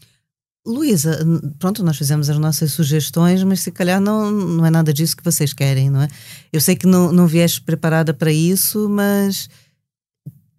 Luísa, 0.64 1.24
pronto, 1.61 1.84
nós 1.84 1.97
fizemos 1.97 2.28
as 2.28 2.38
nossas 2.38 2.72
sugestões, 2.72 3.42
mas 3.44 3.61
se 3.61 3.70
calhar 3.70 4.01
não, 4.01 4.30
não 4.30 4.66
é 4.66 4.70
nada 4.70 4.92
disso 4.92 5.16
que 5.16 5.24
vocês 5.24 5.53
querem, 5.53 5.88
não 5.88 6.03
é? 6.03 6.09
Eu 6.53 6.61
sei 6.61 6.74
que 6.74 6.86
não, 6.86 7.12
não 7.12 7.26
vieste 7.26 7.61
preparada 7.61 8.12
para 8.12 8.32
isso, 8.32 8.88
mas 8.88 9.49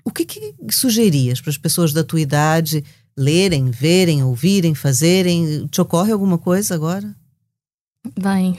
o 0.08 0.12
que, 0.12 0.24
que 0.24 0.56
sugerias 0.72 1.42
para 1.42 1.50
as 1.50 1.58
pessoas 1.58 1.92
da 1.92 2.02
tua 2.02 2.22
idade 2.22 2.82
lerem, 3.18 3.70
verem, 3.70 4.24
ouvirem, 4.24 4.74
fazerem? 4.74 5.68
Te 5.68 5.82
ocorre 5.82 6.14
alguma 6.14 6.38
coisa 6.38 6.74
agora? 6.74 7.14
Bem, 8.18 8.56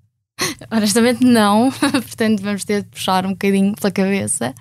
honestamente, 0.72 1.22
não. 1.22 1.70
Portanto, 1.92 2.40
vamos 2.40 2.64
ter 2.64 2.84
de 2.84 2.88
puxar 2.88 3.26
um 3.26 3.32
bocadinho 3.32 3.74
pela 3.74 3.90
cabeça. 3.90 4.54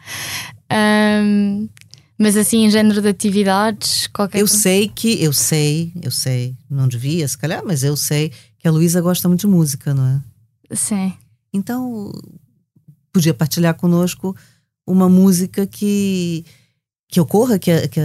Um, 0.70 1.70
mas 2.18 2.36
assim, 2.36 2.66
em 2.66 2.70
género 2.70 3.02
de 3.02 3.08
atividades, 3.08 4.08
qualquer 4.08 4.42
Eu 4.42 4.48
sei 4.48 4.90
que, 4.90 5.24
eu 5.24 5.32
sei, 5.32 5.94
eu 6.04 6.12
sei, 6.12 6.58
não 6.70 6.90
devia, 6.90 7.26
se 7.26 7.38
calhar, 7.38 7.64
mas 7.66 7.86
eu 7.86 7.96
sei 7.96 8.34
que 8.60 8.68
a 8.68 8.72
Luísa 8.72 9.00
gosta 9.00 9.30
muito 9.30 9.48
de 9.48 9.48
música, 9.48 9.94
não 9.94 10.06
é? 10.06 10.76
Sim. 10.76 11.14
Então, 11.54 12.12
podia 13.14 13.34
partilhar 13.34 13.76
conosco 13.76 14.36
uma 14.86 15.10
música 15.10 15.66
que 15.66 16.46
que 17.12 17.20
ocorra, 17.20 17.60
que 17.60 17.70
a, 17.70 17.88
que 17.90 18.00
a, 18.00 18.04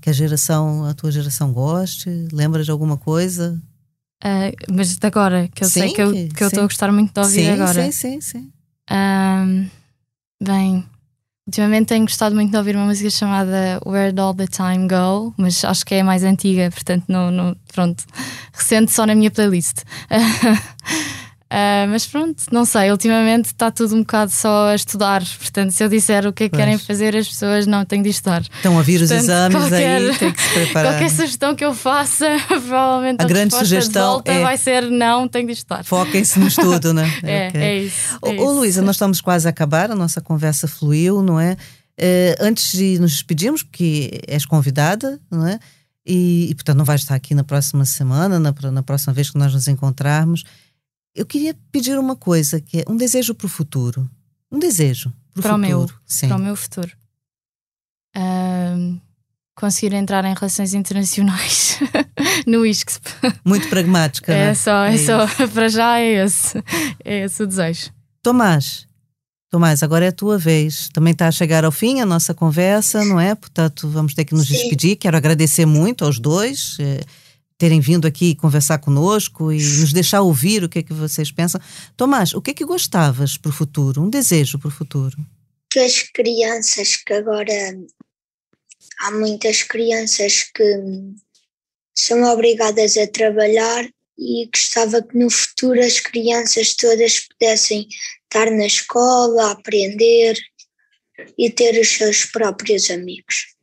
que 0.00 0.08
a 0.08 0.12
geração, 0.14 0.86
a 0.86 0.94
tua 0.94 1.12
geração 1.12 1.52
goste? 1.52 2.08
Lembra 2.32 2.64
de 2.64 2.70
alguma 2.70 2.96
coisa? 2.96 3.60
Uh, 4.24 4.72
mas 4.72 4.96
de 4.96 5.06
agora, 5.06 5.46
que 5.54 5.62
eu 5.62 5.68
sim, 5.68 5.80
sei 5.80 5.92
que 5.92 6.00
eu 6.00 6.12
estou 6.14 6.48
que 6.48 6.56
eu 6.56 6.62
a 6.62 6.66
gostar 6.66 6.90
muito 6.90 7.12
de 7.12 7.20
ouvir 7.20 7.44
sim, 7.44 7.50
agora. 7.50 7.82
Sim, 7.84 7.92
sim, 7.92 8.20
sim. 8.20 8.52
Um, 8.90 9.68
bem, 10.42 10.86
ultimamente 11.46 11.88
tenho 11.88 12.04
gostado 12.04 12.34
muito 12.34 12.50
de 12.50 12.56
ouvir 12.56 12.76
uma 12.76 12.86
música 12.86 13.10
chamada 13.10 13.78
Where'd 13.84 14.18
All 14.18 14.34
the 14.34 14.46
Time 14.46 14.88
Go, 14.88 15.34
mas 15.36 15.62
acho 15.62 15.84
que 15.84 15.94
é 15.96 16.02
mais 16.02 16.24
antiga, 16.24 16.70
portanto, 16.70 17.04
não, 17.08 17.30
não, 17.30 17.54
pronto, 17.72 18.04
recente 18.54 18.90
só 18.90 19.04
na 19.04 19.14
minha 19.14 19.30
playlist. 19.30 19.82
Uh, 21.52 21.90
mas 21.90 22.06
pronto, 22.06 22.44
não 22.52 22.64
sei, 22.64 22.92
ultimamente 22.92 23.46
está 23.46 23.72
tudo 23.72 23.96
um 23.96 24.00
bocado 24.00 24.30
só 24.30 24.68
a 24.68 24.74
estudar. 24.76 25.20
Portanto, 25.36 25.72
se 25.72 25.82
eu 25.82 25.88
disser 25.88 26.24
o 26.24 26.32
que 26.32 26.44
é 26.44 26.48
que 26.48 26.56
querem 26.56 26.78
fazer, 26.78 27.16
as 27.16 27.26
pessoas 27.26 27.66
não 27.66 27.84
têm 27.84 28.00
de 28.00 28.08
estudar. 28.08 28.42
Estão 28.42 28.78
a 28.78 28.82
vir 28.82 29.02
os 29.02 29.08
Portanto, 29.08 29.24
exames 29.24 29.56
qualquer, 29.56 29.96
aí, 29.96 30.16
tem 30.16 30.32
que 30.32 30.40
se 30.40 30.48
preparar. 30.48 30.92
Qualquer 30.92 31.10
sugestão 31.10 31.56
que 31.56 31.64
eu 31.64 31.74
faça, 31.74 32.28
provavelmente 32.46 33.20
a, 33.20 33.24
a 33.24 33.26
grande 33.26 33.56
sugestão 33.56 34.22
é 34.24 34.42
vai 34.42 34.56
ser 34.56 34.88
não, 34.92 35.26
tem 35.26 35.44
de 35.44 35.50
estudar. 35.50 35.82
Foquem-se 35.82 36.38
no 36.38 36.46
estudo, 36.46 36.94
né? 36.94 37.12
é, 37.24 37.48
okay. 37.48 37.60
é 37.60 37.78
isso. 37.78 38.18
É 38.24 38.40
Ô, 38.40 38.52
Luísa, 38.52 38.80
nós 38.80 38.94
estamos 38.94 39.20
quase 39.20 39.48
a 39.48 39.50
acabar, 39.50 39.90
a 39.90 39.96
nossa 39.96 40.20
conversa 40.20 40.68
fluiu, 40.68 41.20
não 41.20 41.40
é? 41.40 41.56
Uh, 41.98 42.36
antes 42.38 42.78
de 42.78 42.96
nos 43.00 43.10
despedirmos, 43.10 43.64
porque 43.64 44.20
és 44.28 44.46
convidada, 44.46 45.18
não 45.28 45.48
é? 45.48 45.58
E, 46.06 46.48
e, 46.48 46.54
portanto 46.54 46.78
não 46.78 46.84
vais 46.84 47.00
estar 47.00 47.16
aqui 47.16 47.34
na 47.34 47.42
próxima 47.42 47.84
semana, 47.84 48.38
na, 48.38 48.54
na 48.70 48.82
próxima 48.84 49.12
vez 49.12 49.30
que 49.30 49.36
nós 49.36 49.52
nos 49.52 49.66
encontrarmos. 49.66 50.44
Eu 51.14 51.26
queria 51.26 51.56
pedir 51.72 51.98
uma 51.98 52.16
coisa, 52.16 52.60
que 52.60 52.78
é 52.78 52.84
um 52.88 52.96
desejo 52.96 53.34
para 53.34 53.46
o 53.46 53.48
futuro. 53.48 54.08
Um 54.50 54.58
desejo 54.58 55.12
para 55.34 55.40
o 55.40 55.42
futuro. 55.42 55.58
Meu, 55.58 55.90
Sim. 56.06 56.28
Para 56.28 56.36
o 56.36 56.40
meu 56.40 56.56
futuro. 56.56 56.92
Um, 58.16 59.00
conseguir 59.54 59.94
entrar 59.94 60.24
em 60.24 60.34
relações 60.34 60.74
internacionais 60.74 61.78
no 62.46 62.64
ISCSP. 62.64 63.10
Muito 63.44 63.68
pragmática, 63.68 64.32
é 64.32 64.50
é? 64.50 64.54
Só, 64.54 64.84
é, 64.84 64.94
é 64.94 64.98
só, 64.98 65.26
para 65.52 65.68
já 65.68 65.98
é 65.98 66.24
esse, 66.24 66.58
é 67.04 67.24
esse 67.24 67.42
o 67.42 67.46
desejo. 67.46 67.92
Tomás, 68.22 68.88
Tomás, 69.50 69.82
agora 69.82 70.04
é 70.04 70.08
a 70.08 70.12
tua 70.12 70.38
vez. 70.38 70.88
Também 70.92 71.10
está 71.10 71.26
a 71.26 71.32
chegar 71.32 71.64
ao 71.64 71.72
fim 71.72 72.00
a 72.00 72.06
nossa 72.06 72.32
conversa, 72.32 73.04
não 73.04 73.18
é? 73.18 73.34
Portanto, 73.34 73.88
vamos 73.88 74.14
ter 74.14 74.24
que 74.24 74.32
nos 74.32 74.46
Sim. 74.46 74.54
despedir. 74.54 74.94
Quero 74.94 75.16
agradecer 75.16 75.66
muito 75.66 76.04
aos 76.04 76.20
dois. 76.20 76.78
Terem 77.60 77.78
vindo 77.78 78.08
aqui 78.08 78.34
conversar 78.34 78.78
conosco 78.78 79.52
e 79.52 79.56
nos 79.56 79.92
deixar 79.92 80.22
ouvir 80.22 80.64
o 80.64 80.68
que 80.68 80.78
é 80.78 80.82
que 80.82 80.94
vocês 80.94 81.30
pensam. 81.30 81.60
Tomás, 81.94 82.32
o 82.32 82.40
que 82.40 82.52
é 82.52 82.54
que 82.54 82.64
gostavas 82.64 83.36
para 83.36 83.50
o 83.50 83.52
futuro? 83.52 84.02
Um 84.02 84.08
desejo 84.08 84.58
para 84.58 84.68
o 84.68 84.70
futuro? 84.70 85.14
Que 85.70 85.80
as 85.80 86.00
crianças 86.00 86.96
que 86.96 87.12
agora 87.12 87.52
há 89.00 89.10
muitas 89.10 89.62
crianças 89.62 90.44
que 90.54 90.64
são 91.94 92.22
obrigadas 92.32 92.96
a 92.96 93.06
trabalhar 93.06 93.86
e 94.18 94.48
gostava 94.50 95.02
que 95.02 95.18
no 95.18 95.28
futuro 95.28 95.84
as 95.84 96.00
crianças 96.00 96.74
todas 96.74 97.28
pudessem 97.28 97.86
estar 98.24 98.50
na 98.50 98.64
escola, 98.64 99.50
aprender 99.50 100.34
e 101.36 101.50
ter 101.50 101.78
os 101.78 101.88
seus 101.88 102.24
próprios 102.24 102.90
amigos. 102.90 103.54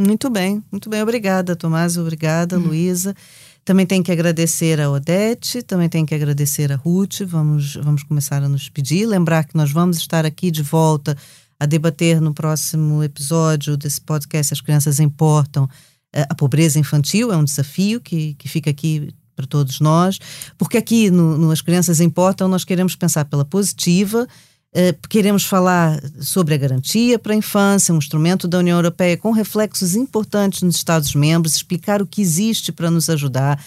Muito 0.00 0.30
bem, 0.30 0.64
muito 0.72 0.88
bem. 0.88 1.02
Obrigada, 1.02 1.54
Tomás. 1.54 1.98
Obrigada, 1.98 2.58
uhum. 2.58 2.68
Luísa. 2.68 3.14
Também 3.62 3.84
tenho 3.84 4.02
que 4.02 4.10
agradecer 4.10 4.80
a 4.80 4.90
Odete, 4.90 5.62
também 5.62 5.90
tenho 5.90 6.06
que 6.06 6.14
agradecer 6.14 6.72
a 6.72 6.76
Ruth. 6.76 7.20
Vamos, 7.26 7.74
vamos 7.74 8.02
começar 8.02 8.42
a 8.42 8.48
nos 8.48 8.70
pedir. 8.70 9.04
Lembrar 9.04 9.44
que 9.44 9.54
nós 9.54 9.70
vamos 9.70 9.98
estar 9.98 10.24
aqui 10.24 10.50
de 10.50 10.62
volta 10.62 11.14
a 11.58 11.66
debater 11.66 12.18
no 12.18 12.32
próximo 12.32 13.04
episódio 13.04 13.76
desse 13.76 14.00
podcast 14.00 14.54
As 14.54 14.62
Crianças 14.62 15.00
Importam. 15.00 15.68
Eh, 16.14 16.26
a 16.30 16.34
pobreza 16.34 16.78
infantil 16.78 17.30
é 17.30 17.36
um 17.36 17.44
desafio 17.44 18.00
que, 18.00 18.32
que 18.34 18.48
fica 18.48 18.70
aqui 18.70 19.12
para 19.36 19.46
todos 19.46 19.80
nós, 19.80 20.18
porque 20.56 20.78
aqui 20.78 21.10
no, 21.10 21.36
no 21.36 21.50
As 21.50 21.60
Crianças 21.60 22.00
Importam 22.00 22.48
nós 22.48 22.64
queremos 22.64 22.96
pensar 22.96 23.26
pela 23.26 23.44
positiva 23.44 24.26
queremos 25.08 25.44
falar 25.44 26.00
sobre 26.20 26.54
a 26.54 26.58
garantia 26.58 27.18
para 27.18 27.32
a 27.32 27.36
infância, 27.36 27.92
um 27.92 27.98
instrumento 27.98 28.46
da 28.46 28.58
União 28.58 28.78
Europeia 28.78 29.16
com 29.16 29.32
reflexos 29.32 29.96
importantes 29.96 30.62
nos 30.62 30.76
Estados-membros, 30.76 31.56
explicar 31.56 32.00
o 32.00 32.06
que 32.06 32.22
existe 32.22 32.70
para 32.70 32.90
nos 32.90 33.10
ajudar. 33.10 33.62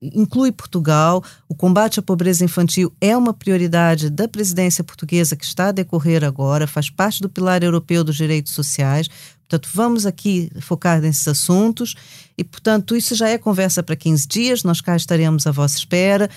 Inclui 0.00 0.52
Portugal. 0.52 1.22
O 1.48 1.54
combate 1.54 2.00
à 2.00 2.02
pobreza 2.02 2.44
infantil 2.44 2.92
é 3.00 3.16
uma 3.16 3.32
prioridade 3.32 4.10
da 4.10 4.26
presidência 4.26 4.82
portuguesa 4.82 5.36
que 5.36 5.44
está 5.44 5.68
a 5.68 5.72
decorrer 5.72 6.24
agora, 6.24 6.66
faz 6.66 6.90
parte 6.90 7.20
do 7.20 7.28
pilar 7.28 7.62
europeu 7.62 8.02
dos 8.02 8.16
direitos 8.16 8.52
sociais. 8.52 9.08
Portanto, 9.48 9.70
vamos 9.72 10.06
aqui 10.06 10.50
focar 10.60 11.00
nesses 11.00 11.26
assuntos 11.26 11.94
e, 12.36 12.44
portanto, 12.44 12.94
isso 12.94 13.14
já 13.14 13.28
é 13.28 13.38
conversa 13.38 13.82
para 13.82 13.96
15 13.96 14.28
dias. 14.28 14.62
Nós 14.62 14.80
cá 14.80 14.94
estaremos 14.94 15.46
à 15.46 15.50
vossa 15.50 15.78
espera 15.78 16.28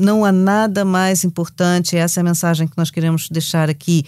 não 0.00 0.24
há 0.24 0.32
nada 0.32 0.84
mais 0.84 1.24
importante, 1.24 1.96
essa 1.96 2.20
é 2.20 2.22
a 2.22 2.24
mensagem 2.24 2.66
que 2.66 2.76
nós 2.76 2.90
queremos 2.90 3.28
deixar 3.28 3.68
aqui, 3.68 4.04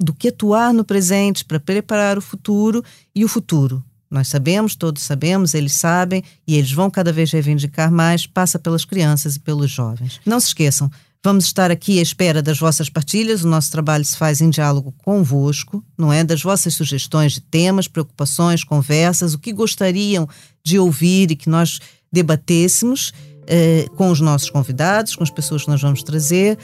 do 0.00 0.12
que 0.12 0.28
atuar 0.28 0.72
no 0.72 0.84
presente 0.84 1.44
para 1.44 1.60
preparar 1.60 2.18
o 2.18 2.22
futuro 2.22 2.82
e 3.14 3.24
o 3.24 3.28
futuro. 3.28 3.84
Nós 4.10 4.28
sabemos, 4.28 4.74
todos 4.74 5.02
sabemos, 5.02 5.54
eles 5.54 5.72
sabem 5.72 6.22
e 6.46 6.56
eles 6.56 6.72
vão 6.72 6.90
cada 6.90 7.12
vez 7.12 7.30
reivindicar 7.30 7.90
mais, 7.90 8.26
passa 8.26 8.58
pelas 8.58 8.84
crianças 8.84 9.36
e 9.36 9.40
pelos 9.40 9.70
jovens. 9.70 10.20
Não 10.24 10.40
se 10.40 10.48
esqueçam, 10.48 10.90
vamos 11.22 11.44
estar 11.44 11.70
aqui 11.70 11.98
à 11.98 12.02
espera 12.02 12.42
das 12.42 12.58
vossas 12.58 12.88
partilhas, 12.88 13.44
o 13.44 13.48
nosso 13.48 13.70
trabalho 13.70 14.04
se 14.04 14.16
faz 14.16 14.40
em 14.40 14.50
diálogo 14.50 14.94
convosco, 14.98 15.84
não 15.96 16.12
é? 16.12 16.24
Das 16.24 16.42
vossas 16.42 16.74
sugestões 16.74 17.32
de 17.32 17.40
temas, 17.40 17.88
preocupações, 17.88 18.64
conversas, 18.64 19.34
o 19.34 19.38
que 19.38 19.52
gostariam 19.52 20.28
de 20.64 20.78
ouvir 20.78 21.30
e 21.30 21.36
que 21.36 21.48
nós 21.48 21.80
debatêssemos 22.12 23.12
eh, 23.46 23.86
com 23.96 24.10
os 24.10 24.20
nossos 24.20 24.50
convidados, 24.50 25.16
com 25.16 25.22
as 25.22 25.30
pessoas 25.30 25.64
que 25.64 25.70
nós 25.70 25.80
vamos 25.80 26.02
trazer. 26.02 26.58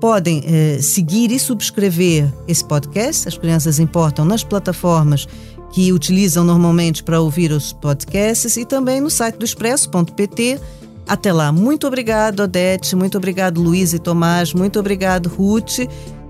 Podem 0.00 0.42
eh, 0.46 0.78
seguir 0.80 1.30
e 1.30 1.38
subscrever 1.38 2.32
esse 2.48 2.64
podcast. 2.64 3.28
As 3.28 3.36
Crianças 3.36 3.78
Importam 3.78 4.24
nas 4.24 4.42
plataformas 4.44 5.26
que 5.72 5.92
utilizam 5.92 6.44
normalmente 6.44 7.02
para 7.02 7.20
ouvir 7.20 7.50
os 7.50 7.72
podcasts 7.72 8.56
e 8.56 8.64
também 8.64 9.00
no 9.00 9.10
site 9.10 9.36
do 9.36 9.44
expresso.pt. 9.44 10.60
Até 11.06 11.32
lá. 11.32 11.52
Muito 11.52 11.86
obrigado, 11.86 12.40
Odete. 12.40 12.94
Muito 12.96 13.18
obrigado, 13.18 13.60
Luiz 13.60 13.92
e 13.92 13.98
Tomás. 13.98 14.54
Muito 14.54 14.78
obrigado, 14.78 15.28
Ruth. 15.28 15.80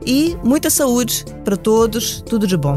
E 0.07 0.37
muita 0.43 0.71
saúde 0.71 1.25
para 1.45 1.57
todos. 1.57 2.23
Tudo 2.23 2.47
de 2.47 2.57
bom. 2.57 2.75